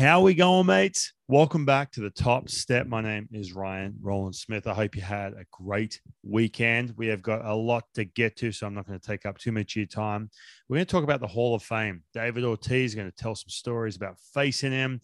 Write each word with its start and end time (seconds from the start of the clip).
How 0.00 0.22
we 0.22 0.32
going, 0.32 0.64
mates? 0.64 1.12
Welcome 1.28 1.66
back 1.66 1.92
to 1.92 2.00
the 2.00 2.08
top 2.08 2.48
step. 2.48 2.86
My 2.86 3.02
name 3.02 3.28
is 3.32 3.52
Ryan 3.52 3.94
Rowland-Smith. 4.00 4.66
I 4.66 4.72
hope 4.72 4.96
you 4.96 5.02
had 5.02 5.34
a 5.34 5.44
great 5.52 6.00
weekend. 6.22 6.94
We 6.96 7.08
have 7.08 7.20
got 7.20 7.44
a 7.44 7.54
lot 7.54 7.84
to 7.96 8.06
get 8.06 8.34
to, 8.38 8.50
so 8.50 8.66
I'm 8.66 8.72
not 8.72 8.86
going 8.86 8.98
to 8.98 9.06
take 9.06 9.26
up 9.26 9.36
too 9.36 9.52
much 9.52 9.72
of 9.72 9.76
your 9.76 9.86
time. 9.86 10.30
We're 10.70 10.78
going 10.78 10.86
to 10.86 10.90
talk 10.90 11.04
about 11.04 11.20
the 11.20 11.26
Hall 11.26 11.54
of 11.54 11.62
Fame. 11.62 12.02
David 12.14 12.44
Ortiz 12.44 12.92
is 12.92 12.94
going 12.94 13.10
to 13.10 13.14
tell 13.14 13.34
some 13.34 13.50
stories 13.50 13.96
about 13.96 14.16
facing 14.32 14.72
him 14.72 15.02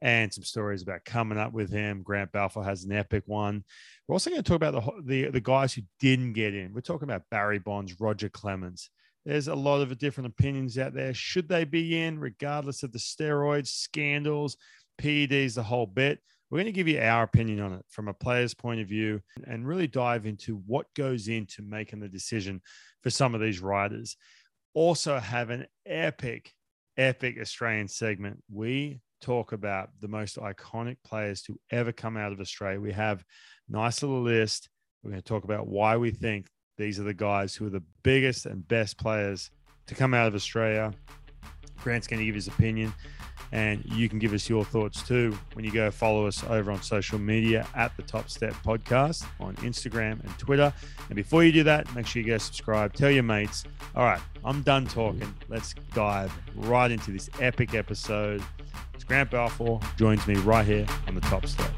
and 0.00 0.32
some 0.32 0.44
stories 0.44 0.80
about 0.80 1.04
coming 1.04 1.38
up 1.38 1.52
with 1.52 1.72
him. 1.72 2.04
Grant 2.04 2.30
Balfour 2.30 2.62
has 2.62 2.84
an 2.84 2.92
epic 2.92 3.24
one. 3.26 3.64
We're 4.06 4.14
also 4.14 4.30
going 4.30 4.44
to 4.44 4.48
talk 4.48 4.62
about 4.62 4.74
the, 4.74 5.02
the, 5.02 5.30
the 5.32 5.40
guys 5.40 5.74
who 5.74 5.82
didn't 5.98 6.34
get 6.34 6.54
in. 6.54 6.72
We're 6.72 6.82
talking 6.82 7.08
about 7.08 7.22
Barry 7.32 7.58
Bonds, 7.58 7.98
Roger 7.98 8.28
Clemens. 8.28 8.90
There's 9.26 9.48
a 9.48 9.54
lot 9.56 9.80
of 9.80 9.98
different 9.98 10.28
opinions 10.28 10.78
out 10.78 10.94
there. 10.94 11.12
Should 11.12 11.48
they 11.48 11.64
be 11.64 12.00
in, 12.00 12.20
regardless 12.20 12.84
of 12.84 12.92
the 12.92 13.00
steroids, 13.00 13.66
scandals, 13.66 14.56
PEDs, 15.02 15.56
the 15.56 15.64
whole 15.64 15.86
bit? 15.86 16.20
We're 16.48 16.58
going 16.58 16.66
to 16.66 16.72
give 16.72 16.86
you 16.86 17.00
our 17.00 17.24
opinion 17.24 17.58
on 17.58 17.72
it 17.72 17.84
from 17.88 18.06
a 18.06 18.14
player's 18.14 18.54
point 18.54 18.80
of 18.80 18.86
view 18.86 19.20
and 19.44 19.66
really 19.66 19.88
dive 19.88 20.26
into 20.26 20.62
what 20.66 20.86
goes 20.94 21.26
into 21.26 21.62
making 21.62 21.98
the 21.98 22.08
decision 22.08 22.62
for 23.02 23.10
some 23.10 23.34
of 23.34 23.40
these 23.40 23.58
riders. 23.58 24.16
Also, 24.74 25.18
have 25.18 25.50
an 25.50 25.66
epic, 25.84 26.52
epic 26.96 27.36
Australian 27.40 27.88
segment. 27.88 28.40
We 28.48 29.00
talk 29.20 29.50
about 29.50 29.88
the 30.00 30.06
most 30.06 30.36
iconic 30.36 30.98
players 31.04 31.42
to 31.42 31.58
ever 31.72 31.90
come 31.90 32.16
out 32.16 32.30
of 32.30 32.38
Australia. 32.38 32.80
We 32.80 32.92
have 32.92 33.24
nice 33.68 34.04
little 34.04 34.22
list. 34.22 34.68
We're 35.02 35.10
going 35.10 35.22
to 35.22 35.28
talk 35.28 35.42
about 35.42 35.66
why 35.66 35.96
we 35.96 36.12
think 36.12 36.46
these 36.76 37.00
are 37.00 37.04
the 37.04 37.14
guys 37.14 37.54
who 37.54 37.66
are 37.66 37.70
the 37.70 37.82
biggest 38.02 38.46
and 38.46 38.66
best 38.68 38.98
players 38.98 39.50
to 39.86 39.94
come 39.94 40.14
out 40.14 40.26
of 40.26 40.34
Australia. 40.34 40.92
Grant's 41.82 42.06
going 42.06 42.18
to 42.18 42.26
give 42.26 42.34
his 42.34 42.48
opinion, 42.48 42.92
and 43.52 43.84
you 43.84 44.08
can 44.08 44.18
give 44.18 44.32
us 44.32 44.48
your 44.48 44.64
thoughts 44.64 45.02
too 45.02 45.36
when 45.52 45.64
you 45.64 45.70
go 45.70 45.90
follow 45.90 46.26
us 46.26 46.42
over 46.44 46.70
on 46.72 46.82
social 46.82 47.18
media 47.18 47.66
at 47.74 47.96
the 47.96 48.02
Top 48.02 48.28
Step 48.28 48.52
Podcast 48.64 49.24
on 49.40 49.54
Instagram 49.56 50.22
and 50.24 50.38
Twitter. 50.38 50.72
And 51.08 51.16
before 51.16 51.44
you 51.44 51.52
do 51.52 51.62
that, 51.64 51.92
make 51.94 52.06
sure 52.06 52.22
you 52.22 52.28
go 52.28 52.38
subscribe, 52.38 52.92
tell 52.92 53.10
your 53.10 53.22
mates. 53.22 53.64
All 53.94 54.04
right, 54.04 54.20
I'm 54.44 54.62
done 54.62 54.86
talking. 54.86 55.32
Let's 55.48 55.74
dive 55.94 56.32
right 56.56 56.90
into 56.90 57.12
this 57.12 57.30
epic 57.40 57.74
episode. 57.74 58.42
It's 58.94 59.04
Grant 59.04 59.30
Balfour 59.30 59.80
joins 59.96 60.26
me 60.26 60.34
right 60.36 60.66
here 60.66 60.86
on 61.06 61.14
the 61.14 61.20
Top 61.22 61.46
Step. 61.46 61.70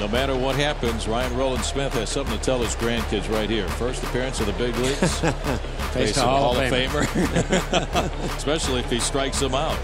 No 0.00 0.08
matter 0.08 0.36
what 0.36 0.56
happens, 0.56 1.06
Ryan 1.06 1.36
Rowland-Smith 1.36 1.92
has 1.94 2.10
something 2.10 2.36
to 2.36 2.42
tell 2.42 2.58
his 2.58 2.74
grandkids 2.74 3.30
right 3.30 3.48
here. 3.48 3.68
First 3.68 4.02
appearance 4.02 4.40
of 4.40 4.46
the 4.46 4.52
big 4.54 4.76
leagues. 4.76 5.20
Face 5.92 6.16
a 6.16 6.22
a 6.22 6.24
Hall 6.24 6.58
of 6.58 6.70
Famer. 6.70 7.04
Especially 8.36 8.80
if 8.80 8.90
he 8.90 8.98
strikes 8.98 9.38
them 9.38 9.54
out. 9.54 9.78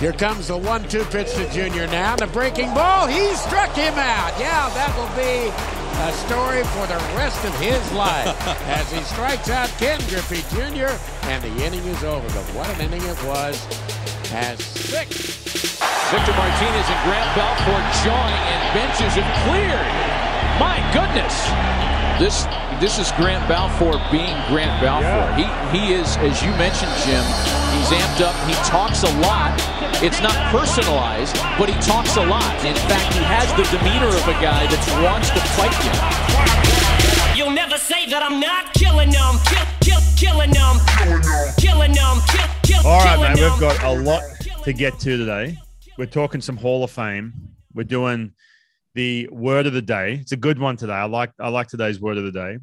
Here 0.00 0.12
comes 0.12 0.48
the 0.48 0.56
one-two 0.56 1.04
pitch 1.04 1.32
to 1.34 1.48
Junior 1.52 1.86
now. 1.88 2.16
The 2.16 2.26
breaking 2.26 2.72
ball. 2.74 3.06
He 3.06 3.34
struck 3.34 3.70
him 3.76 3.94
out. 3.94 4.32
Yeah, 4.40 4.68
that 4.74 4.90
will 4.96 5.14
be 5.14 5.52
a 6.02 6.12
story 6.26 6.64
for 6.72 6.86
the 6.88 6.98
rest 7.14 7.44
of 7.44 7.54
his 7.60 7.92
life 7.92 8.26
as 8.66 8.90
he 8.90 9.00
strikes 9.02 9.50
out 9.50 9.68
Ken 9.78 10.00
Griffey 10.08 10.42
Jr. 10.56 10.96
and 11.28 11.42
the 11.44 11.64
inning 11.64 11.84
is 11.84 12.02
over. 12.02 12.26
But 12.28 12.44
what 12.56 12.68
an 12.70 12.80
inning 12.80 13.02
it 13.02 13.22
was. 13.24 13.64
Has 14.32 14.64
six. 14.64 15.52
Victor 16.08 16.32
Martinez 16.32 16.88
and 16.88 17.00
Grant 17.04 17.28
Balfour 17.36 17.80
joining 18.00 18.44
and 18.48 18.60
benches 18.72 19.12
have 19.16 19.28
cleared. 19.44 19.92
My 20.56 20.80
goodness. 20.92 21.32
This 22.16 22.48
this 22.80 22.98
is 22.98 23.12
Grant 23.20 23.44
Balfour 23.48 24.00
being 24.10 24.36
Grant 24.48 24.72
Balfour. 24.80 25.32
He 25.36 25.44
he 25.72 25.92
is, 25.92 26.16
as 26.24 26.40
you 26.40 26.48
mentioned, 26.56 26.92
Jim, 27.04 27.24
he's 27.76 27.92
amped 27.92 28.24
up. 28.24 28.36
He 28.48 28.56
talks 28.64 29.04
a 29.04 29.12
lot. 29.20 29.52
It's 30.00 30.20
not 30.20 30.36
personalized, 30.48 31.36
but 31.60 31.68
he 31.68 31.76
talks 31.80 32.16
a 32.16 32.24
lot. 32.24 32.52
In 32.64 32.76
fact, 32.88 33.12
he 33.12 33.24
has 33.24 33.48
the 33.56 33.64
demeanor 33.68 34.12
of 34.12 34.24
a 34.28 34.36
guy 34.40 34.64
that 34.64 34.80
wants 35.04 35.28
to 35.30 35.40
fight 35.56 35.76
you. 35.84 35.92
You'll 37.36 37.54
never 37.54 37.78
say 37.78 38.08
that 38.08 38.22
I'm 38.22 38.40
not 38.40 38.72
killing 38.74 39.10
them. 39.10 39.40
Kill, 39.48 39.64
kill, 39.80 40.00
killing 40.16 40.52
them. 40.52 40.76
Killing 41.56 41.92
them. 41.92 42.20
Kill, 42.28 42.48
kill, 42.62 42.86
All 42.86 43.00
right, 43.00 43.18
man. 43.20 43.36
We've 43.36 43.60
got 43.60 43.82
a 43.84 43.92
lot 43.92 44.31
to 44.64 44.72
get 44.72 44.96
to 45.00 45.16
today. 45.16 45.58
We're 45.98 46.06
talking 46.06 46.40
some 46.40 46.56
Hall 46.56 46.84
of 46.84 46.90
Fame. 46.92 47.32
We're 47.74 47.82
doing 47.82 48.32
the 48.94 49.28
word 49.32 49.66
of 49.66 49.72
the 49.72 49.82
day. 49.82 50.14
It's 50.20 50.30
a 50.30 50.36
good 50.36 50.56
one 50.56 50.76
today. 50.76 50.92
I 50.92 51.06
like 51.06 51.32
I 51.40 51.48
like 51.48 51.66
today's 51.66 52.00
word 52.00 52.16
of 52.16 52.22
the 52.22 52.30
day. 52.30 52.58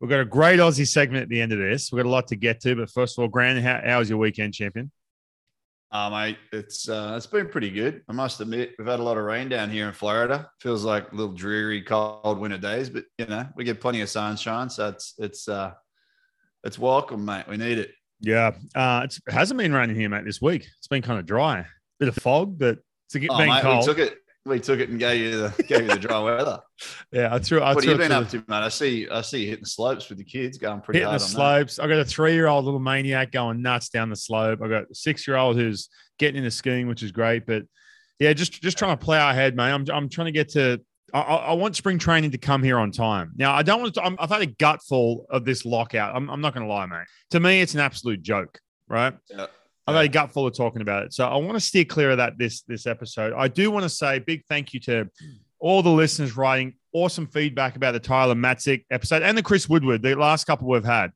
We've 0.00 0.08
got 0.08 0.20
a 0.20 0.24
great 0.24 0.58
Aussie 0.58 0.88
segment 0.88 1.24
at 1.24 1.28
the 1.28 1.42
end 1.42 1.52
of 1.52 1.58
this. 1.58 1.92
We've 1.92 2.02
got 2.02 2.08
a 2.08 2.10
lot 2.10 2.28
to 2.28 2.36
get 2.36 2.60
to, 2.60 2.74
but 2.76 2.88
first 2.90 3.18
of 3.18 3.22
all, 3.22 3.28
Grant, 3.28 3.62
how, 3.62 3.78
how 3.84 3.98
was 3.98 4.08
your 4.08 4.18
weekend, 4.18 4.54
champion? 4.54 4.90
Uh, 5.92 6.08
mate, 6.08 6.38
it's 6.50 6.88
uh, 6.88 7.12
it's 7.14 7.26
been 7.26 7.48
pretty 7.48 7.70
good. 7.70 8.00
I 8.08 8.14
must 8.14 8.40
admit, 8.40 8.72
we've 8.78 8.88
had 8.88 9.00
a 9.00 9.02
lot 9.02 9.18
of 9.18 9.24
rain 9.24 9.50
down 9.50 9.68
here 9.68 9.86
in 9.86 9.92
Florida. 9.92 10.50
Feels 10.60 10.82
like 10.82 11.12
little 11.12 11.34
dreary, 11.34 11.82
cold 11.82 12.38
winter 12.38 12.56
days, 12.56 12.88
but 12.88 13.04
you 13.18 13.26
know 13.26 13.46
we 13.54 13.64
get 13.64 13.82
plenty 13.82 14.00
of 14.00 14.08
sunshine, 14.08 14.70
so 14.70 14.88
it's 14.88 15.12
it's 15.18 15.46
uh, 15.46 15.72
it's 16.64 16.78
welcome, 16.78 17.22
mate. 17.22 17.44
We 17.50 17.58
need 17.58 17.76
it. 17.76 17.90
Yeah, 18.24 18.52
uh, 18.74 19.02
it's, 19.04 19.20
it 19.26 19.32
hasn't 19.32 19.58
been 19.58 19.72
raining 19.72 19.96
here, 19.96 20.08
mate, 20.08 20.24
this 20.24 20.40
week. 20.40 20.66
It's 20.78 20.86
been 20.88 21.02
kind 21.02 21.18
of 21.18 21.26
dry, 21.26 21.66
bit 22.00 22.08
of 22.08 22.14
fog, 22.16 22.58
but 22.58 22.78
it's 23.06 23.14
been 23.14 23.28
Oh, 23.30 23.38
mate, 23.38 23.62
cold. 23.62 23.80
we 23.80 23.84
took 23.86 23.98
it. 23.98 24.18
We 24.46 24.60
took 24.60 24.78
it 24.78 24.90
and 24.90 24.98
gave 24.98 25.20
you 25.22 25.30
the 25.48 25.62
gave 25.62 25.82
you 25.82 25.88
the 25.88 25.98
dry 25.98 26.18
weather. 26.22 26.60
Yeah, 27.10 27.34
I 27.34 27.38
threw. 27.38 27.60
I 27.62 27.72
what 27.74 27.82
threw 27.82 27.92
have 27.92 28.00
you 28.02 28.04
been 28.08 28.12
up 28.12 28.28
the- 28.28 28.40
to, 28.40 28.44
man? 28.46 28.62
I 28.62 28.68
see 28.68 29.08
I 29.08 29.22
see 29.22 29.38
you 29.42 29.48
hitting 29.48 29.62
the 29.64 29.70
slopes 29.70 30.08
with 30.10 30.18
the 30.18 30.24
kids, 30.24 30.58
going 30.58 30.82
pretty 30.82 30.98
hitting 30.98 31.06
the 31.06 31.18
hard 31.18 31.20
that. 31.22 31.24
slopes. 31.24 31.78
I 31.78 31.86
got 31.88 31.98
a 31.98 32.04
three-year-old 32.04 32.64
little 32.66 32.78
maniac 32.80 33.32
going 33.32 33.62
nuts 33.62 33.88
down 33.88 34.10
the 34.10 34.16
slope. 34.16 34.60
I 34.62 34.68
got 34.68 34.82
a 34.90 34.94
six-year-old 34.94 35.56
who's 35.56 35.88
getting 36.18 36.36
into 36.38 36.50
skiing, 36.50 36.88
which 36.88 37.02
is 37.02 37.10
great. 37.10 37.46
But 37.46 37.62
yeah, 38.18 38.34
just 38.34 38.60
just 38.62 38.76
trying 38.76 38.98
to 38.98 39.02
plow 39.02 39.30
ahead, 39.30 39.56
man. 39.56 39.72
I'm 39.72 39.86
I'm 39.96 40.08
trying 40.10 40.26
to 40.26 40.32
get 40.32 40.50
to. 40.50 40.80
I, 41.14 41.20
I 41.20 41.36
I 41.36 41.52
want 41.54 41.76
spring 41.76 41.98
training 41.98 42.32
to 42.32 42.38
come 42.38 42.62
here 42.62 42.78
on 42.78 42.90
time. 42.90 43.32
Now 43.36 43.54
I 43.54 43.62
don't 43.62 43.80
want 43.80 43.94
to. 43.94 44.02
I'm, 44.02 44.16
I've 44.18 44.28
had 44.28 44.42
a 44.42 44.46
gutful 44.46 45.26
of 45.30 45.44
this 45.44 45.64
lockout. 45.64 46.14
I'm, 46.14 46.28
I'm 46.28 46.40
not 46.40 46.52
going 46.52 46.66
to 46.66 46.72
lie, 46.72 46.86
mate. 46.86 47.06
To 47.30 47.40
me, 47.40 47.60
it's 47.60 47.74
an 47.74 47.80
absolute 47.80 48.20
joke, 48.20 48.58
right? 48.88 49.14
Yeah. 49.30 49.46
I've 49.86 49.94
had 49.94 50.06
a 50.06 50.08
gutful 50.08 50.46
of 50.46 50.56
talking 50.56 50.82
about 50.82 51.04
it. 51.04 51.12
So 51.12 51.26
I 51.26 51.36
want 51.36 51.54
to 51.54 51.60
steer 51.60 51.84
clear 51.84 52.10
of 52.10 52.16
that 52.18 52.36
this 52.36 52.62
this 52.62 52.86
episode. 52.86 53.32
I 53.34 53.48
do 53.48 53.70
want 53.70 53.84
to 53.84 53.88
say 53.88 54.16
a 54.16 54.20
big 54.20 54.44
thank 54.48 54.74
you 54.74 54.80
to 54.80 55.08
all 55.60 55.82
the 55.82 55.90
listeners 55.90 56.36
writing 56.36 56.74
awesome 56.92 57.26
feedback 57.26 57.76
about 57.76 57.92
the 57.92 58.00
Tyler 58.00 58.34
Matzek 58.34 58.84
episode 58.90 59.22
and 59.22 59.36
the 59.36 59.42
Chris 59.42 59.68
Woodward, 59.68 60.02
the 60.02 60.14
last 60.14 60.44
couple 60.44 60.68
we've 60.68 60.84
had. 60.84 61.10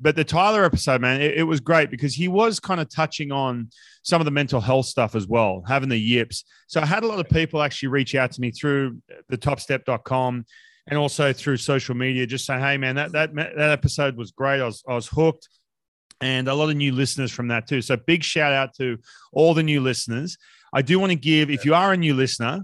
But 0.00 0.16
the 0.16 0.24
Tyler 0.24 0.64
episode, 0.64 1.00
man, 1.00 1.20
it, 1.20 1.38
it 1.38 1.42
was 1.42 1.60
great 1.60 1.90
because 1.90 2.14
he 2.14 2.28
was 2.28 2.58
kind 2.60 2.80
of 2.80 2.88
touching 2.88 3.30
on 3.30 3.70
some 4.02 4.20
of 4.20 4.24
the 4.24 4.30
mental 4.30 4.60
health 4.60 4.86
stuff 4.86 5.14
as 5.14 5.26
well, 5.26 5.62
having 5.66 5.88
the 5.88 5.98
yips. 5.98 6.44
So 6.68 6.80
I 6.80 6.86
had 6.86 7.02
a 7.02 7.06
lot 7.06 7.20
of 7.20 7.28
people 7.28 7.62
actually 7.62 7.88
reach 7.88 8.14
out 8.14 8.32
to 8.32 8.40
me 8.40 8.50
through 8.50 8.98
the 9.28 9.36
topstep.com 9.36 10.46
and 10.86 10.98
also 10.98 11.32
through 11.32 11.58
social 11.58 11.94
media, 11.94 12.26
just 12.26 12.46
saying, 12.46 12.60
hey, 12.60 12.76
man, 12.76 12.96
that, 12.96 13.12
that, 13.12 13.34
that 13.34 13.70
episode 13.70 14.16
was 14.16 14.30
great. 14.30 14.60
I 14.60 14.64
was, 14.64 14.82
I 14.88 14.94
was 14.94 15.06
hooked 15.08 15.48
and 16.20 16.48
a 16.48 16.54
lot 16.54 16.70
of 16.70 16.76
new 16.76 16.92
listeners 16.92 17.30
from 17.30 17.48
that 17.48 17.66
too. 17.66 17.82
So 17.82 17.96
big 17.96 18.22
shout 18.24 18.52
out 18.52 18.74
to 18.76 18.98
all 19.32 19.54
the 19.54 19.62
new 19.62 19.80
listeners. 19.80 20.36
I 20.72 20.82
do 20.82 20.98
want 20.98 21.10
to 21.10 21.16
give, 21.16 21.50
if 21.50 21.64
you 21.64 21.74
are 21.74 21.92
a 21.92 21.96
new 21.96 22.14
listener, 22.14 22.62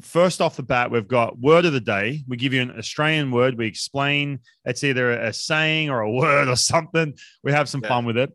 first 0.00 0.40
off 0.40 0.56
the 0.56 0.62
bat, 0.62 0.90
we've 0.90 1.06
got 1.08 1.38
word 1.38 1.64
of 1.64 1.72
the 1.72 1.80
day. 1.80 2.22
We 2.26 2.36
give 2.36 2.52
you 2.52 2.62
an 2.62 2.76
Australian 2.78 3.30
word. 3.30 3.56
We 3.56 3.66
explain 3.66 4.40
it's 4.64 4.84
either 4.84 5.12
a 5.12 5.32
saying 5.32 5.90
or 5.90 6.00
a 6.00 6.10
word 6.20 6.48
or 6.48 6.56
something. 6.56 7.14
We 7.42 7.52
have 7.52 7.68
some 7.68 7.80
Yeah. 7.82 7.88
fun 7.88 8.04
with 8.04 8.16
it. 8.16 8.32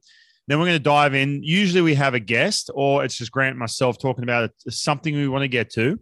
Then 0.48 0.60
we're 0.60 0.66
going 0.66 0.78
to 0.78 0.84
dive 0.84 1.14
in. 1.14 1.44
Usually 1.44 1.82
we 1.82 1.94
have 1.96 2.14
a 2.14 2.20
guest, 2.20 2.70
or 2.74 3.04
it's 3.06 3.16
just 3.16 3.32
Grant 3.32 3.52
and 3.52 3.60
myself 3.60 3.98
talking 4.00 4.24
about 4.24 4.50
something 4.70 5.14
we 5.16 5.28
want 5.28 5.44
to 5.44 5.48
get 5.48 5.70
to. 5.74 6.00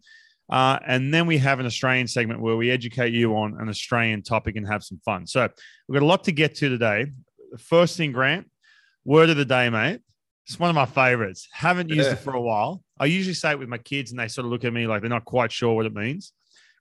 Uh, 0.50 0.80
and 0.88 1.14
then 1.14 1.28
we 1.28 1.38
have 1.38 1.60
an 1.60 1.66
Australian 1.66 2.08
segment 2.08 2.42
where 2.42 2.56
we 2.56 2.72
educate 2.72 3.14
you 3.14 3.36
on 3.36 3.56
an 3.60 3.70
Australian 3.70 4.24
topic 4.24 4.56
and 4.56 4.66
have 4.68 4.84
some 4.84 5.00
fun. 5.06 5.28
So 5.28 5.48
we've 5.88 6.00
got 6.00 6.04
a 6.04 6.08
lot 6.08 6.24
to 6.24 6.32
get 6.32 6.56
to 6.56 6.70
today. 6.70 7.08
First 7.60 7.98
thing, 7.98 8.12
Grant, 8.12 8.50
word 9.06 9.30
of 9.30 9.38
the 9.38 9.46
day, 9.46 9.70
mate. 9.70 10.00
It's 10.48 10.60
one 10.60 10.70
of 10.72 10.76
my 10.76 10.88
favorites. 10.88 11.48
Haven't 11.52 11.90
used 11.90 12.08
Yeah. 12.08 12.14
it 12.14 12.20
for 12.20 12.34
a 12.34 12.42
while. 12.42 12.82
I 13.00 13.06
usually 13.06 13.36
say 13.36 13.52
it 13.52 13.60
with 13.60 13.70
my 13.70 13.78
kids 13.78 14.10
and 14.10 14.20
they 14.20 14.28
sort 14.28 14.46
of 14.46 14.52
look 14.52 14.64
at 14.66 14.74
me 14.74 14.88
like 14.88 15.02
they're 15.02 15.10
not 15.10 15.26
quite 15.26 15.52
sure 15.52 15.76
what 15.76 15.86
it 15.86 15.94
means. 15.94 16.34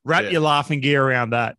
Wrap 0.04 0.22
Yeah. 0.24 0.30
your 0.30 0.40
laughing 0.40 0.80
gear 0.80 1.04
around 1.06 1.30
that. 1.30 1.56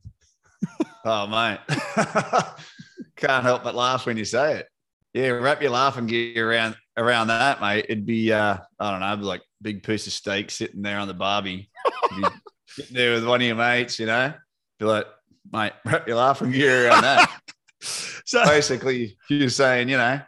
Oh, 1.05 1.27
mate. 1.27 1.59
Can't 3.15 3.43
help 3.43 3.63
but 3.63 3.75
laugh 3.75 4.05
when 4.07 4.17
you 4.17 4.25
say 4.25 4.55
it. 4.57 4.67
Yeah, 5.13 5.29
wrap 5.29 5.61
your 5.61 5.71
laughing 5.71 6.05
gear 6.05 6.49
around 6.51 6.75
around 6.97 7.27
that, 7.27 7.61
mate. 7.61 7.85
It'd 7.89 8.05
be 8.05 8.31
uh, 8.31 8.57
I 8.79 8.91
don't 8.91 8.99
know, 8.99 9.27
like 9.27 9.41
big 9.61 9.83
piece 9.83 10.07
of 10.07 10.13
steak 10.13 10.51
sitting 10.51 10.81
there 10.81 10.99
on 10.99 11.07
the 11.07 11.13
barbie. 11.13 11.69
Sitting 12.67 12.95
there 12.95 13.13
with 13.13 13.25
one 13.27 13.41
of 13.41 13.47
your 13.47 13.55
mates, 13.55 13.97
you 13.97 14.05
know. 14.05 14.31
Be 14.77 14.85
like, 14.85 15.07
mate, 15.51 15.73
wrap 15.85 16.07
your 16.07 16.17
laughing 16.17 16.51
gear 16.51 16.87
around 16.87 17.01
that. 17.01 17.41
So 18.25 18.43
Basically, 18.45 19.17
you're 19.27 19.49
saying, 19.49 19.89
you 19.89 19.97
know, 19.97 20.21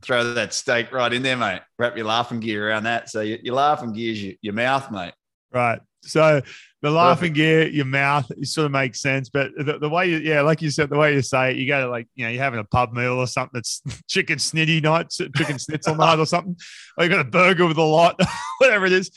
throw 0.00 0.32
that 0.34 0.54
steak 0.54 0.90
right 0.90 1.12
in 1.12 1.22
there, 1.22 1.36
mate. 1.36 1.60
Wrap 1.78 1.96
your 1.98 2.06
laughing 2.06 2.40
gear 2.40 2.68
around 2.68 2.84
that. 2.84 3.10
So 3.10 3.20
your, 3.20 3.38
your 3.42 3.56
laughing 3.56 3.92
gear 3.92 4.12
is 4.12 4.22
your, 4.22 4.34
your 4.40 4.54
mouth, 4.54 4.90
mate. 4.90 5.12
right. 5.52 5.80
So 6.02 6.40
the 6.82 6.90
laughing 6.90 7.32
gear, 7.32 7.68
your 7.68 7.84
mouth, 7.84 8.30
it 8.32 8.46
sort 8.48 8.66
of 8.66 8.72
makes 8.72 9.00
sense. 9.00 9.28
But 9.28 9.52
the, 9.56 9.78
the 9.78 9.88
way 9.88 10.10
you, 10.10 10.18
yeah, 10.18 10.40
like 10.42 10.60
you 10.60 10.70
said, 10.70 10.90
the 10.90 10.98
way 10.98 11.14
you 11.14 11.22
say 11.22 11.52
it, 11.52 11.56
you 11.56 11.66
go 11.66 11.80
to 11.84 11.88
like, 11.88 12.08
you 12.16 12.24
know, 12.24 12.30
you're 12.30 12.42
having 12.42 12.58
a 12.60 12.64
pub 12.64 12.92
meal 12.92 13.12
or 13.12 13.26
something 13.26 13.52
that's 13.54 13.80
chicken 14.08 14.38
snitty 14.38 14.82
night, 14.82 15.10
chicken 15.10 15.58
schnitzel 15.58 15.94
night 15.94 16.18
or 16.18 16.26
something, 16.26 16.56
or 16.98 17.04
you 17.04 17.10
got 17.10 17.20
a 17.20 17.24
burger 17.24 17.66
with 17.66 17.78
a 17.78 17.82
lot, 17.82 18.20
whatever 18.58 18.84
it 18.86 18.92
is. 18.92 19.10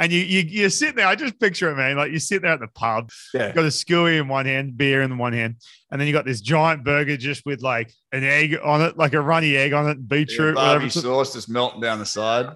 And 0.00 0.12
you, 0.12 0.20
you, 0.20 0.40
you're 0.42 0.70
sitting 0.70 0.94
there. 0.94 1.08
I 1.08 1.16
just 1.16 1.40
picture 1.40 1.68
it, 1.72 1.76
man. 1.76 1.96
Like 1.96 2.12
you're 2.12 2.20
sitting 2.20 2.42
there 2.42 2.52
at 2.52 2.60
the 2.60 2.68
pub, 2.68 3.10
Yeah. 3.34 3.48
you 3.48 3.52
got 3.54 3.64
a 3.64 3.66
skewy 3.66 4.20
in 4.20 4.28
one 4.28 4.46
hand, 4.46 4.76
beer 4.78 5.02
in 5.02 5.10
the 5.10 5.16
one 5.16 5.32
hand, 5.32 5.56
and 5.90 6.00
then 6.00 6.06
you 6.06 6.12
got 6.12 6.24
this 6.24 6.40
giant 6.40 6.84
burger 6.84 7.16
just 7.16 7.44
with 7.44 7.62
like 7.62 7.92
an 8.12 8.22
egg 8.22 8.56
on 8.62 8.80
it, 8.80 8.96
like 8.96 9.12
a 9.14 9.20
runny 9.20 9.56
egg 9.56 9.72
on 9.72 9.88
it, 9.88 10.08
beetroot, 10.08 10.56
Yeah, 10.56 10.74
whatever. 10.74 10.88
sauce 10.88 11.32
just 11.32 11.48
melting 11.48 11.80
down 11.80 11.98
the 11.98 12.06
side. 12.06 12.54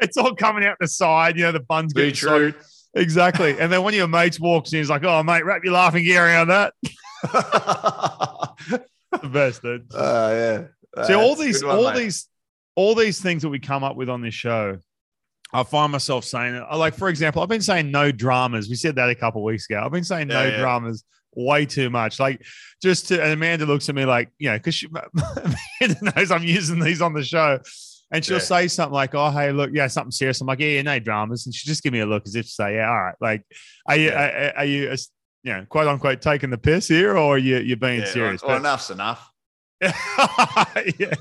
It's 0.00 0.16
all 0.16 0.36
coming 0.36 0.64
out 0.64 0.76
the 0.80 0.86
side. 0.86 1.36
You 1.36 1.42
know, 1.46 1.52
the 1.52 1.58
buns 1.60 1.92
Beetroot. 1.92 2.54
soaked. 2.54 2.70
Exactly. 2.96 3.58
And 3.58 3.72
then 3.72 3.82
one 3.82 3.92
of 3.92 3.98
your 3.98 4.08
mates 4.08 4.38
walks 4.38 4.72
in, 4.72 4.78
he's 4.78 4.90
like, 4.90 5.04
"Oh, 5.04 5.22
mate, 5.22 5.44
wrap 5.44 5.64
your 5.64 5.72
laughing 5.74 6.04
gear 6.04 6.24
around 6.26 6.48
that." 6.48 6.74
The 9.22 9.28
best, 9.28 9.62
dude. 9.62 9.86
Oh 9.94 10.30
yeah. 10.96 11.04
See, 11.06 11.14
all 11.14 11.34
these, 11.36 11.64
one, 11.64 11.76
all 11.76 11.84
mate. 11.92 11.96
these, 11.96 12.28
all 12.76 12.94
these 12.94 13.20
things 13.20 13.42
that 13.42 13.48
we 13.48 13.58
come 13.58 13.82
up 13.84 13.96
with 13.96 14.08
on 14.08 14.22
this 14.22 14.34
show, 14.34 14.78
I 15.52 15.62
find 15.64 15.90
myself 15.92 16.24
saying. 16.24 16.54
Uh, 16.54 16.76
like, 16.76 16.94
for 16.94 17.08
example, 17.08 17.42
I've 17.42 17.48
been 17.48 17.62
saying 17.62 17.90
no 17.90 18.10
dramas. 18.12 18.68
We 18.68 18.74
said 18.76 18.96
that 18.96 19.08
a 19.10 19.14
couple 19.14 19.40
of 19.40 19.44
weeks 19.44 19.68
ago. 19.70 19.82
I've 19.84 19.92
been 19.92 20.04
saying 20.04 20.28
no 20.28 20.42
Yeah, 20.42 20.50
yeah. 20.50 20.58
dramas 20.60 21.04
way 21.34 21.66
too 21.66 21.90
much. 21.90 22.20
Like, 22.20 22.42
just 22.82 23.08
to, 23.08 23.20
and 23.22 23.32
Amanda 23.32 23.66
looks 23.66 23.88
at 23.88 23.94
me 23.94 24.04
like, 24.04 24.30
you 24.38 24.50
know, 24.50 24.56
because 24.56 24.74
she 24.74 24.86
Amanda 25.80 26.12
knows 26.16 26.30
I'm 26.30 26.44
using 26.44 26.78
these 26.80 27.00
on 27.02 27.12
the 27.12 27.24
show. 27.24 27.58
And 28.10 28.24
she'll 28.24 28.36
Yeah. 28.36 28.42
say 28.42 28.68
something 28.68 28.92
like, 28.94 29.14
"Oh, 29.14 29.30
hey, 29.30 29.50
look, 29.52 29.70
yeah, 29.72 29.86
something 29.88 30.10
serious." 30.12 30.40
I'm 30.40 30.46
like, 30.46 30.60
"Yeah, 30.60 30.68
yeah, 30.68 30.82
no 30.82 30.98
dramas," 30.98 31.46
and 31.46 31.54
she 31.54 31.66
just 31.66 31.82
give 31.82 31.92
me 31.92 32.00
a 32.00 32.06
look 32.06 32.22
as 32.26 32.34
if 32.36 32.44
to 32.46 32.50
say, 32.52 32.74
"Yeah, 32.76 32.88
all 32.88 33.02
right." 33.02 33.14
Like, 33.20 33.42
are 33.88 33.96
you, 33.96 34.08
Yeah. 34.10 34.50
are, 34.54 34.58
are 34.58 34.64
you, 34.64 34.88
uh, 34.90 34.96
you 35.42 35.52
know, 35.52 35.64
quote 35.68 35.88
unquote, 35.88 36.20
taking 36.22 36.50
the 36.50 36.58
piss 36.58 36.86
here, 36.88 37.16
or 37.16 37.34
are 37.34 37.38
you, 37.38 37.56
you're 37.58 37.76
being 37.76 38.00
Yeah, 38.00 38.06
serious? 38.12 38.42
Well, 38.42 38.58
enough's 38.58 38.90
enough. 38.90 39.30
yeah. 39.80 41.14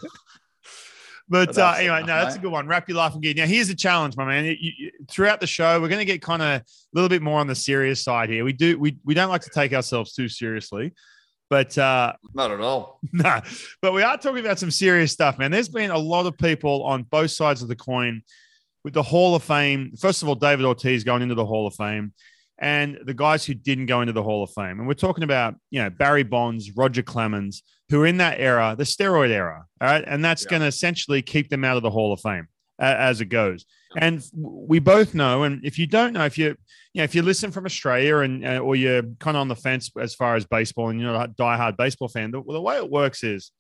But 1.29 1.55
But 1.55 1.57
uh, 1.57 1.73
anyway, 1.77 1.97
enough, 1.97 2.07
no, 2.07 2.15
that's 2.23 2.35
a 2.35 2.39
good 2.39 2.51
one. 2.51 2.67
Wrap 2.67 2.87
your 2.89 2.97
laughing 2.97 3.21
gear. 3.21 3.33
Now, 3.35 3.45
here's 3.45 3.69
the 3.69 3.75
challenge, 3.75 4.15
my 4.17 4.25
man. 4.25 4.43
You- 4.45 4.57
you- 4.59 4.91
throughout 5.09 5.39
the 5.39 5.47
show, 5.47 5.79
we're 5.81 5.87
going 5.87 5.99
to 5.99 6.05
get 6.05 6.21
kind 6.21 6.41
of 6.41 6.47
a 6.61 6.63
little 6.93 7.09
bit 7.09 7.21
more 7.21 7.39
on 7.39 7.47
the 7.47 7.55
serious 7.55 8.03
side 8.03 8.29
here. 8.29 8.43
We 8.43 8.53
do 8.53 8.77
we 8.77 8.97
we 9.05 9.13
don't 9.13 9.29
like 9.29 9.41
to 9.43 9.49
take 9.49 9.73
ourselves 9.73 10.13
too 10.13 10.27
seriously, 10.27 10.93
but 11.53 11.77
uh, 11.77 12.13
Not 12.33 12.49
at 12.49 12.61
all. 12.61 12.99
no, 13.13 13.39
but 13.79 13.93
we 13.93 14.01
are 14.01 14.17
talking 14.17 14.43
about 14.43 14.57
some 14.57 14.71
serious 14.71 15.11
stuff, 15.11 15.37
man. 15.37 15.51
There's 15.51 15.69
been 15.69 15.91
a 15.91 15.97
lot 15.99 16.25
of 16.25 16.35
people 16.35 16.81
on 16.83 17.03
both 17.03 17.29
sides 17.29 17.61
of 17.61 17.67
the 17.67 17.75
coin 17.75 18.23
with 18.83 18.95
the 18.95 19.03
Hall 19.03 19.35
of 19.35 19.43
Fame. 19.43 19.91
First 19.99 20.23
of 20.23 20.29
all, 20.29 20.33
David 20.33 20.65
Ortiz 20.65 21.03
going 21.03 21.21
into 21.21 21.35
the 21.35 21.45
Hall 21.45 21.67
of 21.67 21.75
Fame, 21.75 22.11
and 22.57 22.97
the 23.05 23.13
guys 23.13 23.45
who 23.45 23.53
didn't 23.53 23.85
go 23.85 24.01
into 24.01 24.13
the 24.13 24.23
Hall 24.23 24.43
of 24.43 24.49
Fame. 24.49 24.79
And 24.79 24.87
we're 24.87 24.95
talking 24.95 25.23
about, 25.23 25.53
you 25.69 25.79
know, 25.79 25.91
Barry 25.91 26.23
Bonds, 26.23 26.71
Roger 26.75 27.03
Clemens, 27.03 27.61
who 27.89 28.01
are 28.01 28.07
in 28.07 28.17
that 28.17 28.39
era, 28.39 28.73
the 28.75 28.83
steroid 28.83 29.29
era. 29.29 29.63
All 29.79 29.87
right. 29.87 30.03
And 30.07 30.25
that's 30.25 30.43
Yeah. 30.45 30.49
going 30.49 30.61
to 30.61 30.67
essentially 30.67 31.21
keep 31.21 31.49
them 31.49 31.63
out 31.63 31.77
of 31.77 31.83
the 31.83 31.91
Hall 31.91 32.13
of 32.13 32.19
Fame 32.21 32.47
as 32.79 33.21
it 33.21 33.25
goes. 33.25 33.65
And 33.95 34.23
we 34.35 34.79
both 34.79 35.13
know, 35.13 35.43
and 35.43 35.63
if 35.63 35.77
you 35.77 35.85
don't 35.85 36.13
know, 36.13 36.25
if 36.25 36.37
you, 36.37 36.47
you 36.93 36.99
know, 36.99 37.03
if 37.03 37.13
you 37.13 37.21
listen 37.21 37.51
from 37.51 37.65
Australia 37.65 38.17
and 38.19 38.45
uh, 38.45 38.57
or 38.57 38.75
you're 38.75 39.03
kind 39.19 39.37
of 39.37 39.41
on 39.41 39.47
the 39.47 39.55
fence 39.55 39.91
as 39.99 40.15
far 40.15 40.35
as 40.35 40.45
baseball 40.45 40.89
and 40.89 40.99
you're 40.99 41.11
not 41.13 41.29
a 41.29 41.33
diehard 41.33 41.77
baseball 41.77 42.07
fan, 42.07 42.31
the, 42.31 42.41
the 42.41 42.61
way 42.61 42.77
it 42.77 42.89
works 42.89 43.23
is 43.23 43.51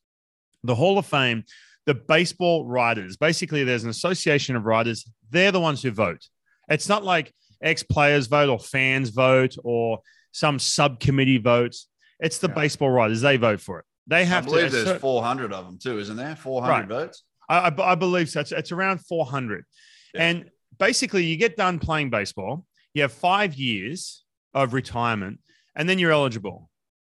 the 0.63 0.73
Hall 0.75 0.97
of 0.97 1.05
Fame, 1.05 1.43
the 1.85 1.93
baseball 1.93 2.65
writers, 2.65 3.17
basically, 3.17 3.63
there's 3.63 3.83
an 3.83 3.89
association 3.89 4.55
of 4.55 4.65
writers. 4.65 5.05
They're 5.29 5.51
the 5.51 5.59
ones 5.59 5.83
who 5.83 5.91
vote. 5.91 6.21
It's 6.69 6.89
not 6.89 7.03
like 7.03 7.31
ex 7.61 7.83
players 7.83 8.27
vote 8.27 8.49
or 8.49 8.57
fans 8.59 9.09
vote 9.09 9.55
or 9.63 9.99
some 10.31 10.57
subcommittee 10.57 11.37
votes. 11.37 11.87
It's 12.19 12.39
the 12.39 12.47
Yeah. 12.47 12.53
baseball 12.55 12.89
writers. 12.89 13.21
They 13.21 13.37
vote 13.37 13.59
for 13.61 13.79
it. 13.79 13.85
They 14.07 14.21
I 14.21 14.23
have 14.23 14.45
believe 14.45 14.71
to. 14.71 14.83
there's 14.83 14.99
400 15.01 15.53
of 15.53 15.65
them 15.65 15.77
too, 15.77 15.99
isn't 15.99 16.15
there? 16.17 16.35
400 16.35 16.71
Right. 16.71 16.87
votes. 16.87 17.23
I, 17.53 17.69
I, 17.69 17.91
I 17.91 17.95
believe 17.95 18.29
so. 18.29 18.39
It's, 18.41 18.51
it's 18.51 18.71
around 18.71 18.99
400. 19.05 19.65
Yeah. 20.13 20.21
And 20.23 20.49
basically, 20.77 21.25
you 21.25 21.37
get 21.37 21.57
done 21.57 21.79
playing 21.79 22.09
baseball, 22.09 22.65
you 22.93 23.01
have 23.03 23.11
five 23.11 23.55
years 23.55 24.23
of 24.53 24.73
retirement, 24.73 25.39
and 25.75 25.87
then 25.87 25.99
you're 25.99 26.11
eligible. 26.11 26.69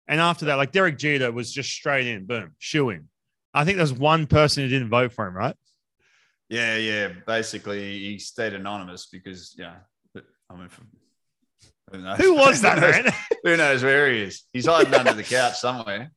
And 0.08 0.20
after 0.22 0.46
that, 0.46 0.56
like 0.56 0.72
Derek 0.72 0.98
Jeter 0.98 1.32
was 1.32 1.52
just 1.52 1.70
straight 1.70 2.08
in, 2.08 2.26
boom, 2.26 2.54
shoe 2.60 2.90
in. 2.90 3.10
I 3.54 3.66
think 3.66 3.78
there's 3.78 3.94
one 3.94 4.28
person 4.28 4.64
who 4.64 4.70
didn't 4.70 4.90
vote 4.90 5.14
for 5.14 5.28
him, 5.28 5.34
right? 5.34 5.56
Yeah, 6.50 6.76
yeah. 6.78 7.10
Basically, 7.26 8.00
he 8.00 8.20
stayed 8.20 8.54
anonymous 8.54 9.08
because, 9.08 9.56
yeah. 9.58 9.76
I 10.50 10.56
mean, 10.56 10.70
who 11.92 12.02
knows? 12.02 12.18
Who 12.20 12.36
was 12.36 12.62
that, 12.62 12.78
Who 12.80 12.82
knows- 12.82 13.04
man? 13.04 13.14
Who 13.44 13.58
knows 13.58 13.84
where 13.84 14.12
he 14.12 14.22
is? 14.22 14.44
He's 14.54 14.68
hiding 14.68 14.94
under 14.94 15.14
the 15.14 15.24
couch 15.24 15.58
somewhere. 15.58 16.12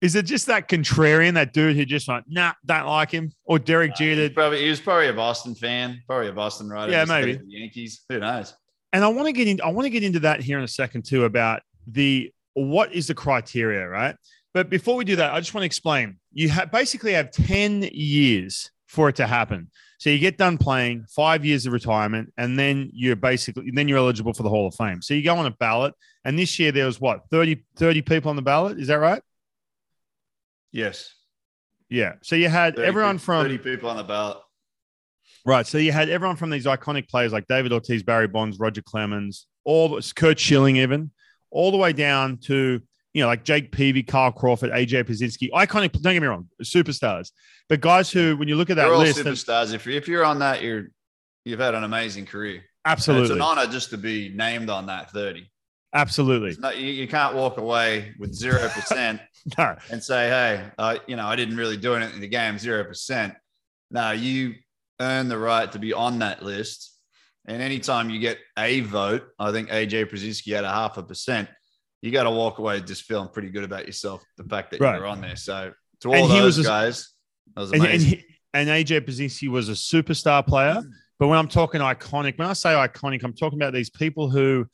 Is 0.00 0.14
it 0.14 0.26
just 0.26 0.46
that 0.46 0.68
contrarian, 0.68 1.34
that 1.34 1.52
dude 1.52 1.74
who 1.76 1.84
just 1.84 2.06
like, 2.06 2.24
nah, 2.28 2.52
don't 2.64 2.86
like 2.86 3.10
him? 3.10 3.32
Or 3.44 3.58
Derek 3.58 3.96
Jeter? 3.96 4.32
probably 4.32 4.62
he 4.62 4.70
was 4.70 4.80
probably 4.80 5.08
a 5.08 5.12
Boston 5.12 5.54
fan, 5.54 6.00
probably 6.06 6.28
a 6.28 6.32
Boston 6.32 6.68
writer. 6.68 6.92
Yeah, 6.92 7.04
maybe. 7.04 7.34
The 7.34 7.44
Yankees. 7.46 8.04
Who 8.08 8.20
knows? 8.20 8.54
and 8.92 9.04
I 9.04 9.08
want 9.08 9.26
to 9.26 9.32
get 9.32 9.48
in. 9.48 9.60
I 9.60 9.68
want 9.68 9.86
to 9.86 9.90
get 9.90 10.02
into 10.02 10.20
that 10.20 10.40
here 10.40 10.58
in 10.58 10.64
a 10.64 10.68
second 10.68 11.04
too 11.04 11.24
about 11.24 11.62
the 11.86 12.32
what 12.54 12.92
is 12.92 13.06
the 13.06 13.14
criteria, 13.14 13.86
right? 13.88 14.16
But 14.54 14.70
before 14.70 14.96
we 14.96 15.04
do 15.04 15.16
that, 15.16 15.32
I 15.32 15.40
just 15.40 15.54
want 15.54 15.62
to 15.62 15.66
explain. 15.66 16.18
You 16.32 16.48
have 16.48 16.72
basically 16.72 17.12
have 17.12 17.30
ten 17.30 17.88
years 17.92 18.70
for 18.86 19.08
it 19.08 19.16
to 19.16 19.26
happen. 19.26 19.70
So 19.98 20.10
you 20.10 20.18
get 20.18 20.38
done 20.38 20.58
playing, 20.58 21.04
five 21.08 21.44
years 21.44 21.66
of 21.66 21.72
retirement, 21.72 22.32
and 22.38 22.58
then 22.58 22.90
you're 22.92 23.16
basically 23.16 23.70
then 23.72 23.88
you're 23.88 23.98
eligible 23.98 24.32
for 24.32 24.42
the 24.42 24.48
Hall 24.48 24.66
of 24.66 24.74
Fame. 24.74 25.02
So 25.02 25.14
you 25.14 25.22
go 25.22 25.36
on 25.36 25.46
a 25.46 25.50
ballot, 25.50 25.94
and 26.24 26.38
this 26.38 26.58
year 26.58 26.72
there 26.72 26.86
was 26.86 27.00
what 27.00 27.22
30, 27.30 27.64
30 27.76 28.02
people 28.02 28.30
on 28.30 28.36
the 28.36 28.42
ballot. 28.42 28.78
Is 28.78 28.88
that 28.88 28.98
right? 28.98 29.22
Yes. 30.72 31.14
Yeah. 31.88 32.14
So 32.22 32.36
you 32.36 32.48
had 32.48 32.76
30 32.76 32.86
everyone 32.86 33.18
from 33.18 33.44
30 33.44 33.58
people 33.58 33.90
on 33.90 33.96
the 33.96 34.04
ballot. 34.04 34.38
Right. 35.46 35.66
So 35.66 35.78
you 35.78 35.92
had 35.92 36.08
everyone 36.08 36.36
from 36.36 36.50
these 36.50 36.66
iconic 36.66 37.08
players 37.08 37.32
like 37.32 37.46
David 37.46 37.72
Ortiz, 37.72 38.02
Barry 38.02 38.28
Bonds, 38.28 38.58
Roger 38.58 38.82
Clemens, 38.82 39.46
all 39.64 39.98
Curt 40.14 40.38
Schilling, 40.38 40.76
even 40.76 41.10
all 41.50 41.70
the 41.70 41.76
way 41.76 41.92
down 41.92 42.38
to 42.38 42.80
you 43.14 43.22
know 43.22 43.26
like 43.26 43.44
Jake 43.44 43.72
Peavy, 43.72 44.02
Carl 44.02 44.32
Crawford, 44.32 44.70
AJ 44.70 45.04
Pierzynski, 45.04 45.50
iconic. 45.50 45.92
Don't 45.92 46.12
get 46.12 46.20
me 46.20 46.28
wrong, 46.28 46.48
superstars, 46.62 47.30
but 47.68 47.80
guys 47.80 48.10
who, 48.10 48.36
when 48.36 48.48
you 48.48 48.56
look 48.56 48.70
at 48.70 48.76
that 48.76 48.90
list, 48.90 49.20
superstars. 49.20 49.72
If, 49.72 49.86
if 49.86 50.08
you're 50.08 50.24
on 50.24 50.40
that, 50.40 50.62
you're 50.62 50.88
you've 51.44 51.60
had 51.60 51.74
an 51.74 51.84
amazing 51.84 52.26
career. 52.26 52.62
And 52.84 52.98
It's 52.98 53.30
an 53.30 53.40
honor 53.42 53.66
just 53.66 53.90
to 53.90 53.98
be 53.98 54.30
named 54.30 54.70
on 54.70 54.86
that 54.86 55.10
30. 55.10 55.50
Absolutely, 55.94 56.54
not, 56.60 56.76
you, 56.76 56.86
you 56.88 57.08
can't 57.08 57.34
walk 57.34 57.56
away 57.56 58.14
with 58.18 58.34
zero 58.34 58.68
percent 58.68 59.20
no, 59.58 59.74
and 59.90 60.02
say, 60.02 60.28
"Hey, 60.28 60.64
uh, 60.78 60.96
you 61.06 61.16
know, 61.16 61.26
I 61.26 61.34
didn't 61.36 61.56
really 61.56 61.76
do 61.78 61.94
anything 61.94 62.16
in 62.16 62.20
the 62.20 62.28
game, 62.28 62.58
zero 62.58 62.84
percent." 62.84 63.34
No, 63.90 64.10
you 64.10 64.54
earn 65.00 65.28
the 65.28 65.38
right 65.38 65.70
to 65.72 65.78
be 65.78 65.92
on 65.94 66.18
that 66.18 66.42
list. 66.42 66.94
And 67.46 67.62
anytime 67.62 68.10
you 68.10 68.20
get 68.20 68.36
a 68.58 68.80
vote, 68.80 69.28
I 69.38 69.50
think 69.52 69.70
AJ 69.70 70.10
Pierzynski 70.10 70.54
had 70.54 70.64
a 70.64 70.70
half 70.70 70.98
a 70.98 71.02
percent. 71.02 71.48
You 72.02 72.10
got 72.10 72.24
to 72.24 72.30
walk 72.30 72.58
away 72.58 72.80
just 72.82 73.04
feeling 73.04 73.28
pretty 73.30 73.48
good 73.48 73.64
about 73.64 73.86
yourself, 73.86 74.22
the 74.36 74.44
fact 74.44 74.72
that 74.72 74.80
Right. 74.80 74.96
you're 74.96 75.06
on 75.06 75.22
there. 75.22 75.36
So 75.36 75.72
to 76.02 76.08
all 76.10 76.24
And 76.24 76.30
those 76.30 76.58
was 76.58 76.66
guys, 76.66 77.08
that 77.54 77.60
was 77.62 77.72
and, 77.72 77.80
and, 77.80 77.90
amazing. 77.90 78.18
he- 78.18 78.24
and 78.52 78.68
AJ 78.68 79.00
Pierzynski 79.06 79.48
was 79.48 79.70
a 79.70 79.72
superstar 79.72 80.46
player. 80.46 80.82
But 81.18 81.28
when 81.28 81.38
I'm 81.38 81.48
talking 81.48 81.80
iconic, 81.80 82.36
when 82.38 82.46
I 82.46 82.52
say 82.52 82.70
iconic, 82.74 83.22
I'm 83.24 83.32
talking 83.32 83.58
about 83.58 83.72
these 83.72 83.88
people 83.88 84.28
who 84.28 84.66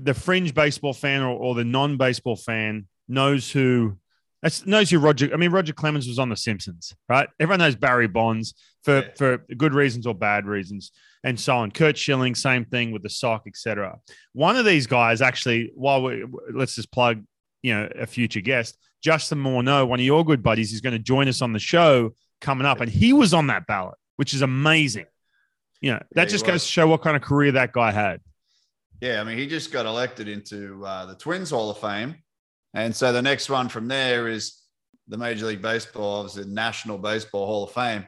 the 0.00 0.14
fringe 0.14 0.54
baseball 0.54 0.92
fan 0.92 1.22
or, 1.22 1.36
or 1.36 1.54
the 1.54 1.64
non-baseball 1.64 2.36
fan 2.36 2.86
knows 3.08 3.50
who 3.50 3.98
that's, 4.42 4.66
knows 4.66 4.90
who 4.90 4.98
Roger. 4.98 5.30
I 5.32 5.38
mean, 5.38 5.50
Roger 5.50 5.72
Clemens 5.72 6.06
was 6.06 6.18
on 6.18 6.28
The 6.28 6.36
Simpsons, 6.36 6.94
right? 7.08 7.30
Everyone 7.40 7.60
knows 7.60 7.76
Barry 7.76 8.08
Bonds 8.08 8.54
for 8.82 8.98
Yeah. 8.98 9.08
for 9.16 9.38
good 9.56 9.72
reasons 9.72 10.06
or 10.06 10.14
bad 10.14 10.44
reasons, 10.44 10.92
and 11.24 11.40
so 11.40 11.56
on. 11.56 11.70
Curt 11.70 11.96
Schilling, 11.96 12.34
same 12.34 12.66
thing 12.66 12.92
with 12.92 13.02
the 13.02 13.08
sock, 13.08 13.44
etc. 13.46 13.98
One 14.34 14.56
of 14.56 14.66
these 14.66 14.86
guys, 14.86 15.22
actually, 15.22 15.72
while 15.74 16.02
we 16.02 16.26
let's 16.52 16.74
just 16.74 16.92
plug, 16.92 17.24
you 17.62 17.74
know, 17.74 17.88
a 17.98 18.06
future 18.06 18.42
guest, 18.42 18.76
Justin 19.02 19.42
Morneau, 19.42 19.88
one 19.88 19.98
of 19.98 20.04
your 20.04 20.22
good 20.26 20.42
buddies, 20.42 20.74
is 20.74 20.82
going 20.82 20.92
to 20.92 20.98
join 20.98 21.26
us 21.26 21.40
on 21.40 21.54
the 21.54 21.58
show 21.58 22.14
coming 22.42 22.66
up, 22.66 22.82
and 22.82 22.90
he 22.90 23.14
was 23.14 23.32
on 23.32 23.46
that 23.46 23.66
ballot, 23.66 23.96
which 24.16 24.34
is 24.34 24.42
amazing. 24.42 25.06
You 25.80 25.92
know, 25.92 26.02
that 26.12 26.28
he 26.28 26.32
just 26.32 26.46
goes 26.46 26.64
to 26.64 26.70
show 26.70 26.86
what 26.86 27.00
kind 27.00 27.16
of 27.16 27.22
career 27.22 27.52
that 27.52 27.72
guy 27.72 27.92
had. 27.92 28.20
Yeah, 29.04 29.20
I 29.20 29.24
mean, 29.24 29.36
he 29.36 29.46
just 29.46 29.70
got 29.70 29.84
elected 29.84 30.28
into 30.28 30.82
uh, 30.82 31.04
the 31.04 31.14
Twins 31.14 31.50
Hall 31.50 31.68
of 31.68 31.76
Fame. 31.76 32.14
And 32.72 32.96
so 32.96 33.12
the 33.12 33.20
next 33.20 33.50
one 33.50 33.68
from 33.68 33.86
there 33.86 34.28
is 34.28 34.62
the 35.08 35.18
Major 35.18 35.44
League 35.44 35.60
Baseball, 35.60 36.20
obviously, 36.20 36.44
the 36.44 36.54
National 36.54 36.96
Baseball 36.96 37.44
Hall 37.44 37.64
of 37.64 37.72
Fame. 37.72 38.06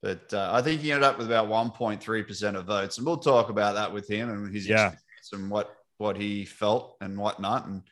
But 0.00 0.32
uh, 0.32 0.50
I 0.52 0.62
think 0.62 0.80
he 0.80 0.92
ended 0.92 1.02
up 1.02 1.18
with 1.18 1.26
about 1.26 1.48
1.3% 1.48 2.54
of 2.54 2.66
votes. 2.66 2.98
And 2.98 3.04
we'll 3.06 3.16
talk 3.16 3.48
about 3.48 3.74
that 3.74 3.92
with 3.92 4.08
him 4.08 4.30
and 4.30 4.54
his 4.54 4.68
Yeah. 4.68 4.92
experience 4.92 5.32
and 5.32 5.50
what, 5.50 5.74
what 5.96 6.16
he 6.16 6.44
felt 6.44 6.96
and 7.00 7.18
whatnot. 7.18 7.66
And 7.66 7.82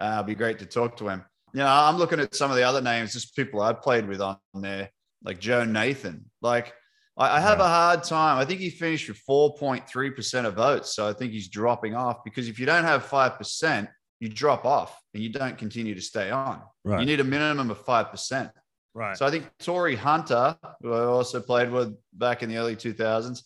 uh, 0.00 0.12
it'll 0.12 0.24
be 0.24 0.34
great 0.34 0.58
to 0.60 0.64
talk 0.66 0.96
to 0.96 1.08
him. 1.10 1.22
You 1.52 1.58
know, 1.58 1.66
I'm 1.66 1.98
looking 1.98 2.18
at 2.18 2.34
some 2.34 2.50
of 2.50 2.56
the 2.56 2.62
other 2.62 2.80
names, 2.80 3.12
just 3.12 3.36
people 3.36 3.60
I've 3.60 3.82
played 3.82 4.08
with 4.08 4.22
on 4.22 4.38
there, 4.54 4.88
like 5.22 5.38
Joe 5.38 5.64
Nathan. 5.64 6.30
Like, 6.40 6.72
I, 7.20 7.36
I 7.36 7.40
have 7.40 7.60
a 7.60 7.68
hard 7.68 8.02
time. 8.02 8.38
I 8.38 8.44
think 8.44 8.60
he 8.60 8.70
finished 8.70 9.08
with 9.08 9.20
4.3% 9.28 10.46
of 10.46 10.54
votes. 10.54 10.94
So 10.96 11.08
I 11.08 11.12
think 11.12 11.32
he's 11.32 11.48
dropping 11.48 11.94
off 11.94 12.24
because 12.24 12.48
if 12.48 12.58
you 12.58 12.66
don't 12.66 12.84
have 12.84 13.06
5%, 13.06 13.88
you 14.18 14.28
drop 14.28 14.64
off 14.64 14.98
and 15.14 15.22
you 15.22 15.28
don't 15.30 15.56
continue 15.56 15.94
to 15.94 16.00
stay 16.00 16.30
on. 16.30 16.62
Right. 16.84 17.00
You 17.00 17.06
need 17.06 17.20
a 17.20 17.24
minimum 17.24 17.70
of 17.70 17.84
5%. 17.84 18.50
Right. 18.94 19.16
So 19.16 19.24
I 19.24 19.30
think 19.30 19.48
Torii 19.60 19.94
Hunter, 19.94 20.56
who 20.82 20.92
I 20.92 21.04
also 21.04 21.40
played 21.40 21.70
with 21.70 21.94
back 22.12 22.42
in 22.42 22.48
the 22.48 22.56
early 22.56 22.74
2000s, 22.74 23.42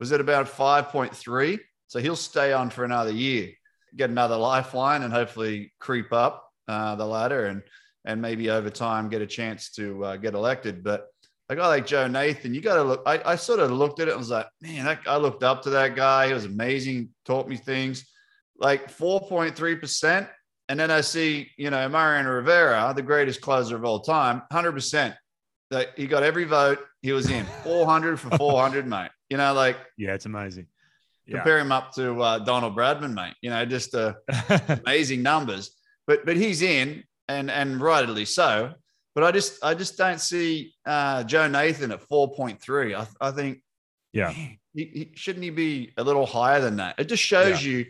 was 0.00 0.12
at 0.12 0.20
about 0.20 0.46
5.3. 0.46 1.58
So 1.86 2.00
he'll 2.00 2.16
stay 2.16 2.52
on 2.52 2.70
for 2.70 2.84
another 2.84 3.12
year, 3.12 3.50
get 3.96 4.10
another 4.10 4.36
lifeline, 4.36 5.02
and 5.02 5.12
hopefully 5.12 5.72
creep 5.78 6.12
up 6.12 6.50
uh, 6.68 6.96
the 6.96 7.06
ladder 7.06 7.46
and 7.46 7.62
and 8.06 8.22
maybe 8.22 8.48
over 8.48 8.70
time 8.70 9.10
get 9.10 9.20
a 9.20 9.26
chance 9.26 9.70
to 9.72 10.02
uh, 10.04 10.16
get 10.16 10.32
elected. 10.32 10.82
But 10.82 11.08
a 11.50 11.56
guy 11.56 11.66
like 11.66 11.84
Joe 11.84 12.06
Nathan, 12.06 12.54
you 12.54 12.60
got 12.60 12.76
to 12.76 12.84
look. 12.84 13.02
I, 13.04 13.20
I 13.24 13.34
sort 13.34 13.58
of 13.58 13.72
looked 13.72 13.98
at 13.98 14.06
it 14.06 14.12
and 14.12 14.20
was 14.20 14.30
like, 14.30 14.46
man, 14.62 14.84
that, 14.84 15.00
I 15.06 15.16
looked 15.16 15.42
up 15.42 15.62
to 15.62 15.70
that 15.70 15.96
guy. 15.96 16.28
He 16.28 16.32
was 16.32 16.44
amazing, 16.44 17.10
taught 17.24 17.48
me 17.48 17.56
things. 17.56 18.08
Like 18.56 18.88
4.3%. 18.96 20.28
And 20.68 20.78
then 20.78 20.92
I 20.92 21.00
see, 21.00 21.50
you 21.56 21.70
know, 21.70 21.88
Mariano 21.88 22.30
Rivera, 22.30 22.92
the 22.94 23.02
greatest 23.02 23.40
closer 23.40 23.74
of 23.74 23.84
all 23.84 23.98
time, 23.98 24.42
100%. 24.52 25.16
That 25.72 25.88
he 25.96 26.06
got 26.06 26.22
every 26.22 26.44
vote. 26.44 26.78
He 27.02 27.12
was 27.12 27.28
in 27.30 27.44
400 27.64 28.18
for 28.18 28.30
400, 28.36 28.86
mate. 28.86 29.10
You 29.28 29.36
know, 29.36 29.52
like 29.52 29.76
yeah, 29.96 30.14
it's 30.14 30.26
amazing. 30.26 30.66
Yeah. 31.26 31.36
compare 31.36 31.60
him 31.60 31.70
up 31.70 31.94
to 31.94 32.20
uh, 32.20 32.38
Donald 32.40 32.76
Bradman, 32.76 33.14
mate. 33.14 33.34
You 33.40 33.50
know, 33.50 33.64
just 33.64 33.94
uh, 33.94 34.14
amazing 34.84 35.22
numbers. 35.22 35.70
But 36.08 36.26
but 36.26 36.36
he's 36.36 36.62
in, 36.62 37.04
and 37.28 37.52
and 37.52 37.80
rightly 37.80 38.24
so. 38.24 38.74
But 39.14 39.24
I 39.24 39.32
just 39.32 39.62
I 39.64 39.74
just 39.74 39.98
don't 39.98 40.20
see 40.20 40.74
uh, 40.86 41.24
Joe 41.24 41.48
Nathan 41.48 41.90
at 41.90 42.06
4.3. 42.08 42.96
I, 42.96 43.06
I 43.20 43.30
think 43.32 43.58
yeah. 44.12 44.30
he, 44.30 44.60
he, 44.74 45.12
shouldn't 45.14 45.42
he 45.42 45.50
be 45.50 45.92
a 45.96 46.04
little 46.04 46.26
higher 46.26 46.60
than 46.60 46.76
that? 46.76 46.98
It 46.98 47.08
just 47.08 47.22
shows 47.22 47.64
you 47.64 47.86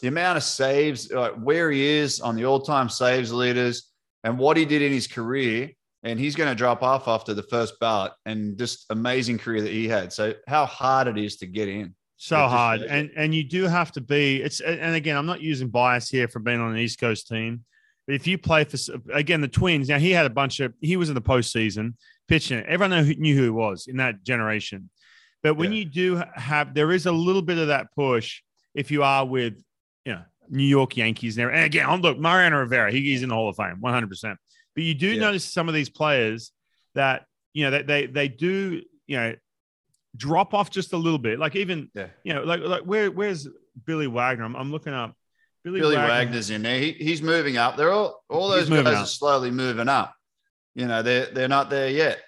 the 0.00 0.08
amount 0.08 0.36
of 0.36 0.44
saves, 0.44 1.10
like 1.10 1.34
where 1.34 1.70
he 1.70 1.84
is 1.84 2.20
on 2.20 2.36
the 2.36 2.44
all-time 2.44 2.88
saves 2.88 3.32
leaders, 3.32 3.90
and 4.22 4.38
what 4.38 4.56
he 4.56 4.64
did 4.64 4.82
in 4.82 4.92
his 4.92 5.06
career. 5.06 5.70
And 6.04 6.18
he's 6.18 6.34
going 6.34 6.50
to 6.50 6.56
drop 6.56 6.82
off 6.82 7.06
after 7.06 7.32
the 7.32 7.44
first 7.44 7.78
ballot, 7.78 8.12
and 8.26 8.58
just 8.58 8.86
amazing 8.90 9.38
career 9.38 9.62
that 9.62 9.70
he 9.70 9.86
had. 9.86 10.12
So 10.12 10.34
how 10.48 10.66
hard 10.66 11.06
it 11.06 11.16
is 11.16 11.36
to 11.38 11.46
get 11.46 11.68
in. 11.68 11.94
so 12.16 12.36
hard 12.36 12.82
and 12.82 13.10
and 13.16 13.34
you 13.34 13.42
do 13.42 13.64
have 13.64 13.90
to 13.90 14.00
be 14.00 14.40
it's 14.40 14.60
and 14.60 14.94
again 14.94 15.16
i'm 15.16 15.26
not 15.26 15.40
using 15.40 15.68
bias 15.68 16.08
here 16.08 16.28
for 16.28 16.38
being 16.38 16.60
on 16.60 16.70
an 16.70 16.78
east 16.78 17.00
coast 17.00 17.26
team 17.26 17.64
if 18.08 18.26
you 18.26 18.36
play 18.38 18.64
for 18.64 18.76
again 19.12 19.40
the 19.40 19.48
twins 19.48 19.88
now 19.88 19.98
he 19.98 20.10
had 20.10 20.26
a 20.26 20.30
bunch 20.30 20.60
of 20.60 20.72
he 20.80 20.96
was 20.96 21.08
in 21.08 21.14
the 21.14 21.20
postseason 21.22 21.94
pitching 22.28 22.58
it 22.58 22.66
everyone 22.68 23.04
knew, 23.06 23.14
knew 23.14 23.36
who 23.36 23.42
he 23.44 23.50
was 23.50 23.86
in 23.86 23.96
that 23.98 24.22
generation 24.24 24.90
but 25.42 25.54
when 25.54 25.72
Yeah. 25.72 25.78
you 25.80 25.84
do 25.84 26.22
have 26.34 26.74
there 26.74 26.90
is 26.92 27.06
a 27.06 27.12
little 27.12 27.42
bit 27.42 27.58
of 27.58 27.68
that 27.68 27.88
push 27.94 28.42
if 28.74 28.90
you 28.90 29.02
are 29.02 29.24
with 29.24 29.54
you 30.04 30.12
know 30.14 30.22
new 30.48 30.64
york 30.64 30.96
yankees 30.96 31.36
there 31.36 31.50
and 31.52 31.64
again 31.64 31.88
look 32.02 32.18
mariano 32.18 32.58
rivera 32.58 32.90
he, 32.90 33.00
he's 33.00 33.22
in 33.22 33.28
the 33.28 33.34
hall 33.34 33.48
of 33.48 33.56
fame 33.56 33.78
100% 33.82 34.36
but 34.74 34.82
you 34.84 34.94
do 34.94 35.08
Yeah. 35.08 35.20
notice 35.20 35.44
some 35.44 35.68
of 35.68 35.74
these 35.74 35.88
players 35.90 36.52
that 36.94 37.24
you 37.54 37.64
know 37.64 37.70
they 37.70 37.82
they, 37.82 38.06
they 38.06 38.28
do 38.28 38.82
you 39.06 39.16
know 39.16 39.34
drop 40.16 40.52
off 40.54 40.70
just 40.70 40.92
a 40.92 40.96
little 40.96 41.18
bit 41.18 41.38
like 41.38 41.56
even 41.56 41.88
Yeah. 41.94 42.08
you 42.24 42.34
know, 42.34 42.42
like 42.42 42.60
like 42.60 42.82
where 42.82 43.10
where's 43.10 43.48
Billy 43.86 44.06
Wagner? 44.06 44.44
I'm, 44.44 44.54
I'm 44.54 44.70
looking 44.70 44.92
up. 44.92 45.16
Billy, 45.64 45.80
Billy 45.80 45.96
Wagner. 45.96 46.08
Wagner's 46.12 46.50
in 46.50 46.62
there. 46.62 46.78
He, 46.78 46.92
he's 46.92 47.22
moving 47.22 47.56
up. 47.56 47.76
They're 47.76 47.92
all 47.92 48.22
all 48.28 48.48
those 48.48 48.68
guys 48.68 48.86
up. 48.86 49.04
are 49.04 49.06
slowly 49.06 49.50
moving 49.50 49.88
up. 49.88 50.14
You 50.74 50.86
know, 50.88 51.02
they're 51.02 51.26
they're 51.26 51.48
not 51.48 51.70
there 51.70 51.88
yet. 51.88 52.20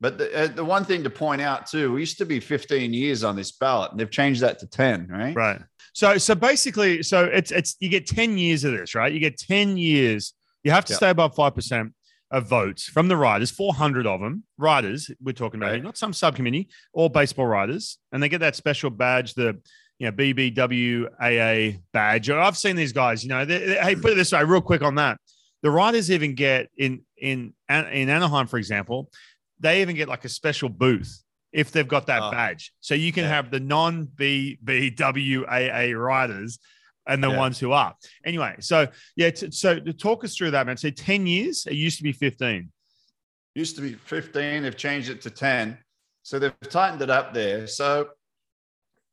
But 0.00 0.18
the, 0.18 0.36
uh, 0.44 0.46
the 0.48 0.64
one 0.64 0.84
thing 0.84 1.02
to 1.04 1.10
point 1.10 1.40
out 1.40 1.66
too, 1.66 1.92
we 1.92 2.00
used 2.00 2.18
to 2.18 2.26
be 2.26 2.38
15 2.38 2.92
years 2.92 3.24
on 3.24 3.34
this 3.34 3.52
ballot, 3.52 3.92
and 3.92 3.98
they've 4.00 4.10
changed 4.10 4.42
that 4.42 4.58
to 4.58 4.66
10, 4.66 5.08
right? 5.08 5.34
Right. 5.34 5.60
So 5.94 6.18
so 6.18 6.34
basically, 6.34 7.02
so 7.02 7.24
it's 7.24 7.50
it's 7.50 7.76
you 7.80 7.88
get 7.88 8.06
10 8.06 8.36
years 8.36 8.64
of 8.64 8.72
this, 8.72 8.94
right? 8.94 9.12
You 9.12 9.18
get 9.20 9.38
10 9.38 9.76
years. 9.78 10.34
You 10.62 10.70
have 10.72 10.84
to 10.86 10.92
Yeah. 10.92 10.96
stay 10.98 11.10
above 11.10 11.34
five 11.34 11.54
percent 11.54 11.92
of 12.30 12.46
votes 12.48 12.84
from 12.84 13.08
the 13.08 13.16
riders, 13.16 13.50
400 13.52 14.06
of 14.06 14.20
them, 14.20 14.42
riders. 14.58 15.10
We're 15.22 15.32
talking 15.32 15.58
about 15.60 15.68
Right. 15.68 15.74
here, 15.76 15.84
not 15.84 15.96
some 15.96 16.12
subcommittee, 16.12 16.68
all 16.92 17.08
baseball 17.08 17.46
riders, 17.46 17.98
and 18.12 18.22
they 18.22 18.28
get 18.28 18.40
that 18.40 18.56
special 18.56 18.90
badge, 18.90 19.34
the 19.34 19.60
you 19.98 20.06
know 20.06 20.12
BBWAA 20.12 21.80
badge. 21.92 22.30
I've 22.30 22.56
seen 22.56 22.76
these 22.76 22.92
guys. 22.92 23.22
You 23.22 23.30
know, 23.30 23.44
they, 23.44 23.58
they- 23.66 23.76
hey, 23.76 23.94
put 23.96 24.12
it 24.12 24.16
this 24.16 24.32
way, 24.32 24.44
real 24.44 24.60
quick 24.60 24.82
on 24.82 24.94
that. 24.96 25.18
The 25.62 25.70
riders 25.70 26.10
even 26.10 26.34
get 26.34 26.68
in 26.76 27.02
in 27.16 27.54
in 27.68 28.08
Anaheim, 28.08 28.46
for 28.46 28.58
example, 28.58 29.10
they 29.60 29.80
even 29.82 29.96
get 29.96 30.08
like 30.08 30.24
a 30.24 30.28
special 30.28 30.68
booth 30.68 31.22
if 31.52 31.72
they've 31.72 31.88
got 31.88 32.06
that 32.08 32.22
Oh. 32.22 32.30
badge. 32.30 32.72
So 32.80 32.94
you 32.94 33.12
can 33.12 33.24
Yeah. 33.24 33.30
have 33.30 33.50
the 33.50 33.60
non 33.60 34.06
BBWAA 34.06 35.94
riders 35.98 36.58
and 37.06 37.22
the 37.22 37.30
Yeah. 37.30 37.36
ones 37.38 37.58
who 37.58 37.72
are. 37.72 37.94
Anyway, 38.24 38.56
so 38.60 38.86
yeah, 39.16 39.30
t- 39.30 39.50
so 39.50 39.78
to 39.80 39.92
talk 39.92 40.24
us 40.24 40.36
through 40.36 40.50
that, 40.52 40.66
man. 40.66 40.76
So 40.76 40.90
10 40.90 41.26
years, 41.26 41.66
it 41.66 41.74
used 41.74 41.96
to 41.98 42.02
be 42.02 42.12
15. 42.12 42.70
Used 43.54 43.76
to 43.76 43.82
be 43.82 43.94
15, 43.94 44.62
they've 44.64 44.76
changed 44.76 45.08
it 45.08 45.22
to 45.22 45.30
10. 45.30 45.78
So 46.22 46.38
they've 46.38 46.52
tightened 46.68 47.00
it 47.02 47.08
up 47.10 47.32
there. 47.32 47.66
So, 47.66 48.08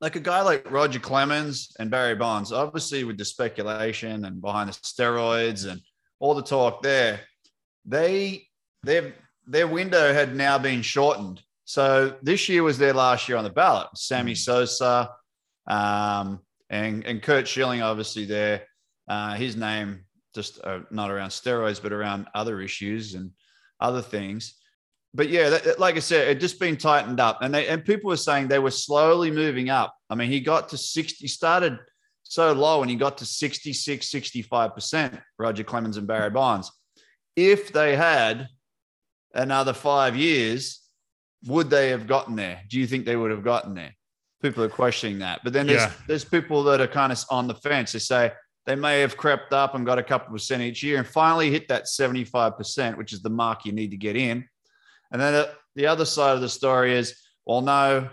like 0.03 0.17
a 0.17 0.19
guy 0.19 0.41
like 0.41 0.69
Roger 0.69 0.99
Clemens 0.99 1.73
and 1.79 1.89
Barry 1.89 2.13
Bonds, 2.13 2.51
obviously 2.51 3.05
with 3.05 3.17
the 3.17 3.23
speculation 3.23 4.25
and 4.25 4.41
behind 4.41 4.67
the 4.67 4.73
steroids 4.73 5.65
and 5.65 5.79
all 6.19 6.35
the 6.35 6.43
talk 6.43 6.83
there, 6.83 7.21
they 7.85 8.45
their 8.83 9.13
their 9.47 9.65
window 9.65 10.13
had 10.13 10.35
now 10.35 10.57
been 10.57 10.81
shortened. 10.81 11.41
So 11.63 12.17
this 12.21 12.49
year 12.49 12.63
was 12.63 12.77
their 12.77 12.91
last 12.91 13.29
year 13.29 13.37
on 13.37 13.45
the 13.45 13.49
ballot. 13.49 13.87
Sammy 13.95 14.35
Sosa 14.35 15.09
um, 15.67 16.41
and 16.69 17.05
and 17.05 17.23
Curt 17.23 17.47
Schilling, 17.47 17.81
obviously 17.81 18.25
there. 18.25 18.63
Uh, 19.07 19.35
his 19.35 19.55
name 19.55 20.03
just 20.35 20.59
uh, 20.65 20.79
not 20.91 21.11
around 21.11 21.29
steroids, 21.29 21.81
but 21.81 21.93
around 21.93 22.27
other 22.35 22.59
issues 22.59 23.13
and 23.13 23.31
other 23.79 24.01
things. 24.01 24.55
But 25.15 25.29
yeah, 25.29 25.49
that, 25.49 25.79
like 25.79 25.95
I 25.95 25.99
said, 25.99 26.27
it 26.27 26.39
just 26.39 26.59
been 26.59 26.75
tightened 26.75 27.19
up, 27.19 27.39
and 27.41 27.53
they 27.53 27.67
and 27.67 27.85
people 27.85 28.09
were 28.09 28.17
saying 28.17 28.47
they 28.47 28.59
were 28.59 28.71
slowly 28.71 29.29
moving 29.29 29.69
up. 29.69 29.95
I 30.09 30.15
mean, 30.15 30.31
he 30.31 30.39
got 30.39 30.69
to 30.69 30.77
sixty, 30.77 31.27
started 31.27 31.77
so 32.23 32.51
low, 32.51 32.81
and 32.81 32.89
he 32.89 32.95
got 32.97 33.17
to 33.19 33.25
66, 33.25 34.09
65 34.09 34.73
percent. 34.73 35.19
Roger 35.37 35.63
Clemens 35.63 35.97
and 35.97 36.07
Barry 36.07 36.31
Bonds. 36.31 36.71
If 37.35 37.71
they 37.71 37.95
had 37.95 38.47
another 39.35 39.73
five 39.73 40.15
years, 40.15 40.81
would 41.45 41.69
they 41.69 41.89
have 41.89 42.07
gotten 42.07 42.35
there? 42.35 42.61
Do 42.69 42.79
you 42.79 42.87
think 42.87 43.05
they 43.05 43.15
would 43.15 43.29
have 43.31 43.43
gotten 43.43 43.75
there? 43.75 43.93
People 44.41 44.63
are 44.63 44.69
questioning 44.69 45.19
that, 45.19 45.41
but 45.43 45.53
then 45.53 45.67
there's 45.67 45.81
Yeah. 45.83 45.91
there's 46.07 46.25
people 46.25 46.63
that 46.63 46.81
are 46.81 46.87
kind 46.87 47.11
of 47.11 47.23
on 47.29 47.47
the 47.47 47.55
fence. 47.55 47.91
They 47.91 47.99
say 47.99 48.31
they 48.65 48.75
may 48.75 49.01
have 49.01 49.15
crept 49.15 49.53
up 49.53 49.75
and 49.75 49.85
got 49.85 49.99
a 49.99 50.03
couple 50.03 50.33
percent 50.33 50.63
each 50.63 50.81
year 50.81 50.97
and 50.97 51.05
finally 51.07 51.51
hit 51.51 51.67
that 51.67 51.83
75%, 51.87 52.97
which 52.97 53.13
is 53.13 53.21
the 53.21 53.29
mark 53.29 53.65
you 53.65 53.73
need 53.73 53.91
to 53.91 53.97
get 53.97 54.15
in. 54.15 54.45
And 55.13 55.21
then 55.21 55.45
the 55.75 55.85
other 55.85 56.05
side 56.05 56.35
of 56.35 56.41
the 56.41 56.49
story 56.49 56.93
is, 56.95 57.15
well, 57.45 57.61
no, 57.61 58.09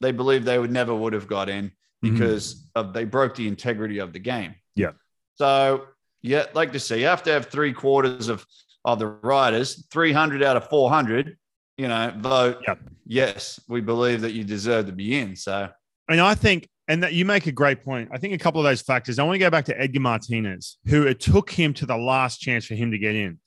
they 0.00 0.12
believe 0.12 0.44
they 0.44 0.58
would 0.58 0.72
never 0.72 0.94
would 0.94 1.12
have 1.14 1.28
got 1.28 1.48
in 1.48 1.70
Mhm. 1.70 2.12
because 2.12 2.68
of 2.74 2.92
they 2.92 3.04
broke 3.04 3.34
the 3.36 3.48
integrity 3.48 3.98
of 3.98 4.12
the 4.12 4.18
game. 4.18 4.54
Yeah. 4.74 4.90
So 5.36 5.86
yeah, 6.20 6.46
like 6.54 6.72
to 6.72 6.80
say, 6.80 7.00
you 7.00 7.06
have 7.06 7.22
to 7.22 7.32
have 7.32 7.46
three 7.46 7.72
quarters 7.72 8.28
of 8.28 8.44
of 8.86 8.98
the 8.98 9.06
riders, 9.06 9.86
300 9.90 10.42
out 10.42 10.58
of 10.58 10.68
400, 10.68 11.38
you 11.78 11.88
know, 11.88 12.12
vote. 12.18 12.58
Yep. 12.66 12.80
Yes, 13.06 13.58
we 13.66 13.80
believe 13.80 14.20
that 14.20 14.32
you 14.32 14.44
deserve 14.44 14.84
to 14.86 14.92
be 14.92 15.16
in. 15.18 15.36
So 15.36 15.70
And 16.08 16.20
I 16.20 16.34
think, 16.34 16.68
and 16.86 17.02
that 17.02 17.14
you 17.14 17.24
make 17.24 17.46
a 17.46 17.52
great 17.52 17.82
point. 17.82 18.10
I 18.12 18.18
think 18.18 18.34
a 18.34 18.38
couple 18.38 18.60
of 18.60 18.64
those 18.64 18.82
factors. 18.82 19.18
I 19.18 19.22
want 19.22 19.36
to 19.36 19.38
go 19.38 19.48
back 19.48 19.64
to 19.66 19.80
Edgar 19.80 20.00
Martinez, 20.00 20.76
who 20.84 21.06
it 21.06 21.18
took 21.18 21.50
him 21.50 21.72
to 21.74 21.86
the 21.86 21.96
last 21.96 22.42
chance 22.42 22.66
for 22.66 22.74
him 22.74 22.90
to 22.90 22.98
get 22.98 23.14
in. 23.14 23.38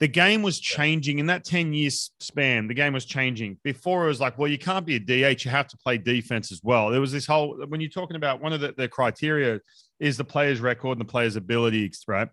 The 0.00 0.08
game 0.08 0.42
was 0.42 0.60
changing 0.60 1.18
in 1.18 1.26
that 1.26 1.44
10 1.44 1.72
years 1.72 2.12
span. 2.20 2.68
The 2.68 2.74
game 2.74 2.92
was 2.92 3.04
changing. 3.04 3.58
Before 3.64 4.04
it 4.04 4.08
was 4.08 4.20
like, 4.20 4.38
well, 4.38 4.50
you 4.50 4.58
can't 4.58 4.86
be 4.86 4.94
a 4.94 5.00
DH, 5.00 5.44
you 5.44 5.50
have 5.50 5.66
to 5.68 5.76
play 5.78 5.98
defense 5.98 6.52
as 6.52 6.60
well. 6.62 6.90
There 6.90 7.00
was 7.00 7.10
this 7.10 7.26
whole, 7.26 7.64
when 7.66 7.80
you're 7.80 7.90
talking 7.90 8.16
about 8.16 8.40
one 8.40 8.52
of 8.52 8.60
the, 8.60 8.72
the 8.76 8.88
criteria 8.88 9.60
is 9.98 10.16
the 10.16 10.24
player's 10.24 10.60
record 10.60 10.92
and 10.92 11.00
the 11.00 11.10
player's 11.10 11.34
abilities, 11.34 12.04
right? 12.06 12.28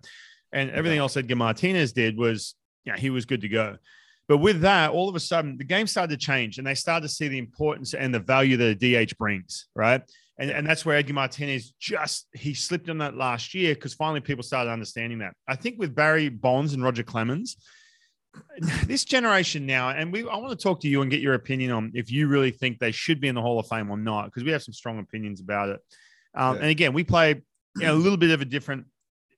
And 0.51 0.69
everything 0.71 0.99
else 0.99 1.17
Edgar 1.17 1.35
Martinez 1.35 1.91
did 1.91 2.17
was, 2.17 2.53
yeah, 2.85 2.97
he 2.97 3.09
was 3.09 3.25
good 3.25 3.41
to 3.41 3.49
go. 3.49 3.77
But 4.27 4.37
with 4.37 4.61
that, 4.61 4.91
all 4.91 5.09
of 5.09 5.15
a 5.15 5.19
sudden, 5.19 5.57
the 5.57 5.63
game 5.63 5.87
started 5.87 6.19
to 6.19 6.23
change 6.23 6.57
and 6.57 6.65
they 6.65 6.75
started 6.75 7.07
to 7.07 7.13
see 7.13 7.27
the 7.27 7.37
importance 7.37 7.93
and 7.93 8.13
the 8.13 8.19
value 8.19 8.57
that 8.57 8.83
a 8.83 9.05
DH 9.05 9.17
brings, 9.17 9.67
right? 9.75 10.01
And, 10.37 10.51
and 10.51 10.67
that's 10.67 10.85
where 10.85 10.97
Edgar 10.97 11.13
Martinez 11.13 11.73
just 11.79 12.27
he 12.33 12.53
slipped 12.53 12.89
on 12.89 12.97
that 12.97 13.15
last 13.15 13.53
year 13.53 13.73
because 13.73 13.93
finally 13.93 14.19
people 14.19 14.43
started 14.43 14.69
understanding 14.69 15.19
that. 15.19 15.33
I 15.47 15.55
think 15.55 15.79
with 15.79 15.95
Barry 15.95 16.29
Bonds 16.29 16.73
and 16.73 16.83
Roger 16.83 17.03
Clemens, 17.03 17.55
this 18.85 19.05
generation 19.05 19.65
now, 19.65 19.89
and 19.89 20.11
we 20.11 20.27
I 20.27 20.37
want 20.37 20.57
to 20.57 20.61
talk 20.61 20.81
to 20.81 20.89
you 20.89 21.01
and 21.01 21.11
get 21.11 21.21
your 21.21 21.35
opinion 21.35 21.71
on 21.71 21.91
if 21.93 22.11
you 22.11 22.27
really 22.27 22.51
think 22.51 22.79
they 22.79 22.91
should 22.91 23.21
be 23.21 23.27
in 23.27 23.35
the 23.35 23.41
Hall 23.41 23.59
of 23.59 23.67
Fame 23.67 23.89
or 23.89 23.97
not, 23.97 24.25
because 24.25 24.43
we 24.43 24.51
have 24.51 24.63
some 24.63 24.73
strong 24.73 24.99
opinions 24.99 25.39
about 25.39 25.69
it. 25.69 25.79
Um, 26.35 26.55
Yeah. 26.55 26.61
And 26.61 26.69
again, 26.69 26.93
we 26.93 27.03
play 27.03 27.41
you 27.77 27.85
know, 27.85 27.93
a 27.93 27.95
little 27.95 28.17
bit 28.17 28.31
of 28.31 28.41
a 28.41 28.45
different 28.45 28.85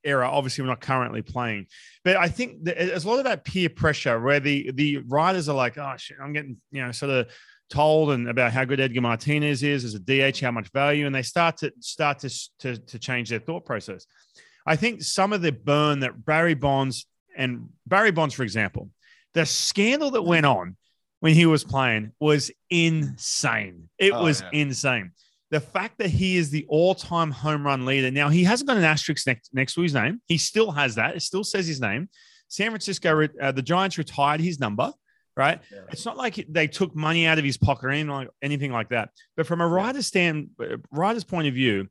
era. 0.04 0.28
Obviously, 0.28 0.64
we're 0.64 0.70
not 0.70 0.82
currently 0.82 1.22
playing, 1.22 1.68
but 2.04 2.16
I 2.16 2.28
think 2.28 2.64
there's 2.64 3.06
a 3.06 3.10
lot 3.10 3.20
of 3.20 3.26
that 3.26 3.44
peer 3.44 3.70
pressure 3.70 4.20
where 4.20 4.40
the 4.40 4.72
the 4.72 4.98
riders 5.06 5.48
are 5.48 5.56
like, 5.56 5.78
"Oh 5.78 5.94
shit, 5.98 6.18
I'm 6.22 6.34
getting 6.34 6.58
you 6.72 6.84
know 6.84 6.92
sort 6.92 7.12
of 7.12 7.28
told 7.70 8.12
and 8.12 8.30
about 8.30 8.52
how 8.54 8.64
good 8.66 8.80
Edgar 8.80 9.02
Martinez 9.02 9.64
is 9.64 9.84
as 9.84 9.94
a 9.96 10.00
DH, 10.00 10.40
how 10.40 10.52
much 10.52 10.70
value, 10.72 11.06
and 11.06 11.14
they 11.14 11.22
start 11.22 11.58
to 11.58 11.72
start 11.80 12.20
to 12.20 12.30
to, 12.60 12.78
to 12.78 13.00
change 13.00 13.30
their 13.30 13.40
thought 13.40 13.66
process. 13.66 14.06
I 14.66 14.76
think 14.76 15.02
some 15.02 15.34
of 15.34 15.42
the 15.42 15.52
burn 15.52 16.02
that 16.02 16.26
Barry 16.26 16.54
Bonds 16.54 17.06
and 17.38 17.70
Barry 17.86 18.12
Bonds, 18.12 18.34
for 18.34 18.44
example, 18.44 18.90
the 19.34 19.46
scandal 19.46 20.12
that 20.12 20.24
went 20.24 20.46
on 20.46 20.76
when 21.20 21.34
he 21.34 21.46
was 21.46 21.64
playing 21.64 22.12
was 22.20 22.52
insane. 22.70 23.90
It 23.98 24.12
Oh, 24.14 24.24
was 24.24 24.42
yeah. 24.42 24.50
insane. 24.62 25.12
The 25.50 25.60
fact 25.62 25.98
that 26.00 26.10
he 26.10 26.36
is 26.38 26.50
the 26.50 26.66
all-time 26.68 27.32
home 27.32 27.66
run 27.66 27.86
leader. 27.86 28.12
Now 28.12 28.30
he 28.30 28.44
hasn't 28.44 28.68
got 28.68 28.78
an 28.78 28.84
asterisk 28.84 29.26
next, 29.28 29.54
next 29.54 29.76
to 29.76 29.82
his 29.82 29.94
name. 29.94 30.22
He 30.28 30.38
still 30.38 30.72
has 30.72 30.96
that. 30.96 31.16
It 31.16 31.22
still 31.22 31.44
says 31.44 31.66
his 31.68 31.80
name. 31.80 32.10
San 32.50 32.70
Francisco, 32.72 33.28
uh, 33.42 33.52
the 33.52 33.62
Giants 33.62 33.98
retired 33.98 34.42
his 34.42 34.60
number. 34.60 34.92
Right. 35.38 35.62
Yeah. 35.72 35.82
It's 35.92 36.06
not 36.06 36.18
like 36.18 36.44
they 36.50 36.68
took 36.68 36.96
money 36.96 37.28
out 37.28 37.38
of 37.38 37.46
his 37.46 37.58
pocket 37.58 37.86
or 37.86 37.90
anything 37.92 38.10
like, 38.10 38.30
anything 38.42 38.72
like 38.72 38.90
that. 38.90 39.10
But 39.36 39.46
from 39.46 39.62
a 39.62 39.68
writer's 39.68 40.08
stand, 40.08 40.50
writer's 40.92 41.24
point 41.24 41.48
of 41.48 41.54
view, 41.54 41.88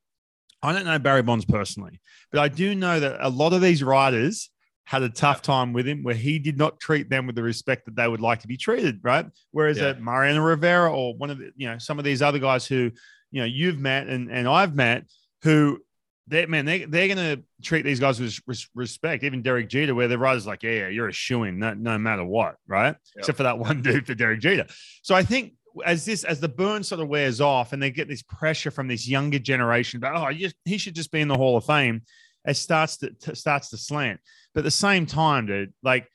I 0.62 0.72
don't 0.72 0.84
know 0.84 0.98
Barry 0.98 1.22
Bonds 1.22 1.44
personally, 1.44 2.00
but 2.32 2.40
I 2.40 2.48
do 2.48 2.74
know 2.74 2.98
that 2.98 3.18
a 3.20 3.30
lot 3.30 3.52
of 3.52 3.60
these 3.60 3.84
writers 3.84 4.50
had 4.84 5.02
a 5.02 5.08
tough 5.08 5.42
time 5.42 5.72
with 5.72 5.86
him 5.86 6.02
where 6.02 6.14
he 6.14 6.38
did 6.38 6.58
not 6.58 6.80
treat 6.80 7.08
them 7.08 7.26
with 7.26 7.36
the 7.36 7.42
respect 7.42 7.84
that 7.86 7.96
they 7.96 8.06
would 8.08 8.20
like 8.20 8.40
to 8.40 8.48
be 8.48 8.56
treated, 8.56 9.00
right? 9.02 9.26
Whereas 9.52 9.78
Yeah. 9.78 9.88
uh, 9.88 9.94
Mariano 10.00 10.42
Rivera 10.42 10.92
or 10.92 11.14
one 11.16 11.30
of 11.30 11.38
the, 11.38 11.50
you 11.56 11.68
know, 11.68 11.78
some 11.78 11.98
of 11.98 12.04
these 12.04 12.22
other 12.22 12.38
guys 12.38 12.66
who, 12.66 12.90
you 13.30 13.40
know, 13.40 13.44
you've 13.46 13.78
met 13.78 14.06
and, 14.06 14.30
and 14.30 14.48
I've 14.48 14.74
met 14.74 15.04
who 15.42 15.80
they 16.28 16.46
man, 16.46 16.64
they, 16.64 16.84
they're 16.84 17.14
going 17.14 17.36
to 17.36 17.42
treat 17.62 17.82
these 17.82 18.00
guys 18.00 18.18
with 18.20 18.38
res- 18.46 18.68
respect. 18.74 19.22
Even 19.24 19.42
Derek 19.42 19.68
Jeter, 19.68 19.94
where 19.94 20.08
the 20.08 20.18
writer's 20.18 20.46
like, 20.46 20.62
yeah, 20.62 20.70
yeah, 20.72 20.88
you're 20.88 21.08
a 21.08 21.12
shoe 21.12 21.44
in 21.44 21.58
no, 21.58 21.74
no 21.74 21.98
matter 21.98 22.24
what, 22.24 22.56
right? 22.66 22.96
Except 23.16 23.36
for 23.36 23.44
that 23.44 23.58
one 23.58 23.82
dude 23.82 24.06
for 24.06 24.14
Derek 24.14 24.40
Jeter. 24.40 24.66
So 25.02 25.14
I 25.14 25.22
think 25.22 25.54
as 25.84 26.04
this 26.04 26.24
as 26.24 26.40
the 26.40 26.48
burn 26.48 26.82
sort 26.82 27.00
of 27.00 27.08
wears 27.08 27.40
off 27.40 27.72
and 27.72 27.82
they 27.82 27.90
get 27.90 28.08
this 28.08 28.22
pressure 28.22 28.70
from 28.70 28.88
this 28.88 29.06
younger 29.06 29.38
generation 29.38 29.98
about 29.98 30.16
oh 30.16 30.30
you- 30.30 30.50
he 30.64 30.78
should 30.78 30.94
just 30.94 31.12
be 31.12 31.20
in 31.20 31.28
the 31.28 31.36
Hall 31.36 31.56
of 31.56 31.64
Fame, 31.64 32.02
it 32.44 32.54
starts 32.54 32.96
to, 32.98 33.10
to 33.10 33.36
starts 33.36 33.70
to 33.70 33.76
slant. 33.76 34.20
But 34.54 34.60
at 34.60 34.64
the 34.64 34.70
same 34.70 35.06
time, 35.06 35.46
dude, 35.46 35.74
like 35.82 36.08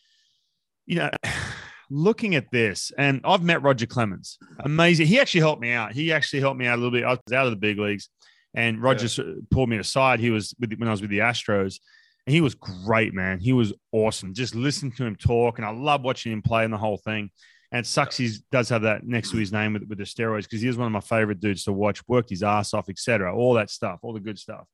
you 0.88 0.96
know, 0.98 1.10
looking 1.90 2.36
at 2.36 2.50
this, 2.52 2.92
and 2.98 3.22
I've 3.24 3.44
met 3.44 3.62
Roger 3.62 3.86
Clemens, 3.86 4.40
amazing. 4.60 5.08
He 5.08 5.20
actually 5.20 5.42
helped 5.42 5.62
me 5.62 5.72
out. 5.72 5.94
He 5.94 6.12
actually 6.12 6.40
helped 6.40 6.60
me 6.60 6.66
out 6.66 6.76
a 6.76 6.82
little 6.82 6.92
bit. 6.92 7.04
I 7.04 7.12
was 7.12 7.34
out 7.34 7.46
of 7.46 7.52
the 7.52 7.58
big 7.58 7.78
leagues, 7.78 8.10
and 8.54 8.82
Roger 8.82 9.06
s- 9.06 9.20
uh, 9.20 9.36
pulled 9.50 9.70
me 9.70 9.78
aside. 9.78 10.20
He 10.20 10.30
was 10.30 10.54
with 10.60 10.74
when 10.78 10.88
I 10.88 10.92
was 10.92 11.02
with 11.02 11.12
the 11.12 11.20
Astros. 11.20 11.80
And 12.28 12.36
he 12.36 12.42
was 12.42 12.54
great, 12.54 13.14
man. 13.14 13.40
He 13.40 13.52
was 13.52 13.74
awesome. 13.92 14.34
Just 14.34 14.54
listen 14.54 14.92
to 14.92 15.06
him 15.06 15.16
talk, 15.16 15.58
and 15.58 15.66
I 15.66 15.72
love 15.72 16.04
watching 16.04 16.32
him 16.32 16.42
play 16.44 16.64
and 16.64 16.72
the 16.72 16.78
whole 16.78 16.98
thing. 16.98 17.32
And 17.72 17.86
it 17.86 17.88
sucks 17.88 18.18
he 18.18 18.30
does 18.52 18.70
have 18.70 18.82
that 18.84 19.06
next 19.06 19.32
to 19.32 19.38
his 19.38 19.52
name 19.52 19.74
with, 19.74 19.84
with 19.88 19.98
the 19.98 20.04
steroids 20.04 20.44
because 20.44 20.62
he 20.62 20.68
is 20.68 20.78
one 20.78 20.86
of 20.86 20.92
my 20.92 21.00
favorite 21.00 21.40
dudes 21.40 21.64
to 21.64 21.74
watch, 21.74 22.06
worked 22.08 22.30
his 22.30 22.44
ass 22.44 22.74
off, 22.74 22.90
etc. 22.90 23.36
All 23.36 23.54
that 23.56 23.70
stuff, 23.70 24.00
all 24.04 24.14
the 24.14 24.20
good 24.20 24.38
stuff. 24.38 24.68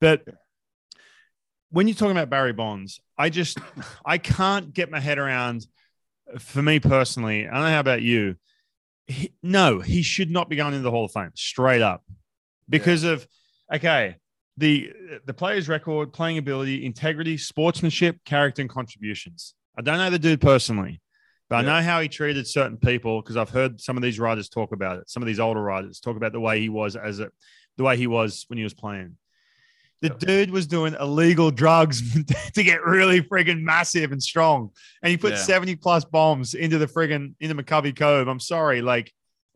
But 0.00 0.22
when 1.70 1.88
you're 1.88 1.94
talking 1.94 2.16
about 2.16 2.28
Barry 2.30 2.52
Bonds, 2.52 3.00
I 3.16 3.30
just 3.30 3.58
I 4.04 4.18
can't 4.18 4.74
get 4.74 4.90
my 4.90 5.00
head 5.00 5.18
around. 5.18 5.66
For 6.38 6.62
me 6.62 6.80
personally, 6.80 7.46
I 7.46 7.52
don't 7.52 7.62
know 7.62 7.70
how 7.70 7.80
about 7.80 8.02
you. 8.02 8.36
He, 9.06 9.34
no, 9.42 9.80
he 9.80 10.02
should 10.02 10.30
not 10.30 10.48
be 10.48 10.56
going 10.56 10.72
into 10.74 10.82
the 10.82 10.90
Hall 10.90 11.04
of 11.04 11.12
Fame 11.12 11.30
straight 11.34 11.82
up 11.82 12.02
because 12.68 13.04
of 13.04 13.26
okay 13.72 14.16
the 14.56 14.92
the 15.24 15.34
player's 15.34 15.68
record, 15.68 16.12
playing 16.12 16.38
ability, 16.38 16.84
integrity, 16.84 17.38
sportsmanship, 17.38 18.18
character, 18.24 18.60
and 18.62 18.70
contributions. 18.70 19.54
I 19.78 19.82
don't 19.82 19.96
know 19.96 20.10
the 20.10 20.18
dude 20.18 20.40
personally, 20.42 21.00
but 21.48 21.56
I 21.56 21.62
know 21.62 21.80
how 21.82 22.00
he 22.00 22.08
treated 22.08 22.46
certain 22.46 22.76
people 22.76 23.22
because 23.22 23.36
I've 23.38 23.48
heard 23.50 23.80
some 23.80 23.96
of 23.96 24.02
these 24.02 24.18
writers 24.18 24.48
talk 24.50 24.72
about 24.72 24.98
it. 24.98 25.08
Some 25.08 25.22
of 25.22 25.26
these 25.26 25.40
older 25.40 25.62
writers 25.62 26.00
talk 26.00 26.16
about 26.16 26.32
the 26.32 26.40
way 26.40 26.60
he 26.60 26.68
was 26.68 26.96
as 26.96 27.20
a 27.20 27.30
the 27.78 27.84
way 27.84 27.96
he 27.96 28.06
was 28.06 28.44
when 28.48 28.58
he 28.58 28.64
was 28.64 28.74
playing. 28.74 29.16
The 30.02 30.10
dude 30.10 30.50
was 30.50 30.66
doing 30.66 30.94
illegal 30.98 31.52
drugs 31.52 32.02
to 32.54 32.62
get 32.64 32.84
really 32.84 33.22
friggin' 33.22 33.62
massive 33.62 34.10
and 34.10 34.20
strong, 34.22 34.70
and 35.00 35.10
he 35.10 35.16
put 35.16 35.32
Yeah. 35.32 35.38
seventy 35.38 35.76
plus 35.76 36.04
bombs 36.04 36.54
into 36.54 36.76
the 36.76 36.86
friggin' 36.86 37.34
into 37.40 37.54
McCovey 37.54 37.96
Cove. 37.96 38.28
I'm 38.28 38.40
sorry, 38.40 38.82
like 38.82 39.12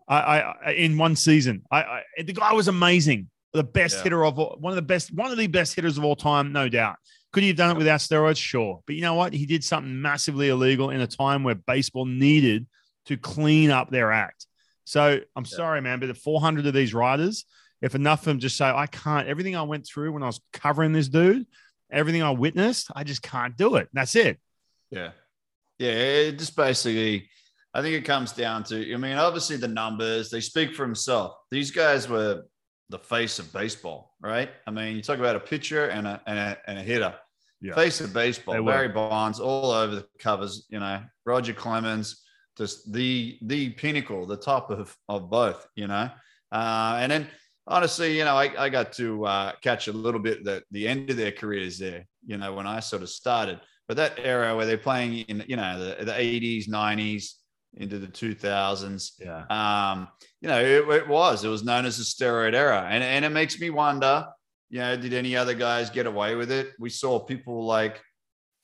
I, 0.09 0.19
I, 0.19 0.71
in 0.73 0.97
one 0.99 1.17
season, 1.17 1.63
I, 1.71 1.83
I 1.83 2.03
the 2.23 2.33
guy 2.33 2.53
was 2.53 2.69
amazing, 2.69 3.29
the 3.53 3.65
best 3.65 3.97
Yeah. 3.97 4.03
hitter 4.05 4.25
of 4.25 4.39
all, 4.39 4.57
one 4.61 4.71
of 4.73 4.77
the 4.77 4.83
best, 4.83 5.13
one 5.13 5.31
of 5.31 5.37
the 5.39 5.47
best 5.49 5.75
hitters 5.75 5.99
of 5.99 6.05
all 6.05 6.17
time, 6.17 6.53
no 6.53 6.69
doubt. 6.69 6.97
Could 7.33 7.43
he 7.43 7.49
have 7.49 7.57
done 7.57 7.71
it 7.73 7.79
without 7.79 8.01
steroids? 8.01 8.39
Sure, 8.39 8.81
but 8.87 8.95
you 8.95 9.03
know 9.03 9.15
what? 9.15 9.33
He 9.33 9.47
did 9.47 9.65
something 9.65 10.01
massively 10.01 10.49
illegal 10.49 10.91
in 10.91 11.01
a 11.01 11.07
time 11.07 11.43
where 11.43 11.55
baseball 11.57 12.07
needed 12.07 12.67
to 13.07 13.17
clean 13.17 13.71
up 13.71 13.91
their 13.91 14.13
act. 14.13 14.47
So 14.85 15.21
I'm 15.35 15.45
sorry, 15.45 15.81
man, 15.83 15.99
but 16.01 16.07
the 16.07 16.15
400 16.15 16.67
of 16.67 16.73
these 16.73 16.95
riders, 16.95 17.45
if 17.83 17.95
enough 17.95 18.21
of 18.21 18.27
them 18.27 18.39
just 18.39 18.57
say, 18.57 18.67
I 18.67 18.87
can't, 18.87 19.27
everything 19.29 19.57
I 19.57 19.63
went 19.63 19.87
through 19.87 20.13
when 20.13 20.23
I 20.23 20.27
was 20.27 20.41
covering 20.53 20.93
this 20.93 21.09
dude, 21.09 21.47
everything 21.91 22.23
I 22.23 22.31
witnessed, 22.31 22.91
I 22.95 23.03
just 23.05 23.21
can't 23.23 23.57
do 23.57 23.77
it. 23.77 23.89
That's 23.93 24.15
it. 24.15 24.39
Yeah. 24.91 25.11
Yeah. 25.79 25.91
It 25.91 26.39
just 26.39 26.57
basically, 26.57 27.29
I 27.77 27.83
think 27.83 27.95
it 27.95 28.07
comes 28.07 28.33
down 28.33 28.65
to, 28.65 28.95
I 28.95 28.97
mean, 28.97 29.19
obviously 29.19 29.59
the 29.59 29.69
numbers, 29.69 30.31
they 30.31 30.41
speak 30.41 30.75
for 30.75 30.83
himself. 30.83 31.35
These 31.51 31.71
guys 31.71 32.09
were 32.09 32.45
the 32.89 32.99
face 32.99 33.39
of 33.39 33.53
baseball, 33.53 34.15
right? 34.19 34.49
I 34.67 34.71
mean, 34.71 34.97
you 34.97 35.03
talk 35.03 35.19
about 35.19 35.37
a 35.37 35.41
pitcher 35.41 35.89
and 35.89 36.07
a, 36.07 36.23
and 36.27 36.39
a, 36.39 36.59
and 36.67 36.79
a 36.79 36.83
hitter. 36.83 37.15
Yeah. 37.61 37.75
Face 37.75 38.01
of 38.01 38.15
baseball. 38.15 38.65
Barry 38.65 38.89
Bonds, 38.89 39.41
all 39.41 39.73
over 39.73 39.95
the 39.95 40.07
covers, 40.19 40.65
you 40.71 40.81
know, 40.81 41.03
Roger 41.27 41.53
Clemens, 41.53 42.23
just 42.57 42.91
the 42.95 43.39
the 43.43 43.71
pinnacle, 43.71 44.25
the 44.25 44.39
top 44.39 44.71
of, 44.71 44.97
of 45.11 45.29
both, 45.29 45.67
you 45.75 45.87
know. 45.87 46.09
Uh, 46.51 46.97
and 46.99 47.13
then 47.13 47.29
honestly, 47.67 48.17
you 48.17 48.25
know, 48.25 48.37
I, 48.37 48.65
I 48.65 48.69
got 48.71 48.95
to 48.95 49.27
uh, 49.27 49.53
catch 49.61 49.89
a 49.89 49.93
little 49.93 50.21
bit 50.21 50.45
the, 50.45 50.63
the 50.71 50.89
end 50.89 51.11
of 51.11 51.19
their 51.19 51.33
careers 51.33 51.79
there, 51.79 52.07
you 52.25 52.39
know, 52.39 52.55
when 52.55 52.67
I 52.67 52.81
sort 52.81 53.03
of 53.03 53.11
started. 53.11 53.61
But 53.87 53.99
that 53.99 54.19
era 54.19 54.57
where 54.57 54.65
they're 54.65 54.79
playing 54.79 55.19
in, 55.29 55.45
you 55.47 55.57
know, 55.57 55.79
the, 55.79 56.05
the 56.07 56.13
80s, 56.13 56.69
90s, 56.71 57.33
into 57.77 57.99
the 57.99 58.07
2000s, 58.07 59.13
Yeah. 59.21 59.45
um, 59.51 60.09
you 60.41 60.49
know, 60.49 60.61
it, 60.61 60.89
it 60.89 61.09
was, 61.09 61.45
it 61.45 61.49
was 61.49 61.65
known 61.65 61.85
as 61.85 61.99
the 61.99 62.05
steroid 62.05 62.55
era. 62.55 62.87
And, 62.89 63.05
and 63.05 63.25
it 63.25 63.31
makes 63.31 63.59
me 63.61 63.71
wonder, 63.71 64.27
you 64.71 64.79
know, 64.81 64.97
did 64.97 65.13
any 65.13 65.37
other 65.37 65.55
guys 65.55 65.91
get 65.91 66.07
away 66.07 66.35
with 66.35 66.51
it? 66.51 66.73
We 66.79 66.91
saw 66.91 67.19
people 67.19 67.65
like, 67.67 68.01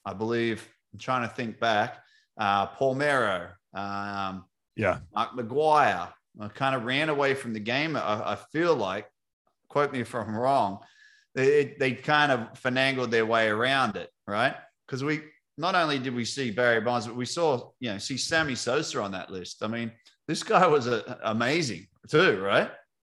I 0.05 0.13
believe, 0.13 0.67
I'm 0.93 0.99
trying 0.99 1.27
to 1.27 1.33
think 1.33 1.59
back, 1.59 1.99
uh, 2.37 2.67
Palmeiro, 2.67 3.51
um, 3.73 4.45
Yeah. 4.75 4.99
Mark 5.13 5.31
McGwire 5.33 6.09
uh, 6.41 6.49
kind 6.49 6.75
of 6.75 6.83
ran 6.83 7.09
away 7.09 7.35
from 7.35 7.53
the 7.53 7.59
game. 7.59 7.95
I, 7.95 8.31
I 8.33 8.37
feel 8.51 8.75
like, 8.75 9.07
quote 9.69 9.91
me 9.93 10.01
if 10.01 10.13
I'm 10.15 10.35
wrong, 10.35 10.79
they, 11.35 11.75
they 11.79 11.93
kind 11.93 12.31
of 12.31 12.57
finangled 12.59 13.11
their 13.11 13.25
way 13.25 13.47
around 13.47 13.95
it, 13.95 14.09
right? 14.27 14.55
Because 14.87 15.03
we 15.03 15.21
not 15.57 15.75
only 15.75 15.99
did 15.99 16.15
we 16.15 16.25
see 16.25 16.51
Barry 16.51 16.81
Bonds, 16.81 17.07
but 17.07 17.15
we 17.15 17.25
saw, 17.25 17.69
you 17.79 17.91
know, 17.91 17.97
see 17.97 18.17
Sammy 18.17 18.55
Sosa 18.55 19.01
on 19.01 19.11
that 19.11 19.29
list. 19.29 19.63
I 19.63 19.67
mean, 19.67 19.91
this 20.27 20.43
guy 20.43 20.65
was 20.67 20.87
a, 20.87 21.19
amazing 21.23 21.87
too, 22.09 22.41
right? 22.41 22.71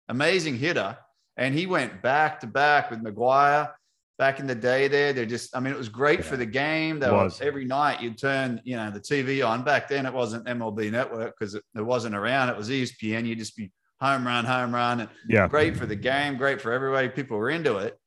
Amazing 0.09 0.57
hitter. 0.57 0.97
And 1.37 1.55
he 1.55 1.67
went 1.67 2.03
back 2.03 2.41
to 2.41 2.47
back 2.47 2.91
with 2.91 3.03
McGwire 3.03 3.73
back 4.19 4.39
in 4.39 4.47
the 4.47 4.55
day 4.55 4.87
there. 4.87 5.13
They're 5.15 5.25
just, 5.25 5.57
I 5.57 5.61
mean, 5.61 5.73
it 5.73 5.79
was 5.79 5.89
great 5.89 6.23
for 6.25 6.37
the 6.37 6.45
game. 6.45 7.01
Were, 7.01 7.11
was. 7.11 7.41
every 7.41 7.65
night 7.65 8.03
you'd 8.03 8.19
turn, 8.19 8.61
you 8.65 8.77
know, 8.77 8.91
the 8.91 9.01
TV 9.01 9.47
on. 9.47 9.65
Back 9.65 9.89
then 9.89 10.05
it 10.05 10.13
wasn't 10.13 10.45
MLB 10.47 10.91
network 10.91 11.35
because 11.39 11.55
it, 11.55 11.63
it 11.75 11.81
wasn't 11.81 12.15
around. 12.15 12.51
It 12.51 12.57
was 12.57 12.69
ESPN. 12.69 13.27
You'd 13.27 13.39
just 13.39 13.57
be 13.57 13.71
home 14.01 14.27
run, 14.27 14.45
home 14.45 14.75
run. 14.75 15.01
And 15.01 15.11
Yeah. 15.29 15.49
great 15.49 15.77
for 15.77 15.87
the 15.87 15.97
game, 15.97 16.37
great 16.37 16.61
for 16.61 16.73
everybody. 16.73 17.09
People 17.09 17.39
were 17.39 17.51
into 17.51 17.79
it. 17.79 17.99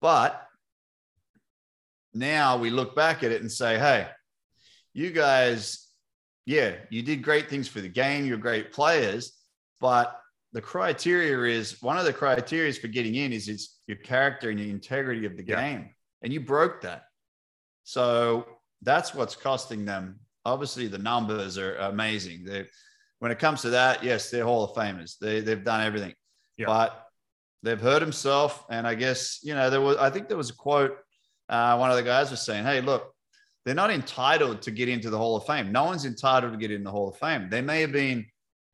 But 0.00 0.42
now 2.14 2.56
we 2.56 2.70
look 2.70 2.94
back 2.96 3.22
at 3.22 3.32
it 3.32 3.40
and 3.40 3.50
say, 3.50 3.78
hey, 3.78 4.08
you 4.92 5.10
guys, 5.10 5.88
yeah, 6.46 6.74
you 6.90 7.02
did 7.02 7.22
great 7.22 7.48
things 7.48 7.68
for 7.68 7.80
the 7.80 7.88
game. 7.88 8.26
You're 8.26 8.38
great 8.38 8.72
players. 8.72 9.32
But 9.80 10.18
the 10.52 10.60
criteria 10.60 11.56
is 11.56 11.80
one 11.80 11.96
of 11.96 12.04
the 12.04 12.12
criteria 12.12 12.72
for 12.72 12.88
getting 12.88 13.14
in 13.14 13.32
is 13.32 13.48
it's 13.48 13.78
your 13.86 13.98
character 13.98 14.50
and 14.50 14.58
your 14.58 14.68
integrity 14.68 15.24
of 15.26 15.36
the 15.36 15.44
Yeah. 15.46 15.60
game. 15.60 15.90
And 16.22 16.32
you 16.32 16.40
broke 16.40 16.82
that. 16.82 17.04
So 17.84 18.46
that's 18.82 19.14
what's 19.14 19.36
costing 19.36 19.84
them. 19.84 20.20
Obviously, 20.44 20.88
the 20.88 20.98
numbers 20.98 21.56
are 21.56 21.76
amazing. 21.76 22.44
They, 22.44 22.66
when 23.20 23.30
it 23.30 23.38
comes 23.38 23.62
to 23.62 23.70
that, 23.70 24.02
yes, 24.02 24.30
they're 24.30 24.44
Hall 24.44 24.64
of 24.64 24.74
Famers. 24.76 25.18
They, 25.18 25.40
they've 25.40 25.62
done 25.64 25.82
everything. 25.86 26.14
Yeah. 26.56 26.66
But 26.66 27.06
they've 27.62 27.80
hurt 27.80 28.02
himself. 28.02 28.64
And 28.70 28.86
I 28.86 28.94
guess, 28.94 29.40
you 29.42 29.54
know, 29.54 29.70
there 29.70 29.80
was, 29.80 29.96
I 29.98 30.10
think 30.10 30.28
there 30.28 30.36
was 30.36 30.50
a 30.50 30.54
quote, 30.54 30.96
uh, 31.50 31.76
one 31.76 31.90
of 31.90 31.96
the 31.96 32.02
guys 32.02 32.30
was 32.30 32.40
saying, 32.40 32.64
hey, 32.64 32.80
look, 32.80 33.12
they're 33.64 33.74
not 33.74 33.90
entitled 33.90 34.62
to 34.62 34.70
get 34.70 34.88
into 34.88 35.10
the 35.10 35.18
Hall 35.18 35.36
of 35.36 35.44
Fame. 35.44 35.70
No 35.72 35.84
one's 35.84 36.06
entitled 36.06 36.52
to 36.52 36.58
get 36.58 36.70
in 36.70 36.82
the 36.84 36.90
Hall 36.90 37.08
of 37.10 37.16
Fame. 37.18 37.50
They 37.50 37.60
may 37.60 37.82
have 37.82 37.92
been 37.92 38.24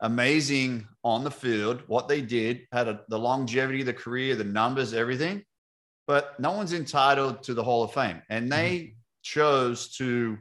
amazing 0.00 0.86
on 1.02 1.24
the 1.24 1.30
field, 1.30 1.82
what 1.86 2.06
they 2.06 2.20
did, 2.20 2.66
had 2.70 2.86
a, 2.86 3.00
the 3.08 3.18
longevity 3.18 3.82
the 3.82 3.92
career, 3.94 4.36
the 4.36 4.44
numbers, 4.44 4.92
everything, 4.92 5.42
but 6.06 6.38
no 6.38 6.52
one's 6.52 6.72
entitled 6.72 7.42
to 7.44 7.54
the 7.54 7.64
Hall 7.64 7.82
of 7.82 7.92
Fame. 7.92 8.22
And 8.28 8.52
they 8.52 8.94
chose 9.22 9.96
to 9.96 10.38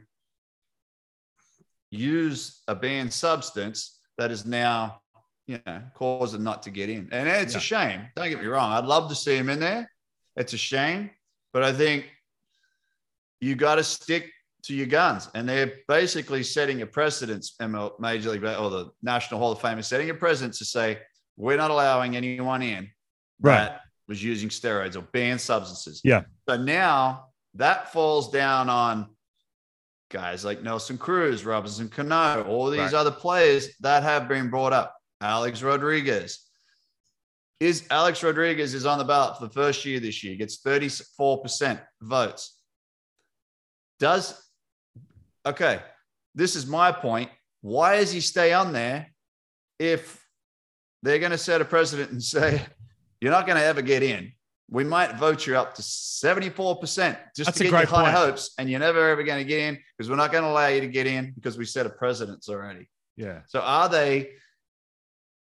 use 1.90 2.62
a 2.68 2.74
banned 2.74 3.12
substance 3.12 3.98
that 4.18 4.30
is 4.30 4.44
now 4.44 5.00
you 5.46 5.60
know, 5.64 5.80
cause 5.94 6.32
them 6.32 6.42
not 6.42 6.64
to 6.64 6.70
get 6.70 6.90
in. 6.90 7.08
And 7.12 7.28
it's 7.28 7.54
Yeah. 7.54 7.58
a 7.58 7.60
shame. 7.60 8.08
Don't 8.16 8.28
get 8.28 8.40
me 8.40 8.46
wrong. 8.46 8.72
I'd 8.72 8.84
love 8.84 9.08
to 9.10 9.14
see 9.14 9.36
him 9.36 9.48
in 9.48 9.60
there. 9.60 9.90
It's 10.34 10.52
a 10.52 10.58
shame, 10.58 11.10
but 11.52 11.62
I 11.62 11.72
think 11.72 12.10
you 13.40 13.54
got 13.54 13.76
to 13.76 13.84
stick 13.84 14.30
to 14.64 14.74
your 14.74 14.86
guns. 14.86 15.28
And 15.34 15.48
they're 15.48 15.72
basically 15.88 16.42
setting 16.42 16.82
a 16.82 16.86
precedence, 16.86 17.54
ML, 17.60 17.98
Major 18.00 18.30
League 18.30 18.44
or 18.44 18.70
the 18.70 18.90
National 19.02 19.38
Hall 19.40 19.52
of 19.52 19.60
Fame 19.60 19.78
is 19.78 19.86
setting 19.86 20.10
a 20.10 20.14
precedence 20.14 20.58
to 20.58 20.64
say, 20.64 20.98
we're 21.36 21.56
not 21.56 21.70
allowing 21.70 22.16
anyone 22.16 22.62
in 22.62 22.90
Right. 23.40 23.56
that 23.66 23.80
was 24.08 24.22
using 24.22 24.48
steroids 24.48 24.96
or 24.96 25.02
banned 25.02 25.40
substances. 25.40 26.00
Yeah. 26.02 26.22
So 26.48 26.56
now 26.56 27.26
that 27.54 27.92
falls 27.92 28.30
down 28.30 28.68
on 28.70 29.14
guys 30.10 30.44
like 30.44 30.62
Nelson 30.62 30.96
Cruz, 30.96 31.44
Robinson 31.44 31.88
Cano, 31.88 32.44
all 32.44 32.70
these 32.70 32.80
Right. 32.80 32.94
other 32.94 33.10
players 33.10 33.68
that 33.80 34.02
have 34.02 34.28
been 34.28 34.50
brought 34.50 34.72
up. 34.72 34.94
Alex 35.20 35.62
Rodriguez. 35.62 36.40
Is 37.58 37.86
Alex 37.90 38.22
Rodriguez 38.22 38.74
is 38.74 38.84
on 38.84 38.98
the 38.98 39.04
ballot 39.04 39.38
for 39.38 39.46
the 39.46 39.52
first 39.52 39.84
year 39.84 39.98
this 39.98 40.22
year, 40.22 40.36
gets 40.36 40.58
34% 40.58 41.80
votes. 42.02 42.55
Does 43.98 44.42
okay, 45.46 45.80
this 46.34 46.56
is 46.56 46.66
my 46.66 46.92
point. 46.92 47.30
Why 47.62 47.96
does 47.96 48.12
he 48.12 48.20
stay 48.20 48.52
on 48.52 48.72
there 48.72 49.12
if 49.78 50.22
they're 51.02 51.18
going 51.18 51.32
to 51.32 51.38
set 51.38 51.60
a 51.60 51.64
precedent 51.64 52.10
and 52.10 52.22
say, 52.36 52.62
you're 53.20 53.32
not 53.32 53.46
going 53.46 53.58
to 53.58 53.64
ever 53.64 53.82
get 53.82 54.02
in? 54.02 54.32
We 54.68 54.82
might 54.82 55.16
vote 55.16 55.46
you 55.46 55.56
up 55.56 55.74
to 55.76 55.82
74% 55.82 57.16
just 57.36 57.46
That's 57.46 57.58
to 57.58 57.64
get 57.64 57.70
your 57.70 57.86
high 57.86 58.10
hopes, 58.10 58.52
and 58.58 58.68
you're 58.68 58.80
never 58.80 59.08
ever 59.10 59.22
going 59.22 59.38
to 59.38 59.44
get 59.44 59.60
in 59.60 59.78
because 59.96 60.10
we're 60.10 60.16
not 60.16 60.32
going 60.32 60.42
to 60.42 60.50
allow 60.50 60.66
you 60.66 60.80
to 60.80 60.88
get 60.88 61.06
in 61.06 61.32
because 61.34 61.56
we 61.56 61.64
set 61.64 61.86
a 61.86 61.90
precedence 61.90 62.48
already. 62.48 62.88
Yeah. 63.16 63.40
So 63.46 63.60
are 63.60 63.88
they? 63.88 64.32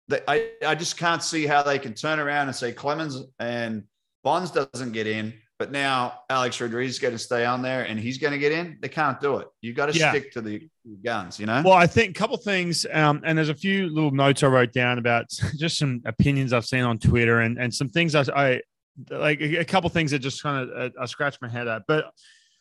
they 0.07 0.21
I, 0.27 0.51
I 0.65 0.75
just 0.75 0.97
can't 0.97 1.23
see 1.23 1.47
how 1.47 1.63
they 1.63 1.79
can 1.79 1.95
turn 1.95 2.19
around 2.19 2.47
and 2.47 2.55
say 2.55 2.71
Clemens 2.71 3.17
and 3.39 3.85
Bonds 4.23 4.51
doesn't 4.51 4.91
get 4.91 5.07
in, 5.07 5.33
but 5.59 5.71
now 5.71 6.21
Alex 6.29 6.61
Rodriguez 6.61 6.93
is 6.95 6.99
going 6.99 7.13
to 7.13 7.17
stay 7.19 7.43
on 7.45 7.61
there 7.61 7.83
and 7.83 7.99
he's 7.99 8.17
going 8.19 8.31
to 8.33 8.37
get 8.37 8.51
in. 8.51 8.77
They 8.81 8.89
can't 8.89 9.19
do 9.19 9.37
it. 9.37 9.47
You 9.61 9.73
got 9.73 9.87
to 9.87 9.97
Yeah. 9.97 10.11
stick 10.11 10.31
to 10.33 10.41
the 10.41 10.67
guns, 11.03 11.39
you 11.39 11.45
know? 11.47 11.63
Well, 11.65 11.73
I 11.73 11.87
think 11.87 12.11
a 12.11 12.19
couple 12.19 12.37
things, 12.37 12.85
um, 12.91 13.21
and 13.25 13.37
there's 13.37 13.49
a 13.49 13.55
few 13.55 13.89
little 13.89 14.11
notes 14.11 14.43
I 14.43 14.47
wrote 14.47 14.71
down 14.71 14.99
about 14.99 15.25
just 15.57 15.77
some 15.77 16.01
opinions 16.05 16.53
I've 16.53 16.65
seen 16.65 16.83
on 16.83 16.99
Twitter 16.99 17.39
and 17.39 17.57
and 17.57 17.73
some 17.73 17.89
things 17.89 18.13
I, 18.13 18.23
I 18.35 18.61
like 19.09 19.41
a 19.41 19.65
couple 19.65 19.89
things 19.89 20.11
that 20.11 20.19
just 20.19 20.41
kind 20.43 20.69
of 20.69 20.77
uh, 20.95 21.01
I 21.01 21.05
scratched 21.05 21.41
my 21.41 21.49
head 21.49 21.67
at. 21.67 21.83
But 21.87 22.05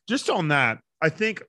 just 0.09 0.31
on 0.31 0.49
that, 0.49 0.79
I 1.03 1.09
think 1.11 1.43